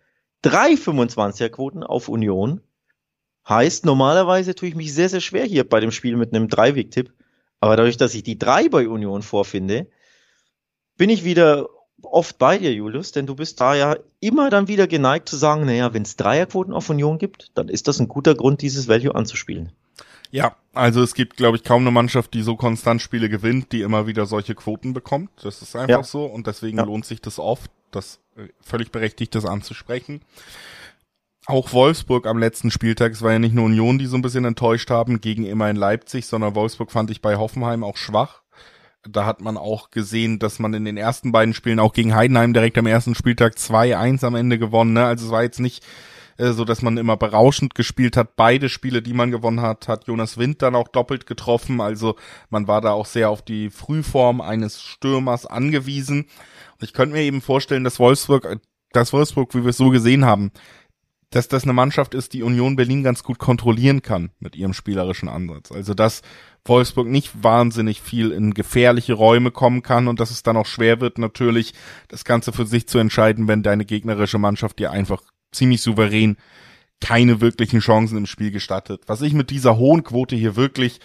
3,25er 0.44 1.48
Quoten 1.48 1.82
auf 1.82 2.08
Union. 2.08 2.60
Heißt, 3.48 3.84
normalerweise 3.84 4.54
tue 4.54 4.68
ich 4.68 4.74
mich 4.74 4.94
sehr, 4.94 5.08
sehr 5.08 5.20
schwer 5.20 5.44
hier 5.44 5.68
bei 5.68 5.80
dem 5.80 5.90
Spiel 5.90 6.16
mit 6.16 6.34
einem 6.34 6.48
Dreiweg-Tipp. 6.48 7.12
Aber 7.60 7.76
dadurch, 7.76 7.96
dass 7.96 8.14
ich 8.14 8.22
die 8.22 8.38
drei 8.38 8.68
bei 8.68 8.88
Union 8.88 9.22
vorfinde, 9.22 9.88
bin 10.96 11.10
ich 11.10 11.24
wieder 11.24 11.68
oft 12.02 12.38
bei 12.38 12.58
dir, 12.58 12.72
Julius, 12.72 13.12
denn 13.12 13.26
du 13.26 13.34
bist 13.34 13.60
da 13.60 13.74
ja 13.74 13.96
immer 14.20 14.50
dann 14.50 14.68
wieder 14.68 14.86
geneigt 14.86 15.28
zu 15.28 15.36
sagen, 15.36 15.66
naja, 15.66 15.92
wenn 15.92 16.02
es 16.02 16.16
Dreierquoten 16.16 16.72
auf 16.72 16.88
Union 16.90 17.18
gibt, 17.18 17.50
dann 17.54 17.68
ist 17.68 17.88
das 17.88 18.00
ein 18.00 18.08
guter 18.08 18.34
Grund, 18.34 18.62
dieses 18.62 18.88
Value 18.88 19.14
anzuspielen. 19.14 19.72
Ja, 20.30 20.56
also 20.72 21.02
es 21.02 21.14
gibt, 21.14 21.36
glaube 21.36 21.56
ich, 21.56 21.64
kaum 21.64 21.82
eine 21.82 21.90
Mannschaft, 21.90 22.34
die 22.34 22.42
so 22.42 22.56
konstant 22.56 23.02
Spiele 23.02 23.28
gewinnt, 23.28 23.72
die 23.72 23.82
immer 23.82 24.06
wieder 24.06 24.26
solche 24.26 24.54
Quoten 24.54 24.92
bekommt. 24.92 25.30
Das 25.42 25.62
ist 25.62 25.74
einfach 25.74 25.88
ja. 25.88 26.02
so 26.02 26.24
und 26.24 26.46
deswegen 26.46 26.78
ja. 26.78 26.84
lohnt 26.84 27.04
sich 27.04 27.20
das 27.20 27.38
oft, 27.38 27.70
das 27.90 28.20
äh, 28.36 28.48
völlig 28.60 28.92
berechtigt, 28.92 29.34
das 29.34 29.44
anzusprechen. 29.44 30.22
Auch 31.46 31.72
Wolfsburg 31.72 32.26
am 32.26 32.38
letzten 32.38 32.70
Spieltag, 32.70 33.12
es 33.12 33.22
war 33.22 33.32
ja 33.32 33.38
nicht 33.38 33.54
nur 33.54 33.64
Union, 33.64 33.98
die 33.98 34.06
so 34.06 34.16
ein 34.16 34.22
bisschen 34.22 34.44
enttäuscht 34.44 34.90
haben 34.90 35.20
gegen 35.20 35.44
immer 35.44 35.68
in 35.68 35.76
Leipzig, 35.76 36.26
sondern 36.26 36.54
Wolfsburg 36.54 36.92
fand 36.92 37.10
ich 37.10 37.22
bei 37.22 37.36
Hoffenheim 37.36 37.82
auch 37.82 37.96
schwach 37.96 38.42
da 39.08 39.24
hat 39.24 39.40
man 39.40 39.56
auch 39.56 39.90
gesehen, 39.90 40.38
dass 40.38 40.58
man 40.58 40.74
in 40.74 40.84
den 40.84 40.96
ersten 40.96 41.32
beiden 41.32 41.54
Spielen 41.54 41.80
auch 41.80 41.92
gegen 41.92 42.14
Heidenheim 42.14 42.52
direkt 42.52 42.76
am 42.76 42.86
ersten 42.86 43.14
Spieltag 43.14 43.54
2-1 43.54 44.24
am 44.24 44.34
Ende 44.34 44.58
gewonnen. 44.58 44.92
Ne? 44.92 45.04
Also 45.04 45.26
es 45.26 45.32
war 45.32 45.42
jetzt 45.42 45.60
nicht 45.60 45.84
äh, 46.40 46.52
so, 46.52 46.64
dass 46.64 46.82
man 46.82 46.96
immer 46.96 47.16
berauschend 47.16 47.74
gespielt 47.74 48.16
hat. 48.16 48.36
Beide 48.36 48.68
Spiele, 48.68 49.02
die 49.02 49.12
man 49.12 49.30
gewonnen 49.30 49.60
hat, 49.60 49.88
hat 49.88 50.06
Jonas 50.06 50.38
Wind 50.38 50.62
dann 50.62 50.74
auch 50.74 50.88
doppelt 50.88 51.26
getroffen. 51.26 51.80
Also 51.80 52.16
man 52.48 52.66
war 52.66 52.80
da 52.80 52.92
auch 52.92 53.06
sehr 53.06 53.30
auf 53.30 53.42
die 53.42 53.68
Frühform 53.68 54.40
eines 54.40 54.80
Stürmers 54.80 55.46
angewiesen. 55.46 56.22
Und 56.22 56.82
ich 56.82 56.94
könnte 56.94 57.14
mir 57.14 57.22
eben 57.22 57.42
vorstellen, 57.42 57.84
dass 57.84 57.98
Wolfsburg, 57.98 58.58
dass 58.92 59.12
Wolfsburg, 59.12 59.54
wie 59.54 59.62
wir 59.62 59.70
es 59.70 59.76
so 59.76 59.90
gesehen 59.90 60.24
haben, 60.24 60.50
dass 61.28 61.46
das 61.46 61.62
eine 61.62 61.74
Mannschaft 61.74 62.14
ist, 62.14 62.32
die 62.32 62.42
Union 62.42 62.74
Berlin 62.74 63.04
ganz 63.04 63.22
gut 63.22 63.38
kontrollieren 63.38 64.02
kann 64.02 64.30
mit 64.40 64.56
ihrem 64.56 64.72
spielerischen 64.72 65.28
Ansatz. 65.28 65.70
Also 65.70 65.94
dass 65.94 66.22
Wolfsburg 66.64 67.06
nicht 67.06 67.44
wahnsinnig 67.44 68.00
viel 68.00 68.32
in 68.32 68.52
gefährliche 68.52 69.12
Räume 69.12 69.52
kommen 69.52 69.82
kann 69.82 70.08
und 70.08 70.18
dass 70.18 70.30
es 70.30 70.42
dann 70.42 70.56
auch 70.56 70.66
schwer 70.66 71.00
wird, 71.00 71.18
natürlich 71.18 71.74
das 72.08 72.24
Ganze 72.24 72.52
für 72.52 72.66
sich 72.66 72.88
zu 72.88 72.98
entscheiden, 72.98 73.46
wenn 73.46 73.62
deine 73.62 73.84
gegnerische 73.84 74.38
Mannschaft 74.38 74.80
dir 74.80 74.90
einfach 74.90 75.22
ziemlich 75.52 75.82
souverän 75.82 76.36
keine 77.00 77.40
wirklichen 77.40 77.80
Chancen 77.80 78.18
im 78.18 78.26
Spiel 78.26 78.50
gestattet. 78.50 79.02
Was 79.06 79.22
ich 79.22 79.32
mit 79.32 79.50
dieser 79.50 79.78
hohen 79.78 80.04
Quote 80.04 80.36
hier 80.36 80.56
wirklich 80.56 81.00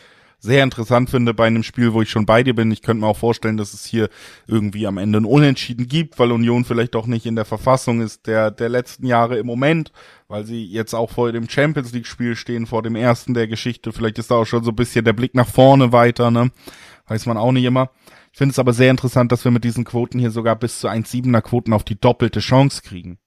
sehr 0.46 0.64
interessant 0.64 1.10
finde 1.10 1.34
bei 1.34 1.48
einem 1.48 1.64
Spiel, 1.64 1.94
wo 1.94 2.02
ich 2.02 2.10
schon 2.10 2.26
bei 2.26 2.44
dir 2.44 2.54
bin. 2.54 2.72
Ich 2.72 2.82
könnte 2.82 3.02
mir 3.02 3.08
auch 3.08 3.18
vorstellen, 3.18 3.58
dass 3.58 3.74
es 3.74 3.86
hier 3.86 4.10
irgendwie 4.48 4.88
am 4.88 4.98
Ende 4.98 5.20
ein 5.20 5.26
Unentschieden 5.26 5.88
gibt, 5.88 6.20
weil 6.20 6.32
Union 6.32 6.66
vielleicht 6.66 6.96
auch 6.96 7.08
nicht 7.08 7.26
in 7.26 7.36
der 7.36 7.46
Verfassung 7.46 8.02
ist 8.02 8.28
der, 8.28 8.52
der 8.52 8.70
letzten 8.70 9.08
Jahre 9.08 9.38
im 9.38 9.48
Moment, 9.48 9.92
weil 10.28 10.46
sie 10.46 10.66
jetzt 10.66 10.94
auch 10.94 11.10
vor 11.10 11.32
dem 11.32 11.50
Champions 11.50 11.92
League 11.94 12.08
Spiel 12.08 12.36
stehen, 12.36 12.68
vor 12.68 12.84
dem 12.84 12.96
ersten 12.96 13.34
der 13.34 13.48
Geschichte. 13.48 13.92
Vielleicht 13.92 14.20
ist 14.20 14.32
da 14.32 14.36
auch 14.36 14.46
schon 14.46 14.64
so 14.64 14.72
ein 14.72 14.76
bisschen 14.76 15.06
der 15.06 15.14
Blick 15.14 15.34
nach 15.36 15.48
vorne 15.48 15.92
weiter, 15.92 16.32
ne? 16.32 16.52
Weiß 17.08 17.26
man 17.26 17.38
auch 17.38 17.52
nicht 17.52 17.66
immer. 17.66 17.92
Ich 18.32 18.38
finde 18.38 18.52
es 18.52 18.60
aber 18.60 18.74
sehr 18.74 18.92
interessant, 18.92 19.32
dass 19.32 19.46
wir 19.46 19.52
mit 19.52 19.64
diesen 19.64 19.84
Quoten 19.84 20.20
hier 20.20 20.32
sogar 20.32 20.56
bis 20.56 20.80
zu 20.80 20.90
1,7er 20.90 21.42
Quoten 21.42 21.74
auf 21.74 21.84
die 21.84 22.00
doppelte 22.00 22.40
Chance 22.40 22.82
kriegen. 22.84 23.18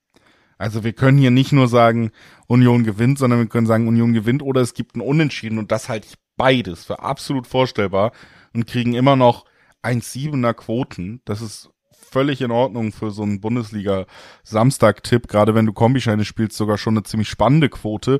Also 0.59 0.83
wir 0.83 0.93
können 0.93 1.17
hier 1.17 1.31
nicht 1.31 1.53
nur 1.53 1.69
sagen, 1.69 2.11
Union 2.45 2.83
gewinnt, 2.83 3.17
sondern 3.17 3.39
wir 3.39 3.47
können 3.47 3.65
sagen, 3.65 3.87
Union 3.87 4.13
gewinnt 4.13 4.43
oder 4.43 4.59
es 4.59 4.73
gibt 4.73 4.95
ein 4.95 5.01
Unentschieden 5.01 5.57
und 5.57 5.71
das 5.71 5.87
halte 5.87 6.07
ich 6.09 6.15
beides 6.35 6.83
für 6.83 6.99
absolut 6.99 7.47
vorstellbar 7.47 8.11
und 8.53 8.67
kriegen 8.67 8.93
immer 8.93 9.15
noch 9.15 9.45
1,7er 9.83 10.53
Quoten. 10.53 11.21
Das 11.23 11.41
ist 11.41 11.69
völlig 11.91 12.41
in 12.41 12.51
Ordnung 12.51 12.91
für 12.91 13.11
so 13.11 13.23
einen 13.23 13.39
Bundesliga-Samstag-Tipp, 13.39 15.29
gerade 15.29 15.55
wenn 15.55 15.65
du 15.65 15.71
Kombischeine 15.71 16.25
spielst, 16.25 16.57
sogar 16.57 16.77
schon 16.77 16.95
eine 16.95 17.03
ziemlich 17.03 17.29
spannende 17.29 17.69
Quote. 17.69 18.19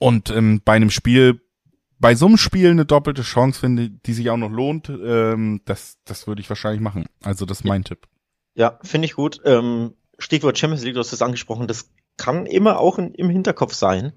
Und 0.00 0.30
ähm, 0.30 0.62
bei 0.64 0.72
einem 0.72 0.90
Spiel, 0.90 1.40
bei 2.00 2.16
so 2.16 2.26
einem 2.26 2.38
Spiel 2.38 2.70
eine 2.70 2.86
doppelte 2.86 3.22
Chance 3.22 3.60
finde, 3.60 3.90
die 3.90 4.14
sich 4.14 4.30
auch 4.30 4.36
noch 4.36 4.50
lohnt, 4.50 4.88
ähm, 4.88 5.60
das, 5.64 5.98
das 6.04 6.26
würde 6.26 6.40
ich 6.40 6.48
wahrscheinlich 6.48 6.80
machen. 6.80 7.06
Also 7.22 7.46
das 7.46 7.60
ist 7.60 7.64
mein 7.64 7.84
Tipp. 7.84 8.08
Ja, 8.54 8.80
finde 8.82 9.06
ich 9.06 9.14
gut. 9.14 9.40
Ähm, 9.44 9.94
Stichwort 10.18 10.58
Champions 10.58 10.84
League, 10.84 10.94
du 10.94 11.00
hast 11.00 11.12
das 11.12 11.22
angesprochen, 11.22 11.66
das 11.66 11.90
kann 12.16 12.46
immer 12.46 12.78
auch 12.80 12.98
in, 12.98 13.14
im 13.14 13.30
Hinterkopf 13.30 13.74
sein. 13.74 14.12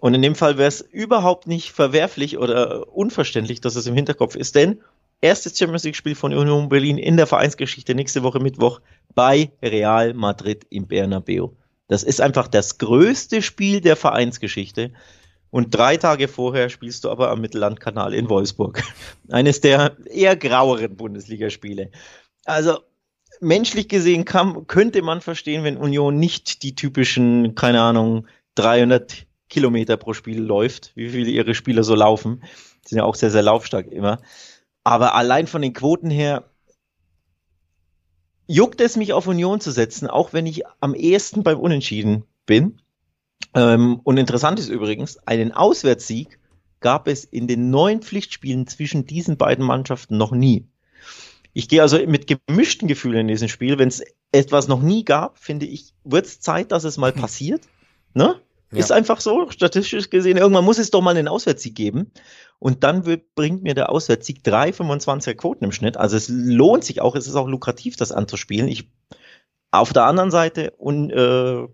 Und 0.00 0.14
in 0.14 0.22
dem 0.22 0.34
Fall 0.34 0.58
wäre 0.58 0.68
es 0.68 0.80
überhaupt 0.80 1.46
nicht 1.46 1.72
verwerflich 1.72 2.38
oder 2.38 2.94
unverständlich, 2.94 3.60
dass 3.60 3.76
es 3.76 3.86
im 3.86 3.94
Hinterkopf 3.94 4.36
ist, 4.36 4.54
denn 4.54 4.80
erstes 5.20 5.58
Champions 5.58 5.84
League 5.84 5.96
Spiel 5.96 6.14
von 6.14 6.34
Union 6.34 6.68
Berlin 6.68 6.98
in 6.98 7.16
der 7.16 7.26
Vereinsgeschichte 7.26 7.94
nächste 7.94 8.22
Woche 8.22 8.40
Mittwoch 8.40 8.80
bei 9.14 9.50
Real 9.62 10.12
Madrid 10.12 10.66
im 10.70 10.86
Bernabeu. 10.86 11.48
Das 11.88 12.02
ist 12.02 12.20
einfach 12.20 12.48
das 12.48 12.78
größte 12.78 13.42
Spiel 13.42 13.80
der 13.80 13.96
Vereinsgeschichte. 13.96 14.92
Und 15.50 15.74
drei 15.74 15.96
Tage 15.96 16.28
vorher 16.28 16.68
spielst 16.68 17.04
du 17.04 17.10
aber 17.10 17.30
am 17.30 17.40
Mittellandkanal 17.40 18.12
in 18.12 18.28
Wolfsburg. 18.28 18.82
Eines 19.30 19.60
der 19.60 19.96
eher 20.10 20.36
graueren 20.36 20.96
Bundesligaspiele. 20.96 21.90
Also 22.44 22.80
menschlich 23.44 23.88
gesehen 23.88 24.24
kann, 24.24 24.66
könnte 24.66 25.02
man 25.02 25.20
verstehen, 25.20 25.64
wenn 25.64 25.76
Union 25.76 26.18
nicht 26.18 26.62
die 26.62 26.74
typischen, 26.74 27.54
keine 27.54 27.80
Ahnung, 27.80 28.26
300 28.56 29.26
Kilometer 29.48 29.96
pro 29.96 30.14
Spiel 30.14 30.40
läuft, 30.40 30.92
wie 30.94 31.10
viele 31.10 31.30
ihre 31.30 31.54
Spieler 31.54 31.84
so 31.84 31.94
laufen. 31.94 32.42
Die 32.84 32.88
sind 32.88 32.98
ja 32.98 33.04
auch 33.04 33.14
sehr, 33.14 33.30
sehr 33.30 33.42
laufstark 33.42 33.86
immer. 33.92 34.20
Aber 34.82 35.14
allein 35.14 35.46
von 35.46 35.62
den 35.62 35.72
Quoten 35.72 36.10
her 36.10 36.50
juckt 38.46 38.80
es 38.80 38.96
mich 38.96 39.12
auf 39.12 39.26
Union 39.26 39.60
zu 39.60 39.70
setzen, 39.70 40.08
auch 40.08 40.32
wenn 40.32 40.46
ich 40.46 40.62
am 40.80 40.94
ehesten 40.94 41.42
beim 41.42 41.58
Unentschieden 41.58 42.24
bin. 42.46 42.80
Ähm, 43.54 44.00
und 44.04 44.18
interessant 44.18 44.58
ist 44.58 44.68
übrigens, 44.68 45.18
einen 45.26 45.52
Auswärtssieg 45.52 46.38
gab 46.80 47.08
es 47.08 47.24
in 47.24 47.46
den 47.46 47.70
neun 47.70 48.02
Pflichtspielen 48.02 48.66
zwischen 48.66 49.06
diesen 49.06 49.38
beiden 49.38 49.64
Mannschaften 49.64 50.18
noch 50.18 50.32
nie. 50.32 50.68
Ich 51.54 51.68
gehe 51.68 51.80
also 51.80 51.98
mit 52.06 52.26
gemischten 52.26 52.88
Gefühlen 52.88 53.20
in 53.20 53.28
diesem 53.28 53.48
Spiel. 53.48 53.78
Wenn 53.78 53.88
es 53.88 54.02
etwas 54.32 54.68
noch 54.68 54.82
nie 54.82 55.04
gab, 55.04 55.38
finde 55.38 55.66
ich, 55.66 55.94
wird 56.04 56.26
es 56.26 56.40
Zeit, 56.40 56.72
dass 56.72 56.84
es 56.84 56.98
mal 56.98 57.12
passiert. 57.12 57.62
Ne? 58.12 58.40
Ja. 58.72 58.78
Ist 58.78 58.90
einfach 58.90 59.20
so, 59.20 59.48
statistisch 59.50 60.10
gesehen, 60.10 60.36
irgendwann 60.36 60.64
muss 60.64 60.78
es 60.78 60.90
doch 60.90 61.00
mal 61.00 61.16
einen 61.16 61.28
Auswärtssieg 61.28 61.76
geben. 61.76 62.10
Und 62.58 62.82
dann 62.82 63.06
wird, 63.06 63.34
bringt 63.36 63.62
mir 63.62 63.74
der 63.74 63.90
Auswärtssieg 63.90 64.40
3,25er 64.44 65.34
Quoten 65.34 65.64
im 65.64 65.72
Schnitt. 65.72 65.96
Also 65.96 66.16
es 66.16 66.28
lohnt 66.28 66.84
sich 66.84 67.00
auch, 67.00 67.14
es 67.14 67.28
ist 67.28 67.36
auch 67.36 67.46
lukrativ, 67.46 67.94
das 67.94 68.10
anzuspielen. 68.10 68.66
Ich, 68.66 68.90
auf 69.70 69.92
der 69.92 70.04
anderen 70.04 70.32
Seite 70.32 70.72
und 70.72 71.10
äh, 71.10 71.68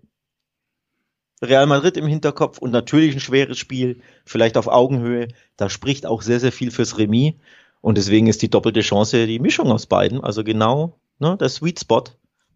Real 1.43 1.65
Madrid 1.65 1.97
im 1.97 2.05
Hinterkopf 2.05 2.59
und 2.59 2.69
natürlich 2.69 3.15
ein 3.15 3.19
schweres 3.19 3.57
Spiel, 3.57 4.01
vielleicht 4.25 4.57
auf 4.57 4.67
Augenhöhe. 4.67 5.29
Da 5.57 5.69
spricht 5.69 6.05
auch 6.05 6.21
sehr, 6.21 6.39
sehr 6.39 6.51
viel 6.51 6.69
fürs 6.69 6.99
Remis. 6.99 7.33
Und 7.81 7.97
deswegen 7.97 8.27
ist 8.27 8.41
die 8.41 8.49
doppelte 8.49 8.81
Chance 8.81 9.25
die 9.27 9.39
Mischung 9.39 9.71
aus 9.71 9.87
beiden. 9.87 10.23
Also 10.23 10.43
genau 10.43 10.99
ne, 11.19 11.37
der 11.37 11.49
Sweet 11.49 11.79
Spot. 11.79 12.03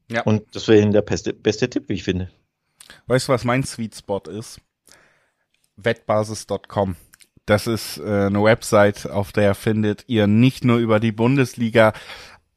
Ja. 0.10 0.22
Und 0.24 0.44
das 0.54 0.68
wäre 0.68 0.88
der 0.90 1.02
beste, 1.02 1.34
beste 1.34 1.70
Tipp, 1.70 1.86
wie 1.88 1.94
ich 1.94 2.04
finde. 2.04 2.30
Weißt 3.08 3.28
du, 3.28 3.34
was 3.34 3.44
mein 3.44 3.64
Sweet 3.64 3.96
Spot 3.96 4.22
ist? 4.30 4.60
Wettbasis.com. 5.78 6.96
Das 7.46 7.68
ist 7.68 7.98
äh, 7.98 8.26
eine 8.26 8.44
Website, 8.44 9.08
auf 9.08 9.32
der 9.32 9.54
findet 9.54 10.06
ihr 10.08 10.26
nicht 10.26 10.64
nur 10.64 10.78
über 10.78 11.00
die 11.00 11.12
Bundesliga 11.12 11.94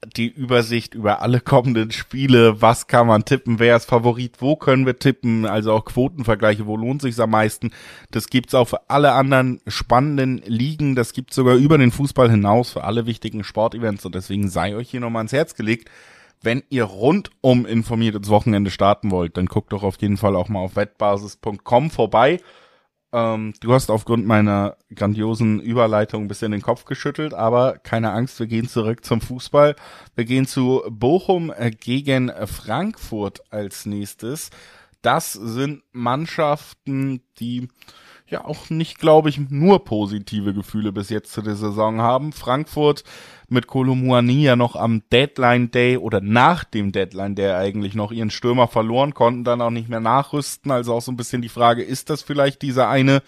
die 0.07 0.29
Übersicht 0.29 0.95
über 0.95 1.23
alle 1.23 1.41
kommenden 1.41 1.91
Spiele, 1.91 2.63
was 2.63 2.87
kann 2.87 3.09
man 3.09 3.25
tippen, 3.25 3.59
wer 3.59 3.77
ist 3.77 3.87
Favorit, 3.87 4.37
wo 4.41 4.55
können 4.55 4.87
wir 4.87 4.99
tippen, 4.99 5.45
also 5.45 5.73
auch 5.73 5.85
Quotenvergleiche, 5.85 6.67
wo 6.67 6.77
lohnt 6.77 7.03
sich's 7.03 7.19
am 7.19 7.31
meisten. 7.31 7.73
Das 8.13 8.29
gibt's 8.29 8.55
auch 8.55 8.69
für 8.69 8.89
alle 8.89 9.13
anderen 9.13 9.61
spannenden 9.67 10.39
Ligen, 10.47 10.95
das 10.95 11.13
gibt's 11.13 11.35
sogar 11.35 11.57
über 11.57 11.79
den 11.79 11.91
Fußball 11.91 12.31
hinaus 12.31 12.71
für 12.71 12.85
alle 12.85 13.07
wichtigen 13.07 13.43
Sportevents 13.43 14.07
und 14.07 14.15
deswegen 14.15 14.49
sei 14.49 14.77
euch 14.77 14.91
hier 14.91 15.01
nochmal 15.01 15.21
ans 15.21 15.33
Herz 15.33 15.55
gelegt. 15.55 15.91
Wenn 16.41 16.63
ihr 16.71 16.85
rundum 16.85 17.67
informiert 17.67 18.15
ins 18.15 18.29
Wochenende 18.29 18.71
starten 18.71 19.11
wollt, 19.11 19.37
dann 19.37 19.47
guckt 19.47 19.73
doch 19.73 19.83
auf 19.83 20.01
jeden 20.01 20.17
Fall 20.17 20.37
auch 20.37 20.49
mal 20.49 20.61
auf 20.61 20.77
wettbasis.com 20.77 21.91
vorbei 21.91 22.39
Ähm, 23.13 23.55
du 23.61 23.73
hast 23.73 23.91
aufgrund 23.91 24.27
meiner 24.27 24.77
grandiosen 24.95 25.61
Überleitung 25.61 26.25
ein 26.25 26.29
bisschen 26.29 26.53
den 26.53 26.63
Kopf 26.63 26.85
geschüttelt, 26.85 27.33
aber 27.33 27.79
keine 27.79 28.13
Angst, 28.13 28.39
wir 28.39 28.47
gehen 28.47 28.69
zurück 28.69 29.05
zum 29.05 29.21
Fußball. 29.21 29.77
Wir 30.15 30.25
gehen 30.25 30.47
zu 30.47 30.83
Bochum 30.91 31.53
gegen 31.81 32.31
Frankfurt 32.47 33.41
als 33.51 33.87
nächstes. 33.87 34.51
Das 35.01 35.33
sind 35.33 35.83
Mannschaften, 35.93 37.23
die 37.39 37.69
ja 38.31 38.45
auch 38.45 38.71
nicht, 38.71 38.99
glaube 38.99 39.29
ich, 39.29 39.39
nur 39.51 39.85
positive 39.85 40.53
Gefühle 40.53 40.93
bis 40.93 41.09
jetzt 41.09 41.33
zu 41.33 41.43
der 41.43 41.55
Saison 41.57 42.01
haben. 42.01 42.33
Frankfurt 42.33 43.05
mit 43.49 43.67
Kolumuani 43.67 44.43
ja 44.43 44.57
noch 44.57 44.77
am 44.77 45.03
Deadline 45.11 45.71
Day 45.71 45.97
oder 45.97 46.21
nach 46.21 46.65
dem 46.65 46.93
Deadline 46.93 47.35
Day 47.35 47.53
eigentlich 47.53 47.95
noch 47.95 48.13
ihren 48.13 48.31
Stürmer 48.31 48.69
verloren, 48.69 49.15
konnten 49.15 49.45
dann 49.45 49.63
auch 49.63 49.71
nicht 49.71 49.89
mehr 49.89 50.01
nachrüsten. 50.01 50.71
Also 50.71 50.95
auch 50.95 51.03
so 51.03 51.11
ein 51.13 51.17
bisschen 51.17 51.43
die 51.43 51.49
Frage, 51.49 51.83
ist 51.83 52.11
das 52.11 52.23
vielleicht 52.23 52.63
dieser 52.63 52.89
eine 52.89 53.23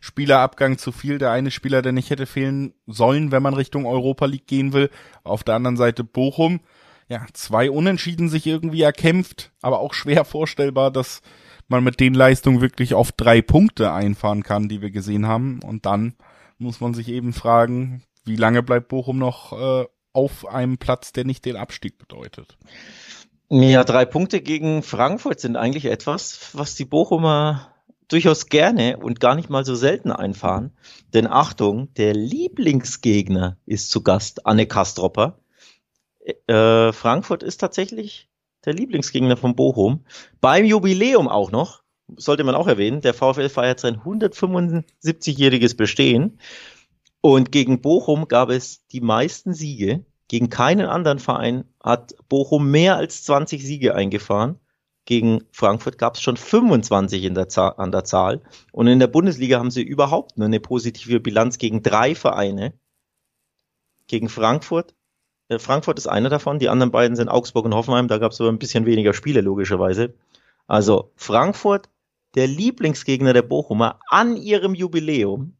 Spielerabgang 0.00 0.78
zu 0.78 0.92
viel, 0.92 1.18
der 1.18 1.32
eine 1.32 1.50
Spieler, 1.50 1.82
der 1.82 1.92
nicht 1.92 2.10
hätte 2.10 2.26
fehlen 2.26 2.72
sollen, 2.86 3.32
wenn 3.32 3.42
man 3.42 3.54
Richtung 3.54 3.84
Europa 3.84 4.26
League 4.26 4.46
gehen 4.46 4.72
will. 4.72 4.90
Auf 5.24 5.44
der 5.44 5.56
anderen 5.56 5.76
Seite 5.76 6.04
Bochum, 6.04 6.60
ja, 7.08 7.26
zwei 7.32 7.70
Unentschieden 7.70 8.28
sich 8.28 8.46
irgendwie 8.46 8.82
erkämpft, 8.82 9.50
aber 9.60 9.80
auch 9.80 9.94
schwer 9.94 10.24
vorstellbar, 10.24 10.90
dass 10.90 11.20
man 11.68 11.84
mit 11.84 12.00
den 12.00 12.14
Leistungen 12.14 12.60
wirklich 12.60 12.94
auf 12.94 13.12
drei 13.12 13.42
Punkte 13.42 13.92
einfahren 13.92 14.42
kann, 14.42 14.68
die 14.68 14.82
wir 14.82 14.90
gesehen 14.90 15.26
haben. 15.26 15.60
Und 15.62 15.86
dann 15.86 16.14
muss 16.58 16.80
man 16.80 16.94
sich 16.94 17.08
eben 17.08 17.32
fragen, 17.32 18.02
wie 18.24 18.36
lange 18.36 18.62
bleibt 18.62 18.88
Bochum 18.88 19.18
noch 19.18 19.52
äh, 19.52 19.86
auf 20.12 20.46
einem 20.46 20.78
Platz, 20.78 21.12
der 21.12 21.24
nicht 21.24 21.44
den 21.44 21.56
Abstieg 21.56 21.98
bedeutet? 21.98 22.58
Ja, 23.50 23.84
drei 23.84 24.04
Punkte 24.04 24.40
gegen 24.40 24.82
Frankfurt 24.82 25.40
sind 25.40 25.56
eigentlich 25.56 25.86
etwas, 25.86 26.50
was 26.52 26.74
die 26.74 26.84
Bochumer 26.84 27.72
durchaus 28.08 28.46
gerne 28.46 28.98
und 28.98 29.20
gar 29.20 29.34
nicht 29.34 29.48
mal 29.48 29.64
so 29.64 29.74
selten 29.74 30.10
einfahren. 30.10 30.72
Denn 31.14 31.26
Achtung, 31.26 31.92
der 31.94 32.14
Lieblingsgegner 32.14 33.56
ist 33.64 33.90
zu 33.90 34.02
Gast, 34.02 34.46
Anne 34.46 34.66
Kastropper. 34.66 35.38
Äh, 36.46 36.92
Frankfurt 36.92 37.42
ist 37.42 37.58
tatsächlich 37.58 38.28
der 38.64 38.74
Lieblingsgegner 38.74 39.36
von 39.36 39.54
Bochum. 39.54 40.04
Beim 40.40 40.64
Jubiläum 40.64 41.28
auch 41.28 41.50
noch, 41.50 41.82
sollte 42.16 42.44
man 42.44 42.54
auch 42.54 42.66
erwähnen, 42.66 43.00
der 43.00 43.14
VfL 43.14 43.48
feiert 43.48 43.80
sein 43.80 44.00
175-jähriges 44.00 45.76
Bestehen. 45.76 46.38
Und 47.20 47.52
gegen 47.52 47.80
Bochum 47.80 48.28
gab 48.28 48.50
es 48.50 48.86
die 48.88 49.00
meisten 49.00 49.52
Siege. 49.52 50.04
Gegen 50.28 50.50
keinen 50.50 50.86
anderen 50.86 51.18
Verein 51.18 51.64
hat 51.82 52.14
Bochum 52.28 52.70
mehr 52.70 52.96
als 52.96 53.24
20 53.24 53.64
Siege 53.64 53.94
eingefahren. 53.94 54.58
Gegen 55.04 55.44
Frankfurt 55.52 55.96
gab 55.96 56.16
es 56.16 56.20
schon 56.20 56.36
25 56.36 57.24
in 57.24 57.34
der 57.34 57.48
an 57.78 57.92
der 57.92 58.04
Zahl. 58.04 58.42
Und 58.72 58.88
in 58.88 58.98
der 58.98 59.06
Bundesliga 59.06 59.58
haben 59.58 59.70
sie 59.70 59.82
überhaupt 59.82 60.36
nur 60.36 60.46
eine 60.46 60.60
positive 60.60 61.18
Bilanz 61.18 61.56
gegen 61.56 61.82
drei 61.82 62.14
Vereine. 62.14 62.74
Gegen 64.06 64.28
Frankfurt. 64.28 64.94
Äh, 65.48 65.58
Frankfurt 65.58 65.98
ist 65.98 66.06
einer 66.06 66.28
davon. 66.28 66.58
Die 66.58 66.68
anderen 66.68 66.90
beiden 66.90 67.16
sind 67.16 67.28
Augsburg 67.28 67.64
und 67.64 67.74
Hoffenheim. 67.74 68.08
Da 68.08 68.18
gab 68.18 68.32
es 68.32 68.40
aber 68.40 68.50
ein 68.50 68.58
bisschen 68.58 68.86
weniger 68.86 69.14
Spiele, 69.14 69.40
logischerweise. 69.40 70.14
Also 70.66 71.10
Frankfurt, 71.16 71.88
der 72.34 72.46
Lieblingsgegner 72.46 73.32
der 73.32 73.42
Bochumer, 73.42 73.98
an 74.08 74.36
ihrem 74.36 74.74
Jubiläum 74.74 75.56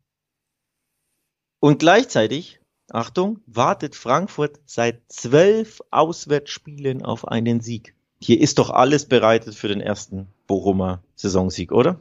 und 1.61 1.79
gleichzeitig, 1.79 2.61
Achtung, 2.91 3.41
wartet 3.47 3.97
Frankfurt 3.97 4.61
seit 4.65 5.01
zwölf 5.09 5.81
Auswärtsspielen 5.91 7.05
auf 7.05 7.27
einen 7.27 7.61
Sieg. 7.61 7.95
Hier 8.21 8.41
ist 8.41 8.59
doch 8.59 8.71
alles 8.71 9.07
bereitet 9.07 9.55
für 9.55 9.69
den 9.69 9.81
ersten 9.81 10.29
Bochumer 10.47 11.03
Saisonsieg, 11.15 11.73
oder? 11.73 12.01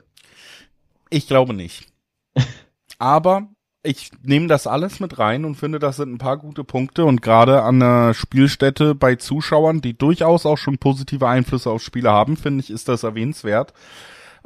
Ich 1.09 1.27
glaube 1.27 1.53
nicht. 1.53 1.87
Aber 2.99 3.49
ich 3.83 4.11
nehme 4.23 4.47
das 4.47 4.67
alles 4.67 4.99
mit 4.99 5.17
rein 5.19 5.45
und 5.45 5.55
finde, 5.55 5.79
das 5.79 5.97
sind 5.97 6.11
ein 6.11 6.17
paar 6.17 6.37
gute 6.37 6.63
Punkte 6.63 7.05
und 7.05 7.21
gerade 7.21 7.63
an 7.63 7.79
der 7.79 8.13
Spielstätte 8.13 8.95
bei 8.95 9.15
Zuschauern, 9.15 9.81
die 9.81 9.97
durchaus 9.97 10.45
auch 10.45 10.57
schon 10.57 10.77
positive 10.77 11.27
Einflüsse 11.27 11.69
auf 11.69 11.81
Spiele 11.81 12.11
haben, 12.11 12.37
finde 12.37 12.63
ich, 12.63 12.69
ist 12.69 12.87
das 12.87 13.03
erwähnenswert 13.03 13.73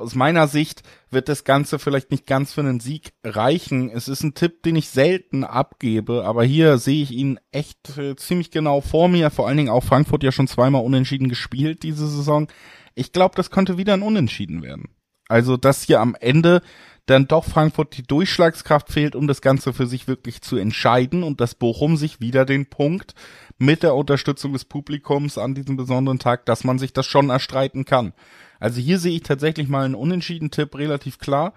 aus 0.01 0.15
meiner 0.15 0.47
Sicht 0.47 0.83
wird 1.09 1.29
das 1.29 1.43
Ganze 1.43 1.79
vielleicht 1.79 2.11
nicht 2.11 2.25
ganz 2.25 2.53
für 2.53 2.61
einen 2.61 2.79
Sieg 2.79 3.13
reichen. 3.23 3.89
Es 3.89 4.07
ist 4.07 4.23
ein 4.23 4.33
Tipp, 4.33 4.63
den 4.63 4.75
ich 4.75 4.89
selten 4.89 5.43
abgebe, 5.43 6.25
aber 6.25 6.43
hier 6.43 6.77
sehe 6.77 7.03
ich 7.03 7.11
ihn 7.11 7.39
echt 7.51 7.97
äh, 7.97 8.15
ziemlich 8.15 8.51
genau 8.51 8.81
vor 8.81 9.07
mir. 9.07 9.29
Vor 9.29 9.47
allen 9.47 9.57
Dingen 9.57 9.69
auch 9.69 9.83
Frankfurt 9.83 10.23
ja 10.23 10.31
schon 10.31 10.47
zweimal 10.47 10.83
unentschieden 10.83 11.29
gespielt 11.29 11.83
diese 11.83 12.07
Saison. 12.07 12.47
Ich 12.95 13.13
glaube, 13.13 13.35
das 13.35 13.51
könnte 13.51 13.77
wieder 13.77 13.93
ein 13.93 14.01
Unentschieden 14.01 14.61
werden. 14.63 14.89
Also, 15.31 15.55
dass 15.55 15.83
hier 15.83 16.01
am 16.01 16.13
Ende 16.19 16.61
dann 17.05 17.25
doch 17.25 17.45
Frankfurt 17.45 17.95
die 17.95 18.03
Durchschlagskraft 18.03 18.91
fehlt, 18.91 19.15
um 19.15 19.27
das 19.27 19.41
Ganze 19.41 19.71
für 19.71 19.87
sich 19.87 20.05
wirklich 20.05 20.41
zu 20.41 20.57
entscheiden 20.57 21.23
und 21.23 21.39
dass 21.39 21.55
Bochum 21.55 21.95
sich 21.95 22.19
wieder 22.19 22.43
den 22.43 22.65
Punkt 22.65 23.15
mit 23.57 23.81
der 23.81 23.95
Unterstützung 23.95 24.51
des 24.51 24.65
Publikums 24.65 25.37
an 25.37 25.55
diesem 25.55 25.77
besonderen 25.77 26.19
Tag, 26.19 26.45
dass 26.45 26.65
man 26.65 26.79
sich 26.79 26.91
das 26.91 27.05
schon 27.05 27.29
erstreiten 27.29 27.85
kann. 27.85 28.11
Also 28.59 28.81
hier 28.81 28.99
sehe 28.99 29.15
ich 29.15 29.23
tatsächlich 29.23 29.69
mal 29.69 29.85
einen 29.85 29.95
Unentschieden-Tipp 29.95 30.75
relativ 30.75 31.17
klar. 31.17 31.53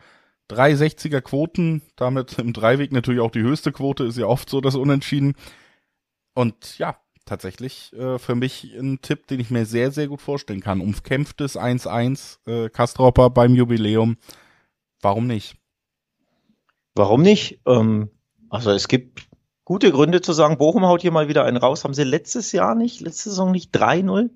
360er 0.50 1.20
Quoten, 1.20 1.82
damit 1.96 2.38
im 2.38 2.52
Dreiweg 2.52 2.92
natürlich 2.92 3.20
auch 3.20 3.32
die 3.32 3.42
höchste 3.42 3.72
Quote, 3.72 4.04
ist 4.04 4.18
ja 4.18 4.26
oft 4.26 4.48
so 4.48 4.60
das 4.60 4.76
Unentschieden. 4.76 5.34
Und 6.34 6.78
ja, 6.78 6.96
tatsächlich 7.24 7.92
äh, 7.94 8.18
für 8.18 8.34
mich 8.34 8.74
ein 8.78 9.00
Tipp, 9.02 9.26
den 9.26 9.40
ich 9.40 9.50
mir 9.50 9.66
sehr, 9.66 9.90
sehr 9.90 10.08
gut 10.08 10.20
vorstellen 10.20 10.60
kann. 10.60 10.80
Umkämpftes 10.80 11.58
1-1, 11.58 12.38
äh, 12.46 12.68
Kastropper 12.70 13.30
beim 13.30 13.54
Jubiläum. 13.54 14.16
Warum 15.00 15.26
nicht? 15.26 15.56
Warum 16.94 17.22
nicht? 17.22 17.60
Ähm, 17.66 18.10
also 18.50 18.70
es 18.70 18.88
gibt 18.88 19.28
gute 19.64 19.90
Gründe 19.90 20.20
zu 20.20 20.32
sagen, 20.32 20.58
Bochum 20.58 20.84
haut 20.86 21.02
hier 21.02 21.12
mal 21.12 21.28
wieder 21.28 21.44
einen 21.44 21.56
raus. 21.56 21.84
Haben 21.84 21.94
sie 21.94 22.04
letztes 22.04 22.52
Jahr 22.52 22.74
nicht, 22.74 23.00
letzte 23.00 23.30
Saison 23.30 23.50
nicht 23.50 23.74
3-0? 23.74 24.30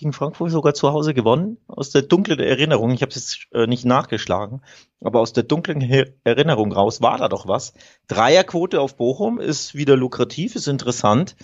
gegen 0.00 0.12
Frankfurt 0.12 0.50
sogar 0.50 0.74
zu 0.74 0.92
Hause 0.92 1.14
gewonnen. 1.14 1.58
Aus 1.66 1.90
der 1.90 2.02
dunklen 2.02 2.40
Erinnerung, 2.40 2.92
ich 2.92 3.02
habe 3.02 3.10
es 3.10 3.16
jetzt 3.16 3.52
äh, 3.52 3.66
nicht 3.66 3.84
nachgeschlagen, 3.84 4.62
aber 5.00 5.20
aus 5.20 5.32
der 5.32 5.42
dunklen 5.42 5.80
Her 5.80 6.08
Erinnerung 6.24 6.72
raus 6.72 7.02
war 7.02 7.18
da 7.18 7.28
doch 7.28 7.46
was. 7.46 7.74
Dreierquote 8.08 8.80
auf 8.80 8.96
Bochum 8.96 9.38
ist 9.38 9.74
wieder 9.74 9.96
lukrativ, 9.96 10.56
ist 10.56 10.68
interessant. 10.68 11.36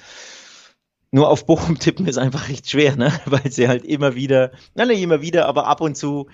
Nur 1.17 1.31
auf 1.31 1.47
Bochum 1.47 1.79
tippen 1.79 2.07
ist 2.07 2.19
einfach 2.19 2.51
recht 2.51 2.69
schwer, 2.69 2.95
ne? 2.95 3.11
weil 3.25 3.51
sie 3.51 3.69
halt 3.69 3.87
immer 3.87 4.15
wieder, 4.15 4.51
na 4.75 4.85
nicht 4.85 5.01
immer 5.01 5.23
wieder, 5.23 5.47
aber 5.47 5.67
ab 5.67 5.81
und 5.81 5.97
zu 5.97 6.27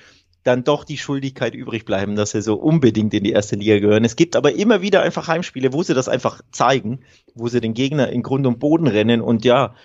dann 0.43 0.65
doch 0.65 0.83
die 0.83 0.99
Schuldigkeit 0.99 1.55
übrig 1.55 1.85
bleiben, 1.85 2.17
dass 2.17 2.33
sie 2.33 2.43
so 2.43 2.57
unbedingt 2.57 3.15
in 3.15 3.23
die 3.23 3.31
erste 3.31 3.55
Liga 3.55 3.79
gehören. 3.79 4.05
Es 4.05 4.17
gibt 4.17 4.35
aber 4.35 4.57
immer 4.57 4.83
wieder 4.83 5.03
einfach 5.03 5.29
Heimspiele, 5.29 5.73
wo 5.73 5.85
sie 5.85 5.95
das 5.95 6.09
einfach 6.09 6.41
zeigen, 6.51 7.05
wo 7.37 7.47
sie 7.47 7.61
den 7.61 7.75
Gegner 7.75 8.09
in 8.09 8.25
Grund 8.25 8.45
und 8.45 8.59
Boden 8.59 8.89
rennen 8.89 9.21
und 9.21 9.45
ja, 9.45 9.77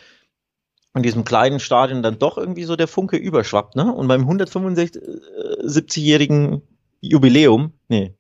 in 0.95 1.03
diesem 1.03 1.25
kleinen 1.25 1.59
Stadion 1.59 2.01
dann 2.01 2.17
doch 2.17 2.39
irgendwie 2.39 2.63
so 2.63 2.75
der 2.75 2.87
Funke 2.87 3.17
überschwappt, 3.17 3.75
ne? 3.75 3.93
Und 3.93 4.07
beim 4.07 4.27
175-jährigen 4.27 6.63
Jubiläum, 7.01 7.73
nee, 7.87 8.15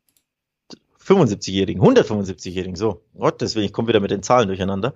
75-jährigen, 1.03 1.81
175-jährigen, 1.81 2.75
so, 2.75 3.01
Gott, 3.17 3.41
deswegen, 3.41 3.65
ich 3.65 3.73
komme 3.73 3.87
wieder 3.87 3.99
mit 3.99 4.11
den 4.11 4.21
Zahlen 4.21 4.47
durcheinander. 4.47 4.93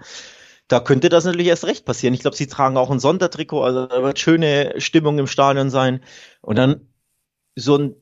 Da 0.71 0.79
könnte 0.79 1.09
das 1.09 1.25
natürlich 1.25 1.47
erst 1.47 1.65
recht 1.65 1.83
passieren. 1.83 2.13
Ich 2.13 2.21
glaube, 2.21 2.37
sie 2.37 2.47
tragen 2.47 2.77
auch 2.77 2.89
ein 2.89 2.99
Sondertrikot, 2.99 3.61
also 3.61 3.87
da 3.87 4.03
wird 4.03 4.19
schöne 4.19 4.75
Stimmung 4.77 5.19
im 5.19 5.27
Stadion 5.27 5.69
sein. 5.69 6.01
Und 6.39 6.57
dann 6.57 6.87
so 7.57 7.77
ein, 7.77 7.95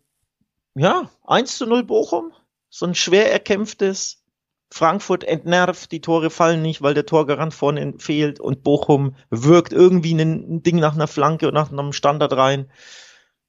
ja, 0.76 1.09
1 1.26 1.57
zu 1.57 1.65
0 1.65 1.84
Bochum, 1.84 2.32
so 2.70 2.86
ein 2.86 2.93
schwer 2.93 3.32
erkämpftes 3.32 4.24
Frankfurt 4.72 5.24
entnervt, 5.24 5.91
die 5.91 6.01
Tore 6.01 6.30
fallen 6.30 6.61
nicht, 6.61 6.84
weil 6.84 6.93
der 6.93 7.07
Torgarant 7.07 7.55
vorne 7.55 7.95
fehlt 7.97 8.39
und 8.39 8.61
Bochum 8.61 9.15
wirkt 9.32 9.74
irgendwie 9.74 10.13
ein 10.13 10.61
Ding 10.61 10.78
nach 10.78 10.93
einer 10.93 11.07
Flanke 11.07 11.47
und 11.47 11.55
nach 11.55 11.72
einem 11.72 11.91
Standard 11.91 12.34
rein 12.34 12.70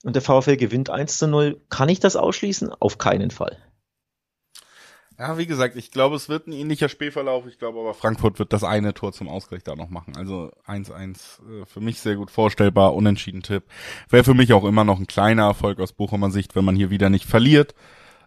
und 0.03 0.17
der 0.17 0.23
VfL 0.23 0.57
gewinnt 0.57 0.89
1 0.89 1.19
zu 1.19 1.29
0. 1.29 1.61
Kann 1.69 1.91
ich 1.91 2.01
das 2.01 2.17
ausschließen? 2.17 2.73
Auf 2.73 2.97
keinen 2.97 3.31
Fall. 3.31 3.59
Ja, 5.21 5.37
wie 5.37 5.47
gesagt, 5.47 5.77
ich 5.77 5.91
glaube, 5.91 6.17
es 6.17 6.31
wird 6.31 6.47
ein 6.47 6.55
ähnlicher 6.55 6.89
Spielverlauf. 6.89 7.47
Ich 7.47 7.59
glaube 7.59 7.79
aber, 7.79 7.93
Frankfurt 7.93 8.39
wird 8.39 8.55
das 8.55 8.65
eine 8.65 8.95
Tor 8.95 9.13
zum 9.13 9.29
Ausgleich 9.29 9.63
da 9.63 9.77
noch 9.77 9.91
machen. 9.91 10.17
Also 10.17 10.51
1-1 10.67 11.11
äh, 11.11 11.67
für 11.67 11.81
mich 11.81 12.01
sehr 12.01 12.17
gut 12.17 12.31
vorstellbar, 12.31 12.95
unentschieden 12.95 13.43
Tipp. 13.43 13.65
Wäre 14.09 14.25
für 14.25 14.33
mich 14.33 14.55
auch 14.55 14.65
immer 14.65 14.83
noch 14.83 14.99
ein 14.99 15.07
kleiner 15.07 15.43
Erfolg 15.43 15.79
aus 15.79 15.93
Bochumer 15.93 16.31
Sicht, 16.31 16.57
wenn 16.57 16.65
man 16.65 16.75
hier 16.75 16.89
wieder 16.89 17.11
nicht 17.11 17.27
verliert 17.27 17.75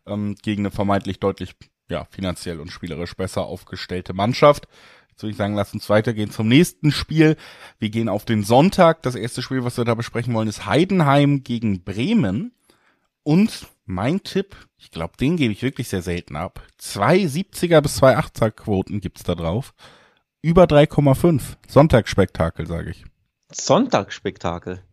ähm, 0.05 0.35
gegen 0.43 0.61
eine 0.61 0.69
vermeintlich 0.69 1.19
deutlich 1.19 1.55
ja, 1.89 2.05
finanziell 2.11 2.59
und 2.59 2.71
spielerisch 2.71 3.15
besser 3.15 3.45
aufgestellte 3.45 4.13
Mannschaft. 4.13 4.67
Jetzt 5.09 5.23
würde 5.23 5.31
ich 5.31 5.37
sagen, 5.37 5.55
lass 5.55 5.73
uns 5.73 5.89
weitergehen 5.89 6.29
zum 6.29 6.47
nächsten 6.47 6.91
Spiel. 6.91 7.37
Wir 7.79 7.89
gehen 7.89 8.07
auf 8.07 8.23
den 8.23 8.43
Sonntag. 8.43 9.01
Das 9.01 9.15
erste 9.15 9.41
Spiel, 9.41 9.63
was 9.63 9.77
wir 9.77 9.85
da 9.85 9.95
besprechen 9.95 10.35
wollen, 10.35 10.47
ist 10.47 10.67
Heidenheim 10.67 11.43
gegen 11.43 11.83
Bremen. 11.83 12.51
Und 13.23 13.67
mein 13.85 14.23
Tipp, 14.23 14.55
ich 14.77 14.91
glaube, 14.91 15.17
den 15.17 15.35
gebe 15.37 15.51
ich 15.51 15.61
wirklich 15.61 15.89
sehr 15.89 16.01
selten 16.01 16.35
ab. 16.35 16.61
Zwei 16.77 17.17
70er 17.17 17.81
bis 17.81 17.95
zwei 17.95 18.17
80er 18.17 18.51
Quoten 18.51 19.01
gibt's 19.01 19.23
da 19.23 19.35
drauf. 19.35 19.73
Über 20.41 20.65
3,5. 20.65 21.41
Sonntagsspektakel, 21.67 22.67
sage 22.67 22.91
ich. 22.91 23.05
Sonntagsspektakel. 23.51 24.83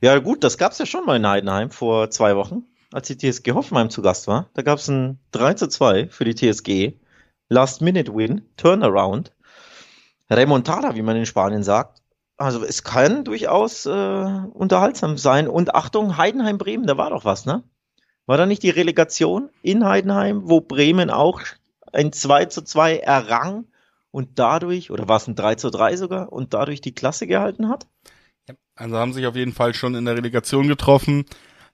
Ja 0.00 0.18
gut, 0.18 0.44
das 0.44 0.58
gab's 0.58 0.78
ja 0.78 0.86
schon 0.86 1.04
mal 1.06 1.16
in 1.16 1.26
Heidenheim 1.26 1.70
vor 1.70 2.10
zwei 2.10 2.36
Wochen. 2.36 2.64
als 2.92 3.06
die 3.08 3.16
TSG 3.16 3.52
Hoffenheim 3.52 3.88
zu 3.88 4.02
Gast 4.02 4.26
war. 4.26 4.50
Da 4.54 4.62
gab 4.62 4.78
es 4.78 4.88
ein 4.88 5.18
3 5.30 5.54
zu 5.54 5.68
2 5.68 6.08
für 6.08 6.24
die 6.24 6.34
TSG. 6.34 6.98
Last-Minute-Win, 7.48 8.42
Turnaround. 8.56 9.32
Remontada, 10.30 10.94
wie 10.94 11.02
man 11.02 11.16
in 11.16 11.26
Spanien 11.26 11.62
sagt. 11.62 12.02
Also 12.36 12.64
es 12.64 12.82
kann 12.82 13.24
durchaus 13.24 13.86
äh, 13.86 13.90
unterhaltsam 13.90 15.16
sein. 15.16 15.48
Und 15.48 15.74
Achtung, 15.74 16.16
Heidenheim-Bremen, 16.16 16.86
da 16.86 16.96
war 16.96 17.10
doch 17.10 17.24
was, 17.24 17.46
ne? 17.46 17.62
War 18.26 18.36
da 18.36 18.46
nicht 18.46 18.62
die 18.62 18.70
Relegation 18.70 19.50
in 19.62 19.84
Heidenheim, 19.84 20.42
wo 20.44 20.60
Bremen 20.60 21.10
auch 21.10 21.40
ein 21.92 22.12
2 22.12 22.46
zu 22.46 22.62
2 22.62 22.98
errang 22.98 23.66
und 24.10 24.38
dadurch, 24.38 24.90
oder 24.90 25.08
war 25.08 25.16
es 25.16 25.26
ein 25.26 25.34
3 25.34 25.56
zu 25.56 25.70
3 25.70 25.96
sogar, 25.96 26.32
und 26.32 26.54
dadurch 26.54 26.80
die 26.80 26.94
Klasse 26.94 27.26
gehalten 27.26 27.68
hat? 27.68 27.86
Also 28.74 28.96
haben 28.96 29.12
sich 29.12 29.26
auf 29.26 29.36
jeden 29.36 29.52
Fall 29.52 29.74
schon 29.74 29.94
in 29.94 30.04
der 30.04 30.16
Relegation 30.16 30.68
getroffen. 30.68 31.24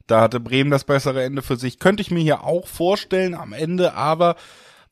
Da 0.06 0.22
hatte 0.22 0.40
Bremen 0.40 0.70
das 0.70 0.84
bessere 0.84 1.22
Ende 1.22 1.42
für 1.42 1.56
sich. 1.56 1.78
Könnte 1.78 2.00
ich 2.00 2.10
mir 2.10 2.20
hier 2.20 2.44
auch 2.44 2.66
vorstellen 2.66 3.34
am 3.34 3.52
Ende, 3.52 3.94
aber 3.94 4.36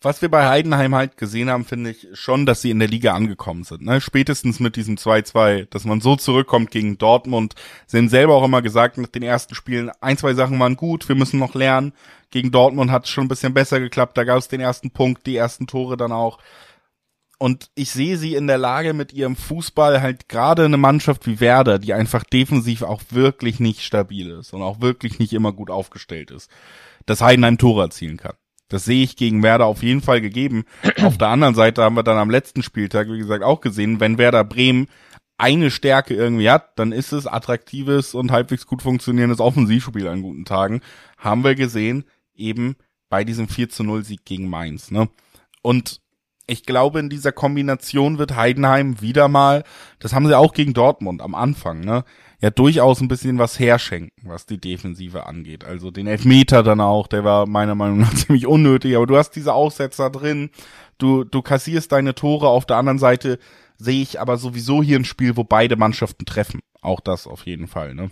was 0.07 0.23
wir 0.23 0.29
bei 0.29 0.49
Heidenheim 0.49 0.95
halt 0.95 1.17
gesehen 1.17 1.51
haben, 1.51 1.65
finde 1.65 1.91
ich 1.91 2.07
schon, 2.13 2.47
dass 2.47 2.63
sie 2.63 2.71
in 2.71 2.79
der 2.79 2.87
Liga 2.87 3.13
angekommen 3.13 3.65
sind. 3.65 3.83
Ne? 3.83 4.01
Spätestens 4.01 4.61
mit 4.61 4.77
diesem 4.77 4.95
2-2, 4.95 5.67
dass 5.69 5.85
man 5.85 6.01
so 6.01 6.15
zurückkommt 6.15 6.71
gegen 6.71 6.97
Dortmund. 6.97 7.57
Sie 7.89 7.99
haben 7.99 8.09
selber 8.09 8.37
auch 8.37 8.45
immer 8.45 8.63
gesagt, 8.63 8.99
nach 8.99 9.09
den 9.09 9.25
ersten 9.25 9.57
Spielen, 9.57 9.91
ein, 10.01 10.17
zwei 10.17 10.35
Sachen 10.35 10.61
waren 10.61 10.77
gut, 10.77 11.09
wir 11.09 11.17
müssen 11.17 11.41
noch 11.41 11.57
lernen. 11.57 11.93
Gegen 12.31 12.53
Dortmund 12.53 12.93
hat 12.93 13.07
es 13.07 13.11
schon 13.11 13.25
ein 13.25 13.29
bisschen 13.29 13.53
besser 13.53 13.81
geklappt, 13.81 14.17
da 14.17 14.23
gab 14.23 14.39
es 14.39 14.47
den 14.47 14.61
ersten 14.61 14.93
Punkt, 14.93 15.27
die 15.27 15.35
ersten 15.35 15.67
Tore 15.67 15.97
dann 15.97 16.13
auch. 16.13 16.39
Und 17.39 17.71
ich 17.75 17.91
sehe 17.91 18.17
sie 18.17 18.37
in 18.37 18.47
der 18.47 18.59
Lage 18.59 18.93
mit 18.93 19.13
ihrem 19.13 19.35
Fußball 19.35 20.01
halt 20.03 20.29
gerade 20.29 20.67
eine 20.67 20.77
Mannschaft 20.77 21.27
wie 21.27 21.41
Werder, 21.41 21.81
die 21.81 21.95
einfach 21.95 22.23
defensiv 22.23 22.83
auch 22.83 23.03
wirklich 23.11 23.59
nicht 23.59 23.83
stabil 23.83 24.31
ist 24.31 24.53
und 24.53 24.63
auch 24.63 24.81
wirklich 24.81 25.19
nicht 25.19 25.33
immer 25.33 25.53
gut 25.53 25.69
aufgestellt 25.69 26.31
ist, 26.31 26.49
dass 27.07 27.23
Heidenheim 27.23 27.59
Tore 27.59 27.83
erzielen 27.83 28.19
kann. 28.19 28.37
Das 28.69 28.85
sehe 28.85 29.05
ich 29.05 29.17
gegen 29.17 29.43
Werder 29.43 29.67
auf 29.67 29.83
jeden 29.83 30.01
Fall 30.01 30.21
gegeben. 30.21 30.65
Auf 31.03 31.19
der 31.19 31.29
anderen 31.29 31.55
Seite 31.55 31.83
haben 31.83 31.97
wir 31.97 32.03
dann 32.03 32.19
am 32.19 32.31
letzten 32.31 32.63
Spieltag, 32.63 33.09
wie 33.09 33.19
gesagt, 33.19 33.45
auch 33.45 33.61
gesehen, 33.61 34.01
wenn 34.01 34.19
Werder 34.19 34.45
Bremen 34.45 34.89
eine 35.39 35.71
Stärke 35.71 36.15
irgendwie 36.15 36.51
hat, 36.51 36.79
dann 36.79 36.93
ist 36.93 37.13
es 37.13 37.27
attraktives 37.27 38.15
und 38.15 38.33
halbwegs 38.33 38.67
gut 38.67 38.83
funktionierendes 38.83 39.41
Offensivspiel 39.41 40.09
an 40.09 40.23
guten 40.23 40.45
Tagen. 40.45 40.81
Haben 41.19 41.45
wir 41.45 41.55
gesehen, 41.55 42.05
eben 42.35 42.77
bei 43.09 43.23
diesem 43.23 43.49
4 43.49 43.69
zu 43.69 43.85
0 43.85 44.05
Sieg 44.05 44.25
gegen 44.25 44.49
Mainz, 44.49 44.91
ne? 44.91 45.09
Und 45.63 46.01
ich 46.47 46.65
glaube, 46.65 47.01
in 47.01 47.11
dieser 47.11 47.33
Kombination 47.33 48.19
wird 48.19 48.37
Heidenheim 48.37 49.01
wieder 49.01 49.29
mal, 49.29 49.65
das 49.99 50.13
haben 50.13 50.27
sie 50.27 50.39
auch 50.39 50.55
gegen 50.55 50.75
Dortmund 50.75 51.21
am 51.21 51.35
Anfang, 51.35 51.81
ne? 51.81 52.05
Ja, 52.41 52.51
durchaus 52.51 53.01
ein 53.01 53.09
bisschen 53.09 53.39
was 53.39 53.59
herschenken, 53.59 54.29
was 54.29 54.45
die 54.45 54.59
Defensive 54.59 55.27
angeht. 55.27 55.65
Also 55.65 55.91
den 55.91 56.07
Elfmeter 56.07 56.63
dann 56.63 56.81
auch, 56.81 57.07
der 57.07 57.25
war 57.25 57.47
meiner 57.47 57.75
Meinung 57.75 57.99
nach 58.01 58.15
ziemlich 58.15 58.47
unnötig, 58.47 58.97
aber 58.97 59.07
du 59.07 59.17
hast 59.17 59.31
diese 59.31 59.55
Aussetzer 59.55 60.11
drin, 60.11 60.51
du, 60.99 61.25
du 61.25 61.41
kassierst 61.41 61.93
deine 61.93 62.15
Tore, 62.15 62.49
auf 62.49 62.67
der 62.67 62.77
anderen 62.77 62.99
Seite 62.99 63.39
sehe 63.79 64.03
ich 64.03 64.21
aber 64.21 64.37
sowieso 64.37 64.83
hier 64.83 64.99
ein 64.99 65.05
Spiel, 65.05 65.37
wo 65.37 65.45
beide 65.45 65.77
Mannschaften 65.77 66.25
treffen. 66.25 66.61
Auch 66.81 67.01
das 67.01 67.27
auf 67.27 67.47
jeden 67.47 67.69
Fall, 67.69 67.95
ne? 67.95 68.11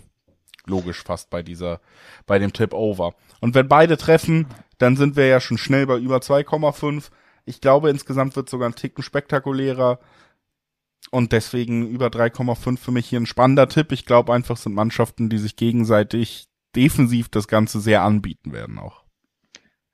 Logisch 0.67 1.03
fast 1.03 1.29
bei 1.29 1.43
dieser, 1.43 1.79
bei 2.25 2.39
dem 2.39 2.51
Tip 2.51 2.73
Over. 2.73 3.13
Und 3.41 3.53
wenn 3.53 3.67
beide 3.67 3.97
treffen, 3.97 4.47
dann 4.79 4.97
sind 4.97 5.15
wir 5.15 5.27
ja 5.27 5.39
schon 5.39 5.59
schnell 5.59 5.85
bei 5.85 5.97
über 5.97 6.17
2,5 6.17 7.11
ich 7.45 7.61
glaube, 7.61 7.89
insgesamt 7.89 8.35
wird 8.35 8.49
sogar 8.49 8.67
ein 8.67 8.75
Ticken 8.75 9.03
spektakulärer. 9.03 9.99
Und 11.15 11.31
deswegen 11.31 11.87
über 11.87 12.07
3,5 12.07 12.77
für 12.77 12.91
mich 12.91 13.07
hier 13.07 13.21
ein 13.21 13.25
spannender 13.25 13.69
Tipp. 13.69 13.93
Ich 13.93 14.05
glaube 14.05 14.33
einfach, 14.33 14.57
sind 14.57 14.75
Mannschaften, 14.75 15.29
die 15.29 15.37
sich 15.37 15.55
gegenseitig 15.55 16.49
defensiv 16.75 17.29
das 17.29 17.47
Ganze 17.47 17.79
sehr 17.79 18.01
anbieten 18.01 18.51
werden 18.51 18.77
auch. 18.77 19.05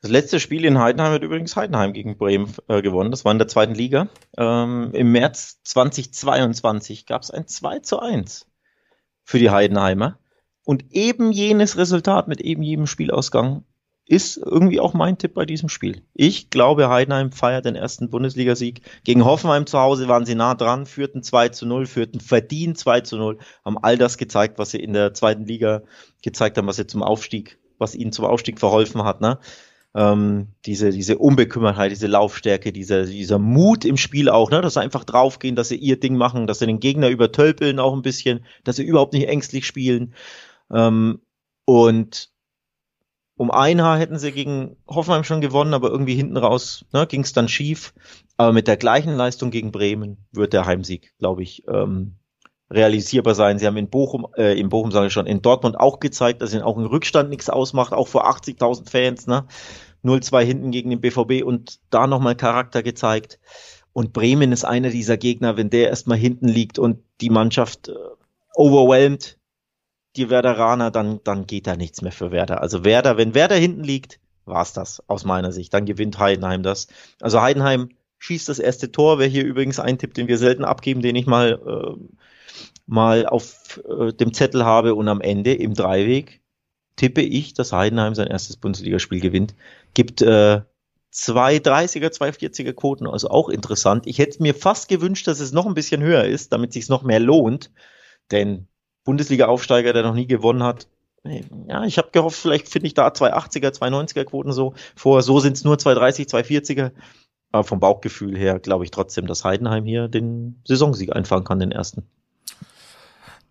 Das 0.02 0.10
letzte 0.10 0.40
Spiel 0.40 0.66
in 0.66 0.80
Heidenheim 0.80 1.14
hat 1.14 1.22
übrigens 1.22 1.56
Heidenheim 1.56 1.94
gegen 1.94 2.18
Bremen 2.18 2.52
äh, 2.68 2.82
gewonnen. 2.82 3.12
Das 3.12 3.24
war 3.24 3.32
in 3.32 3.38
der 3.38 3.48
zweiten 3.48 3.76
Liga. 3.76 4.10
Ähm, 4.36 4.90
Im 4.94 5.12
März 5.12 5.62
2022 5.64 7.06
gab 7.06 7.22
es 7.22 7.30
ein 7.30 7.46
2 7.46 7.82
zu 7.82 8.00
1 8.00 8.48
für 9.24 9.38
die 9.38 9.52
Heidenheimer. 9.52 10.18
Und 10.64 10.92
eben 10.92 11.32
jenes 11.32 11.78
Resultat 11.78 12.30
mit 12.30 12.42
eben 12.42 12.64
jedem 12.64 12.88
Spielausgang 12.88 13.64
ist 14.12 14.36
irgendwie 14.36 14.82
auch 14.82 14.94
mein 14.94 15.18
Tipp 15.18 15.34
bei 15.36 15.46
diesem 15.46 15.70
Spiel. 15.70 16.02
Ich 16.14 16.50
glaube, 16.50 16.90
Heidenheim 16.90 17.32
feiert 17.32 17.64
den 17.64 17.76
ersten 17.76 18.10
Bundesligasieg. 18.10 18.82
Gegen 19.06 19.24
Hoffenheim 19.24 19.66
zu 19.66 19.80
Hause 19.80 20.10
waren 20.10 20.26
sie 20.26 20.36
nah 20.36 20.54
dran, 20.54 20.86
führten 20.86 21.24
2 21.24 21.48
zu 21.50 21.66
0, 21.66 21.86
führten 21.86 22.20
verdient 22.20 22.78
2 22.78 23.02
zu 23.02 23.16
0, 23.16 23.38
haben 23.64 23.78
all 23.78 23.98
das 23.98 24.18
gezeigt, 24.18 24.60
was 24.60 24.72
sie 24.72 24.80
in 24.80 24.92
der 24.92 25.14
zweiten 25.14 25.46
Liga 25.46 25.84
gezeigt 26.22 26.58
haben, 26.58 26.68
was 26.68 26.76
sie 26.76 26.88
zum 26.88 27.04
Aufstieg, 27.04 27.58
was 27.78 27.96
ihnen 27.96 28.12
zum 28.12 28.26
Aufstieg 28.26 28.60
verholfen 28.60 29.06
hat, 29.06 29.22
ne? 29.22 29.40
Ähm, 29.96 30.50
diese, 30.66 30.92
diese 30.92 31.18
Unbekümmertheit, 31.18 31.92
diese 31.92 32.08
Laufstärke, 32.08 32.74
dieser, 32.74 33.06
dieser 33.06 33.40
Mut 33.40 33.86
im 33.86 33.96
Spiel 33.96 34.28
auch, 34.30 34.52
ne, 34.52 34.62
dass 34.62 34.74
sie 34.74 34.82
einfach 34.82 35.04
draufgehen, 35.06 35.56
dass 35.56 35.70
sie 35.70 35.76
ihr 35.76 36.00
Ding 36.00 36.16
machen, 36.16 36.48
dass 36.48 36.60
sie 36.60 36.66
den 36.66 36.80
Gegner 36.80 37.10
übertölpeln 37.10 37.80
auch 37.80 37.94
ein 37.94 38.02
bisschen, 38.02 38.46
dass 38.64 38.78
sie 38.78 38.84
überhaupt 38.84 39.14
nicht 39.14 39.28
ängstlich 39.28 39.66
spielen. 39.66 40.14
Ähm, 40.70 41.20
und 41.66 42.32
um 43.36 43.52
ein 43.52 43.82
Haar 43.82 43.98
hätten 43.98 44.20
sie 44.20 44.32
gegen 44.32 44.78
Hoffenheim 44.88 45.24
schon 45.24 45.42
gewonnen, 45.42 45.74
aber 45.74 45.90
irgendwie 45.90 46.16
hinten 46.16 46.38
raus 46.38 46.86
ne, 46.94 47.08
ging 47.08 47.22
es 47.22 47.34
dann 47.34 47.48
schief. 47.48 47.94
Aber 48.38 48.54
mit 48.54 48.68
der 48.68 48.78
gleichen 48.78 49.16
Leistung 49.16 49.52
gegen 49.52 49.72
Bremen 49.72 50.26
wird 50.32 50.54
der 50.54 50.66
Heimsieg, 50.66 51.14
glaube 51.18 51.44
ich, 51.44 51.64
ähm, 51.68 52.18
realisierbar 52.70 53.36
sein. 53.36 53.60
Sie 53.60 53.68
haben 53.68 53.78
in 53.78 53.90
Bochum, 53.90 54.28
äh, 54.38 54.60
in 54.60 54.70
Bochum 54.70 54.92
sage 54.92 55.08
ich 55.08 55.14
schon, 55.14 55.28
in 55.28 55.42
Dortmund 55.42 55.80
auch 55.80 56.00
gezeigt, 56.00 56.42
dass 56.42 56.54
ihnen 56.54 56.64
auch 56.64 56.78
ein 56.78 56.86
Rückstand 56.86 57.30
nichts 57.30 57.50
ausmacht, 57.50 57.94
auch 57.94 58.08
vor 58.08 58.28
80.000 58.28 58.90
Fans, 58.90 59.28
ne? 59.28 59.46
0-2 60.04 60.44
hinten 60.44 60.72
gegen 60.72 60.90
den 60.90 61.02
BVB 61.02 61.44
und 61.46 61.80
da 61.92 62.08
nochmal 62.08 62.36
Charakter 62.36 62.82
gezeigt. 62.82 63.40
Und 63.94 64.14
Bremen 64.14 64.52
ist 64.52 64.64
einer 64.64 64.90
dieser 64.90 65.18
Gegner, 65.18 65.58
wenn 65.58 65.70
der 65.70 65.90
erstmal 65.90 66.18
hinten 66.18 66.48
liegt 66.48 66.80
und 66.80 67.00
die 67.20 67.30
Mannschaft 67.30 67.90
äh, 67.90 67.94
overwhelmed, 68.56 69.38
die 70.16 70.30
Werderaner, 70.30 70.92
dann, 70.92 71.22
dann 71.24 71.48
geht 71.48 71.68
da 71.68 71.76
nichts 71.76 72.02
mehr 72.02 72.12
für 72.12 72.32
Werder. 72.32 72.62
Also 72.62 72.84
Werder, 72.84 73.18
wenn 73.18 73.34
Werder 73.34 73.56
hinten 73.56 73.84
liegt, 73.84 74.20
war's 74.46 74.74
das 74.74 75.02
aus 75.08 75.24
meiner 75.24 75.52
Sicht. 75.52 75.74
Dann 75.74 75.86
gewinnt 75.86 76.20
Heidenheim 76.20 76.64
das. 76.64 76.88
Also 77.22 77.42
Heidenheim 77.42 77.90
schießt 78.20 78.50
das 78.50 78.60
erste 78.60 78.92
Tor. 78.92 79.20
Wer 79.20 79.28
hier 79.28 79.46
übrigens 79.46 79.80
ein 79.80 79.98
Tipp, 79.98 80.14
den 80.14 80.28
wir 80.28 80.38
selten 80.38 80.66
abgeben, 80.66 81.02
den 81.02 81.16
ich 81.16 81.28
mal 81.28 81.60
äh, 81.66 82.22
mal 82.86 83.26
auf 83.26 83.82
äh, 83.88 84.12
dem 84.14 84.34
Zettel 84.34 84.66
habe 84.66 84.96
und 84.96 85.08
am 85.08 85.22
Ende 85.22 85.54
im 85.54 85.74
Dreiweg 85.74 86.42
tippe 86.98 87.22
ich, 87.22 87.54
dass 87.54 87.72
Heidenheim 87.72 88.16
sein 88.16 88.28
erstes 88.28 88.58
Bundesligaspiel 88.58 89.22
gewinnt. 89.22 89.56
Gibt 89.94 90.22
äh, 90.22 90.62
zwei 91.10 91.58
30er, 91.58 92.12
zwei 92.12 92.30
40er 92.30 92.74
Quoten, 92.74 93.08
also 93.08 93.30
auch 93.30 93.50
interessant. 93.50 94.08
Ich 94.08 94.20
hätte 94.20 94.42
mir 94.42 94.54
fast 94.54 94.90
gewünscht, 94.90 95.28
dass 95.28 95.40
es 95.40 95.52
noch 95.52 95.66
ein 95.66 95.74
bisschen 95.74 96.02
höher 96.02 96.26
ist, 96.26 96.52
damit 96.52 96.74
sich 96.74 96.90
noch 96.90 97.04
mehr 97.04 97.20
lohnt, 97.20 97.72
denn 98.30 98.68
Bundesliga-Aufsteiger, 99.04 99.94
der 99.94 100.04
noch 100.04 100.14
nie 100.14 100.28
gewonnen 100.28 100.64
hat. 100.64 100.88
Ja, 101.68 101.84
ich 101.86 101.98
habe 101.98 102.10
gehofft, 102.12 102.40
vielleicht 102.40 102.68
finde 102.68 102.88
ich 102.88 102.94
da 102.94 103.14
zwei 103.14 103.34
80er, 103.34 103.72
zwei 103.74 103.90
90er 103.90 104.24
Quoten 104.24 104.54
so 104.54 104.74
vor. 104.96 105.22
So 105.22 105.40
sind 105.40 105.58
es 105.58 105.64
nur 105.64 105.78
zwei 105.78 105.94
30, 105.94 106.28
zwei 106.28 106.42
40er. 106.42 106.92
Aber 107.52 107.64
vom 107.64 107.80
Bauchgefühl 107.80 108.38
her 108.38 108.60
glaube 108.60 108.86
ich 108.86 108.92
trotzdem, 108.92 109.28
dass 109.28 109.44
Heidenheim 109.44 109.86
hier 109.86 110.08
den 110.08 110.62
Saisonsieg 110.66 111.16
einfahren 111.16 111.44
kann, 111.44 111.60
den 111.60 111.72
ersten. 111.72 112.08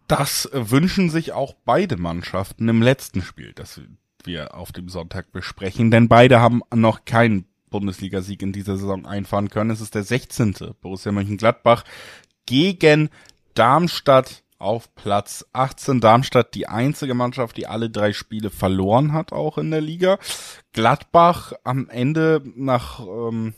Das 0.09 0.49
wünschen 0.53 1.11
sich 1.11 1.33
auch 1.33 1.55
beide 1.65 1.97
Mannschaften 1.97 2.69
im 2.69 2.83
letzten 2.83 3.23
Spiel, 3.23 3.53
das 3.55 3.81
wir 4.25 4.57
auf 4.57 4.73
dem 4.73 4.89
Sonntag 4.89 5.31
besprechen, 5.31 5.91
denn 5.91 6.09
beide 6.09 6.41
haben 6.41 6.63
noch 6.75 7.05
keinen 7.05 7.45
Bundesligasieg 7.71 8.43
in 8.43 8.53
dieser 8.53 8.77
Saison 8.77 9.07
einfahren 9.07 9.51
können. 9.51 9.71
Es 9.71 9.81
ist 9.81 9.95
der 9.95 10.03
16. 10.03 10.57
Borussia 10.81 11.13
Mönchengladbach 11.13 11.85
gegen 12.45 13.11
Darmstadt 13.55 14.43
auf 14.61 14.95
Platz 14.95 15.47
18 15.53 16.01
Darmstadt 16.01 16.55
die 16.55 16.69
einzige 16.69 17.15
Mannschaft, 17.15 17.57
die 17.57 17.67
alle 17.67 17.91
drei 17.91 18.13
Spiele 18.13 18.51
verloren 18.51 19.13
hat, 19.13 19.33
auch 19.33 19.59
in 19.59 19.71
der 19.71 19.81
Liga. 19.81 20.19
Gladbach 20.73 21.53
am 21.65 21.89
Ende 21.89 22.43
nach 22.55 23.01
ähm, 23.01 23.55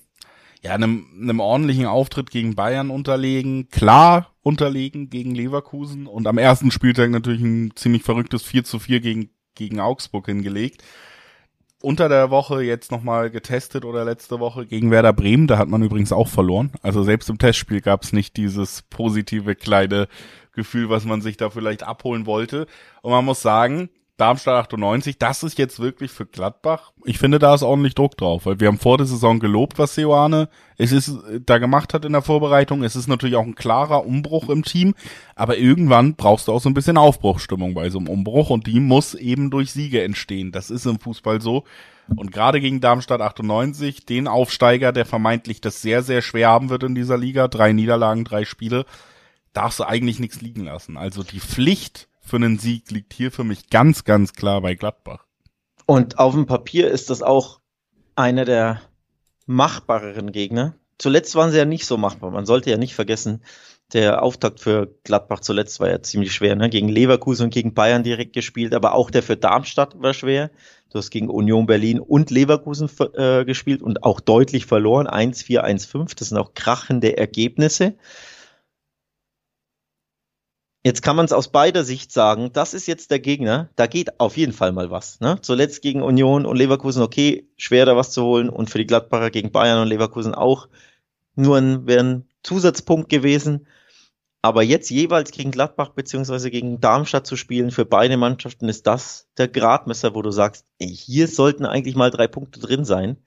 ja, 0.63 0.73
einem, 0.73 1.07
einem 1.21 1.41
ordentlichen 1.41 1.87
Auftritt 1.87 2.31
gegen 2.31 2.55
Bayern 2.55 2.91
unterlegen, 2.91 3.69
klar 3.69 4.31
unterlegen 4.43 5.11
gegen 5.11 5.35
Leverkusen 5.35 6.07
und 6.07 6.27
am 6.27 6.39
ersten 6.39 6.71
Spieltag 6.71 7.11
natürlich 7.11 7.43
ein 7.43 7.73
ziemlich 7.75 8.03
verrücktes 8.03 8.43
4 8.45 8.65
zu 8.65 8.79
4 8.79 9.01
gegen, 9.01 9.31
gegen 9.55 9.81
Augsburg 9.81 10.27
hingelegt 10.27 10.83
unter 11.83 12.09
der 12.09 12.31
Woche 12.31 12.63
jetzt 12.63 12.91
nochmal 12.91 13.31
getestet 13.31 13.85
oder 13.85 14.05
letzte 14.05 14.41
Woche 14.41 14.67
gegen 14.67 14.91
Werder 14.91 15.13
Bremen. 15.13 15.47
Da 15.47 15.59
hat 15.59 15.69
man 15.69 15.83
übrigens 15.83 16.13
auch 16.13 16.29
verloren. 16.29 16.71
Also 16.81 17.03
selbst 17.03 17.29
im 17.29 17.39
Testspiel 17.39 17.81
gab 17.81 18.05
es 18.05 18.13
nicht 18.13 18.37
dieses 18.37 18.83
positive 18.83 19.55
kleine 19.55 20.09
Gefühl, 20.53 20.91
was 20.91 21.05
man 21.05 21.21
sich 21.21 21.37
da 21.37 21.51
vielleicht 21.51 21.83
abholen 21.83 22.27
wollte. 22.27 22.67
Und 23.03 23.11
man 23.11 23.25
muss 23.25 23.43
sagen, 23.43 23.91
Darmstadt 24.19 24.67
98, 24.67 25.19
das 25.19 25.43
ist 25.43 25.59
jetzt 25.59 25.81
wirklich 25.81 26.11
für 26.11 26.27
Gladbach. 26.27 26.93
Ich 27.05 27.19
finde, 27.19 27.39
da 27.39 27.55
ist 27.55 27.63
ordentlich 27.63 27.95
Druck 27.95 28.17
drauf, 28.17 28.47
weil 28.47 28.61
wir 28.61 28.69
haben 28.69 28.79
vor 28.79 28.99
der 28.99 29.07
Saison 29.07 29.41
gelobt, 29.41 29.79
was 29.79 29.95
Seoane 29.95 30.49
es 30.77 30.93
ist 30.93 31.19
da 31.47 31.59
gemacht 31.59 31.95
hat 31.95 32.05
in 32.05 32.13
der 32.13 32.23
Vorbereitung. 32.23 32.83
Es 32.83 32.95
ist 32.95 33.09
natürlich 33.09 33.37
auch 33.37 33.45
ein 33.45 33.55
klarer 33.55 34.05
Umbruch 34.05 34.49
im 34.49 34.65
Team, 34.65 34.95
aber 35.35 35.57
irgendwann 35.57 36.15
brauchst 36.15 36.47
du 36.47 36.53
auch 36.53 36.61
so 36.61 36.69
ein 36.69 36.75
bisschen 36.75 36.99
Aufbruchstimmung 36.99 37.75
bei 37.75 37.89
so 37.89 37.99
einem 37.99 38.09
Umbruch 38.09 38.51
und 38.51 38.67
die 38.67 38.81
muss 38.81 39.15
eben 39.15 39.51
durch 39.51 39.73
Siege 39.73 40.03
entstehen. 40.03 40.53
Das 40.53 40.71
ist 40.71 40.87
im 40.87 41.01
Fußball 41.01 41.41
so. 41.41 41.65
Und 42.15 42.33
gerade 42.33 42.61
gegen 42.61 42.81
Darmstadt 42.81 43.21
98, 43.21 44.07
den 44.07 44.29
Aufsteiger, 44.29 44.93
der 44.93 45.07
vermeintlich 45.07 45.61
das 45.61 45.83
sehr, 45.83 46.03
sehr 46.03 46.21
schwer 46.21 46.49
haben 46.49 46.69
wird 46.69 46.83
in 46.83 46.95
dieser 46.95 47.17
Liga, 47.17 47.49
drei 47.49 47.73
Niederlagen, 47.73 48.25
drei 48.25 48.45
Spiele, 48.45 48.85
darfst 49.53 49.81
du 49.81 49.85
eigentlich 49.85 50.19
nichts 50.19 50.41
liegen 50.41 50.65
lassen. 50.65 50.97
Also 50.97 51.23
die 51.23 51.41
Pflicht 51.41 52.09
für 52.21 52.37
einen 52.37 52.59
Sieg 52.59 52.91
liegt 52.91 53.13
hier 53.13 53.31
für 53.31 53.45
mich 53.45 53.71
ganz, 53.71 54.05
ganz 54.05 54.33
klar 54.33 54.61
bei 54.61 54.75
Gladbach. 54.75 55.27
Und 55.87 56.19
auf 56.19 56.35
dem 56.35 56.47
Papier 56.47 56.91
ist 56.91 57.11
das 57.11 57.23
auch 57.23 57.61
einer 58.15 58.45
der 58.45 58.81
machbareren 59.47 60.33
Gegner. 60.33 60.77
Zuletzt 60.99 61.35
waren 61.35 61.51
sie 61.51 61.59
ja 61.59 61.65
nicht 61.65 61.87
so 61.87 61.97
machbar. 61.97 62.31
Man 62.31 62.47
sollte 62.47 62.71
ja 62.71 62.77
nicht 62.77 62.95
vergessen, 62.95 63.43
der 63.93 64.23
Auftakt 64.23 64.61
für 64.61 64.95
Gladbach 65.05 65.41
zuletzt 65.41 65.81
war 65.81 65.91
ja 65.91 66.01
ziemlich 66.01 66.33
schwer. 66.33 66.57
Ne? 66.57 66.71
Gegen 66.71 66.89
Leverkusen 66.89 67.45
und 67.45 67.55
gegen 67.55 67.75
Bayern 67.75 68.03
direkt 68.03 68.33
gespielt, 68.33 68.75
aber 68.75 68.95
auch 68.95 69.11
der 69.11 69.23
für 69.23 69.37
Darmstadt 69.37 70.01
war 70.01 70.15
schwer. 70.15 70.51
Du 70.91 70.99
hast 70.99 71.11
gegen 71.11 71.29
Union 71.29 71.67
Berlin 71.67 72.01
und 72.01 72.31
Leverkusen 72.31 72.89
äh, 73.15 73.45
gespielt 73.45 73.83
und 73.83 74.03
auch 74.03 74.21
deutlich 74.21 74.67
verloren. 74.67 75.07
1-4, 75.07 75.61
1-5. 75.63 76.15
Das 76.17 76.29
sind 76.29 76.39
auch 76.39 76.55
krachende 76.55 77.17
Ergebnisse. 77.17 77.95
Jetzt 80.85 81.03
kann 81.03 81.15
man 81.15 81.25
es 81.25 81.33
aus 81.33 81.53
beider 81.53 81.85
Sicht 81.85 82.11
sagen, 82.11 82.51
das 82.53 82.75
ist 82.75 82.89
jetzt 82.89 83.13
der 83.13 83.21
Gegner, 83.21 83.71
da 83.77 83.87
geht 83.87 84.19
auf 84.19 84.37
jeden 84.37 84.53
Fall 84.53 84.73
mal 84.73 84.91
was. 84.91 85.21
Ne? 85.21 85.39
Zuletzt 85.41 85.81
gegen 85.81 86.03
Union 86.03 86.45
und 86.45 86.57
Leverkusen, 86.57 87.03
okay, 87.03 87.49
schwer 87.57 87.87
da 87.87 87.97
was 87.97 88.11
zu 88.11 88.25
holen 88.25 88.49
und 88.49 88.69
für 88.69 88.79
die 88.79 88.87
Gladbacher 88.87 89.31
gegen 89.31 89.53
Bayern 89.53 89.81
und 89.81 89.89
Leverkusen 89.89 90.35
auch 90.35 90.69
nur 91.37 91.59
ein, 91.59 91.87
wäre 91.87 92.03
ein 92.03 92.29
Zusatzpunkt 92.43 93.09
gewesen. 93.09 93.69
Aber 94.45 94.65
jetzt 94.65 94.91
jeweils 94.91 95.31
gegen 95.31 95.53
Gladbach 95.53 95.91
beziehungsweise 95.91 96.51
gegen 96.51 96.81
Darmstadt 96.81 97.29
zu 97.29 97.37
spielen, 97.37 97.71
für 97.71 97.85
beide 97.85 98.17
Mannschaften 98.17 98.69
ist 98.69 98.89
das 98.89 99.29
der 99.39 99.47
Gradmesser, 99.47 100.17
wo 100.17 100.23
du 100.23 100.33
sagst, 100.33 100.67
ey, 100.81 100.89
hier 100.89 101.29
sollten 101.29 101.65
eigentlich 101.65 101.95
mal 101.95 102.11
drei 102.11 102.27
Punkte 102.27 102.59
drin 102.59 102.85
sein. 102.85 103.19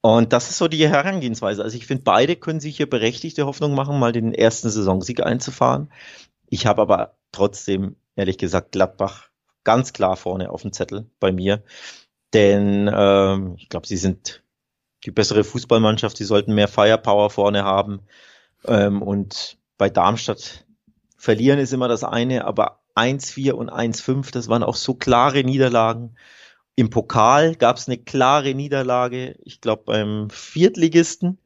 Und 0.00 0.32
das 0.32 0.50
ist 0.50 0.58
so 0.58 0.68
die 0.68 0.88
Herangehensweise. 0.88 1.62
Also 1.62 1.76
ich 1.76 1.86
finde, 1.86 2.04
beide 2.04 2.36
können 2.36 2.60
sich 2.60 2.76
hier 2.76 2.88
berechtigte 2.88 3.46
Hoffnung 3.46 3.74
machen, 3.74 3.98
mal 3.98 4.12
den 4.12 4.32
ersten 4.32 4.70
Saisonsieg 4.70 5.22
einzufahren. 5.22 5.90
Ich 6.48 6.66
habe 6.66 6.82
aber 6.82 7.16
trotzdem, 7.32 7.96
ehrlich 8.14 8.38
gesagt, 8.38 8.72
Gladbach 8.72 9.30
ganz 9.64 9.92
klar 9.92 10.16
vorne 10.16 10.50
auf 10.50 10.62
dem 10.62 10.72
Zettel 10.72 11.10
bei 11.18 11.32
mir. 11.32 11.64
Denn 12.32 12.90
ähm, 12.92 13.56
ich 13.58 13.68
glaube, 13.68 13.86
sie 13.86 13.96
sind 13.96 14.42
die 15.04 15.10
bessere 15.10 15.44
Fußballmannschaft, 15.44 16.16
sie 16.16 16.24
sollten 16.24 16.54
mehr 16.54 16.68
Firepower 16.68 17.30
vorne 17.30 17.64
haben. 17.64 18.00
Ähm, 18.64 19.02
und 19.02 19.58
bei 19.78 19.90
Darmstadt 19.90 20.64
verlieren 21.16 21.58
ist 21.58 21.72
immer 21.72 21.88
das 21.88 22.04
eine, 22.04 22.44
aber 22.44 22.80
1-4 22.94 23.52
und 23.52 23.70
1-5, 23.70 24.32
das 24.32 24.48
waren 24.48 24.62
auch 24.62 24.76
so 24.76 24.94
klare 24.94 25.44
Niederlagen. 25.44 26.16
Im 26.76 26.90
Pokal 26.90 27.54
gab 27.54 27.78
es 27.78 27.88
eine 27.88 27.96
klare 27.96 28.54
Niederlage, 28.54 29.36
ich 29.42 29.62
glaube 29.62 29.84
beim 29.86 30.28
Viertligisten. 30.30 31.38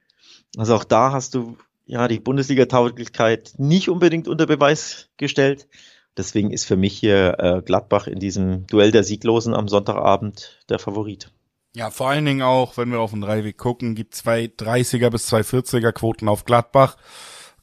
Also 0.57 0.75
auch 0.75 0.85
da 0.85 1.13
hast 1.13 1.35
du 1.35 1.57
ja 1.87 2.09
die 2.09 2.19
Bundesliga-Tauglichkeit 2.19 3.55
nicht 3.57 3.89
unbedingt 3.89 4.27
unter 4.27 4.47
Beweis 4.47 5.09
gestellt. 5.17 5.69
Deswegen 6.17 6.51
ist 6.51 6.65
für 6.65 6.77
mich 6.77 6.99
hier 6.99 7.37
äh, 7.39 7.63
Gladbach 7.63 8.09
in 8.09 8.19
diesem 8.19 8.67
Duell 8.67 8.91
der 8.91 9.05
Sieglosen 9.05 9.55
am 9.55 9.69
Sonntagabend 9.69 10.59
der 10.69 10.81
Favorit. 10.81 11.33
Ja, 11.75 11.91
vor 11.91 12.09
allen 12.09 12.25
Dingen 12.25 12.43
auch, 12.43 12.77
wenn 12.77 12.91
wir 12.91 12.99
auf 12.99 13.13
den 13.13 13.21
Dreiweg 13.21 13.57
gucken, 13.57 13.95
gibt 13.95 14.17
zwei 14.17 14.47
30er 14.47 15.11
bis 15.11 15.27
zwei 15.27 15.43
40er 15.43 15.93
Quoten 15.93 16.29
auf 16.29 16.45
Gladbach 16.45 16.97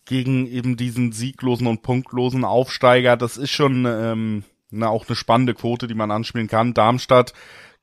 gegen 0.06 0.48
eben 0.48 0.78
diesen 0.78 1.12
sieglosen 1.12 1.68
und 1.68 1.82
punktlosen 1.82 2.46
Aufsteiger. 2.46 3.18
Das 3.18 3.36
ist 3.36 3.52
schon 3.52 3.86
ähm, 3.86 4.44
na, 4.70 4.90
auch 4.90 5.08
eine 5.08 5.16
spannende 5.16 5.54
Quote, 5.54 5.88
die 5.88 5.96
man 5.96 6.12
anspielen 6.12 6.48
kann. 6.48 6.74
Darmstadt 6.74 7.34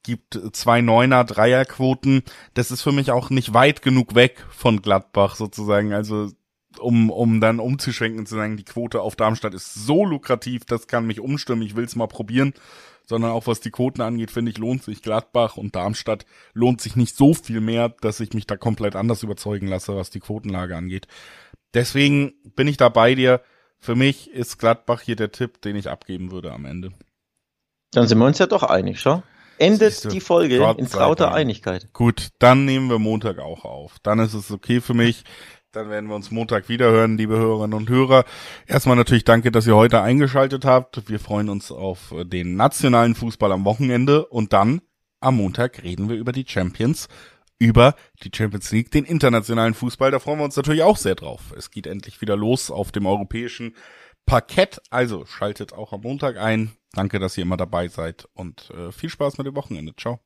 gibt 0.03 0.39
zwei 0.53 0.81
Neuner, 0.81 1.25
Dreierquoten. 1.25 2.23
Das 2.53 2.71
ist 2.71 2.83
für 2.83 2.93
mich 2.93 3.11
auch 3.11 3.31
nicht 3.31 3.55
weit 3.55 3.83
genug 3.83 4.15
weg 4.15 4.45
von 4.51 4.83
Gladbach 4.83 5.35
sozusagen. 5.35 5.93
Also 5.93 6.31
um, 6.79 7.11
um 7.11 7.41
dann 7.41 7.61
umzuschwenken 7.61 8.27
zu 8.27 8.35
sagen, 8.35 8.57
die 8.57 8.65
Quote 8.65 9.01
auf 9.01 9.17
Darmstadt 9.17 9.55
ist 9.55 9.75
so 9.75 10.05
lukrativ, 10.05 10.65
das 10.65 10.87
kann 10.87 11.07
mich 11.07 11.21
umstimmen, 11.21 11.63
ich 11.63 11.77
will 11.77 11.85
es 11.85 11.97
mal 11.97 12.09
probieren. 12.09 12.55
Sondern 13.07 13.33
auch 13.33 13.47
was 13.47 13.61
die 13.61 13.71
Quoten 13.71 14.01
angeht, 14.01 14.31
finde 14.31 14.51
ich, 14.51 14.57
lohnt 14.57 14.83
sich 14.83 15.03
Gladbach 15.03 15.59
und 15.59 15.77
Darmstadt 15.77 16.25
lohnt 16.55 16.81
sich 16.81 16.97
nicht 16.97 17.15
so 17.15 17.35
viel 17.35 17.61
mehr, 17.61 17.91
dass 18.01 18.19
ich 18.21 18.33
mich 18.33 18.47
da 18.47 18.57
komplett 18.57 18.97
anders 18.97 19.23
überzeugen 19.23 19.67
lasse, 19.67 19.95
was 19.95 20.09
die 20.09 20.21
Quotenlage 20.21 20.75
angeht. 20.75 21.07
Deswegen 21.75 22.33
bin 22.57 22.67
ich 22.67 22.79
da 22.79 22.89
bei 22.89 23.15
dir 23.15 23.43
für 23.85 23.95
mich 23.95 24.31
ist 24.31 24.59
Gladbach 24.59 25.03
hier 25.03 25.15
der 25.15 25.31
Tipp, 25.31 25.61
den 25.61 25.77
ich 25.77 25.91
abgeben 25.91 26.31
würde 26.31 26.53
am 26.53 26.65
Ende. 26.65 26.93
Dann 27.93 28.09
sind 28.09 28.19
wir 28.19 28.25
uns 28.25 28.39
ja 28.39 28.47
doch 28.47 28.63
einig, 28.63 28.99
schau. 28.99 29.23
Endet 29.59 30.11
die 30.11 30.21
Folge 30.21 30.59
Gott 30.59 30.79
in 30.79 30.89
trauter 30.89 31.33
Einigkeit. 31.33 31.93
Gut, 31.93 32.31
dann 32.39 32.65
nehmen 32.65 32.89
wir 32.89 32.99
Montag 32.99 33.39
auch 33.39 33.65
auf. 33.65 33.99
Dann 34.03 34.19
ist 34.19 34.35
es 34.35 34.51
okay 34.51 34.81
für 34.81 34.95
mich. 34.95 35.25
Dann 35.71 35.91
werden 35.91 36.09
wir 36.09 36.17
uns 36.17 36.31
Montag 36.31 36.69
wieder 36.69 36.91
hören, 36.91 37.19
liebe 37.19 37.37
Hörerinnen 37.37 37.77
und 37.77 37.91
Hörer. 37.91 38.25
Erstmal 38.67 38.97
natürlich 38.97 39.25
danke, 39.25 39.53
dass 39.53 39.67
ihr 39.67 39.77
heute 39.77 40.01
eingeschaltet 40.01 40.65
habt. 40.65 41.09
Wir 41.09 41.21
freuen 41.21 41.51
uns 41.51 41.71
auf 41.71 42.15
den 42.25 42.57
nationalen 42.57 43.15
Fußball 43.15 43.53
am 43.53 43.65
Wochenende 43.65 44.27
und 44.27 44.53
dann 44.53 44.81
am 45.21 45.37
Montag 45.37 45.83
reden 45.83 46.09
wir 46.09 46.17
über 46.17 46.33
die 46.33 46.47
Champions 46.47 47.09
über 47.65 47.95
die 48.23 48.31
Champions 48.35 48.71
League, 48.71 48.91
den 48.91 49.05
internationalen 49.05 49.75
Fußball. 49.75 50.11
Da 50.11 50.19
freuen 50.19 50.39
wir 50.39 50.45
uns 50.45 50.57
natürlich 50.57 50.83
auch 50.83 50.97
sehr 50.97 51.15
drauf. 51.15 51.55
Es 51.57 51.71
geht 51.71 51.87
endlich 51.87 52.21
wieder 52.21 52.37
los 52.37 52.71
auf 52.71 52.93
dem 52.93 53.07
europäischen 53.07 53.75
Parkett. 54.27 54.81
Also 54.91 55.25
schaltet 55.27 55.73
auch 55.73 55.93
am 55.93 56.03
Montag 56.03 56.37
ein. 56.37 56.73
Danke, 56.93 57.19
dass 57.19 57.37
ihr 57.37 57.43
immer 57.43 57.57
dabei 57.57 57.89
seid 57.89 58.29
und 58.35 58.71
äh, 58.71 58.93
viel 58.93 59.11
Spaß 59.11 59.39
mit 59.39 59.47
dem 59.47 59.57
Wochenende. 59.57 59.95
Ciao. 59.97 60.21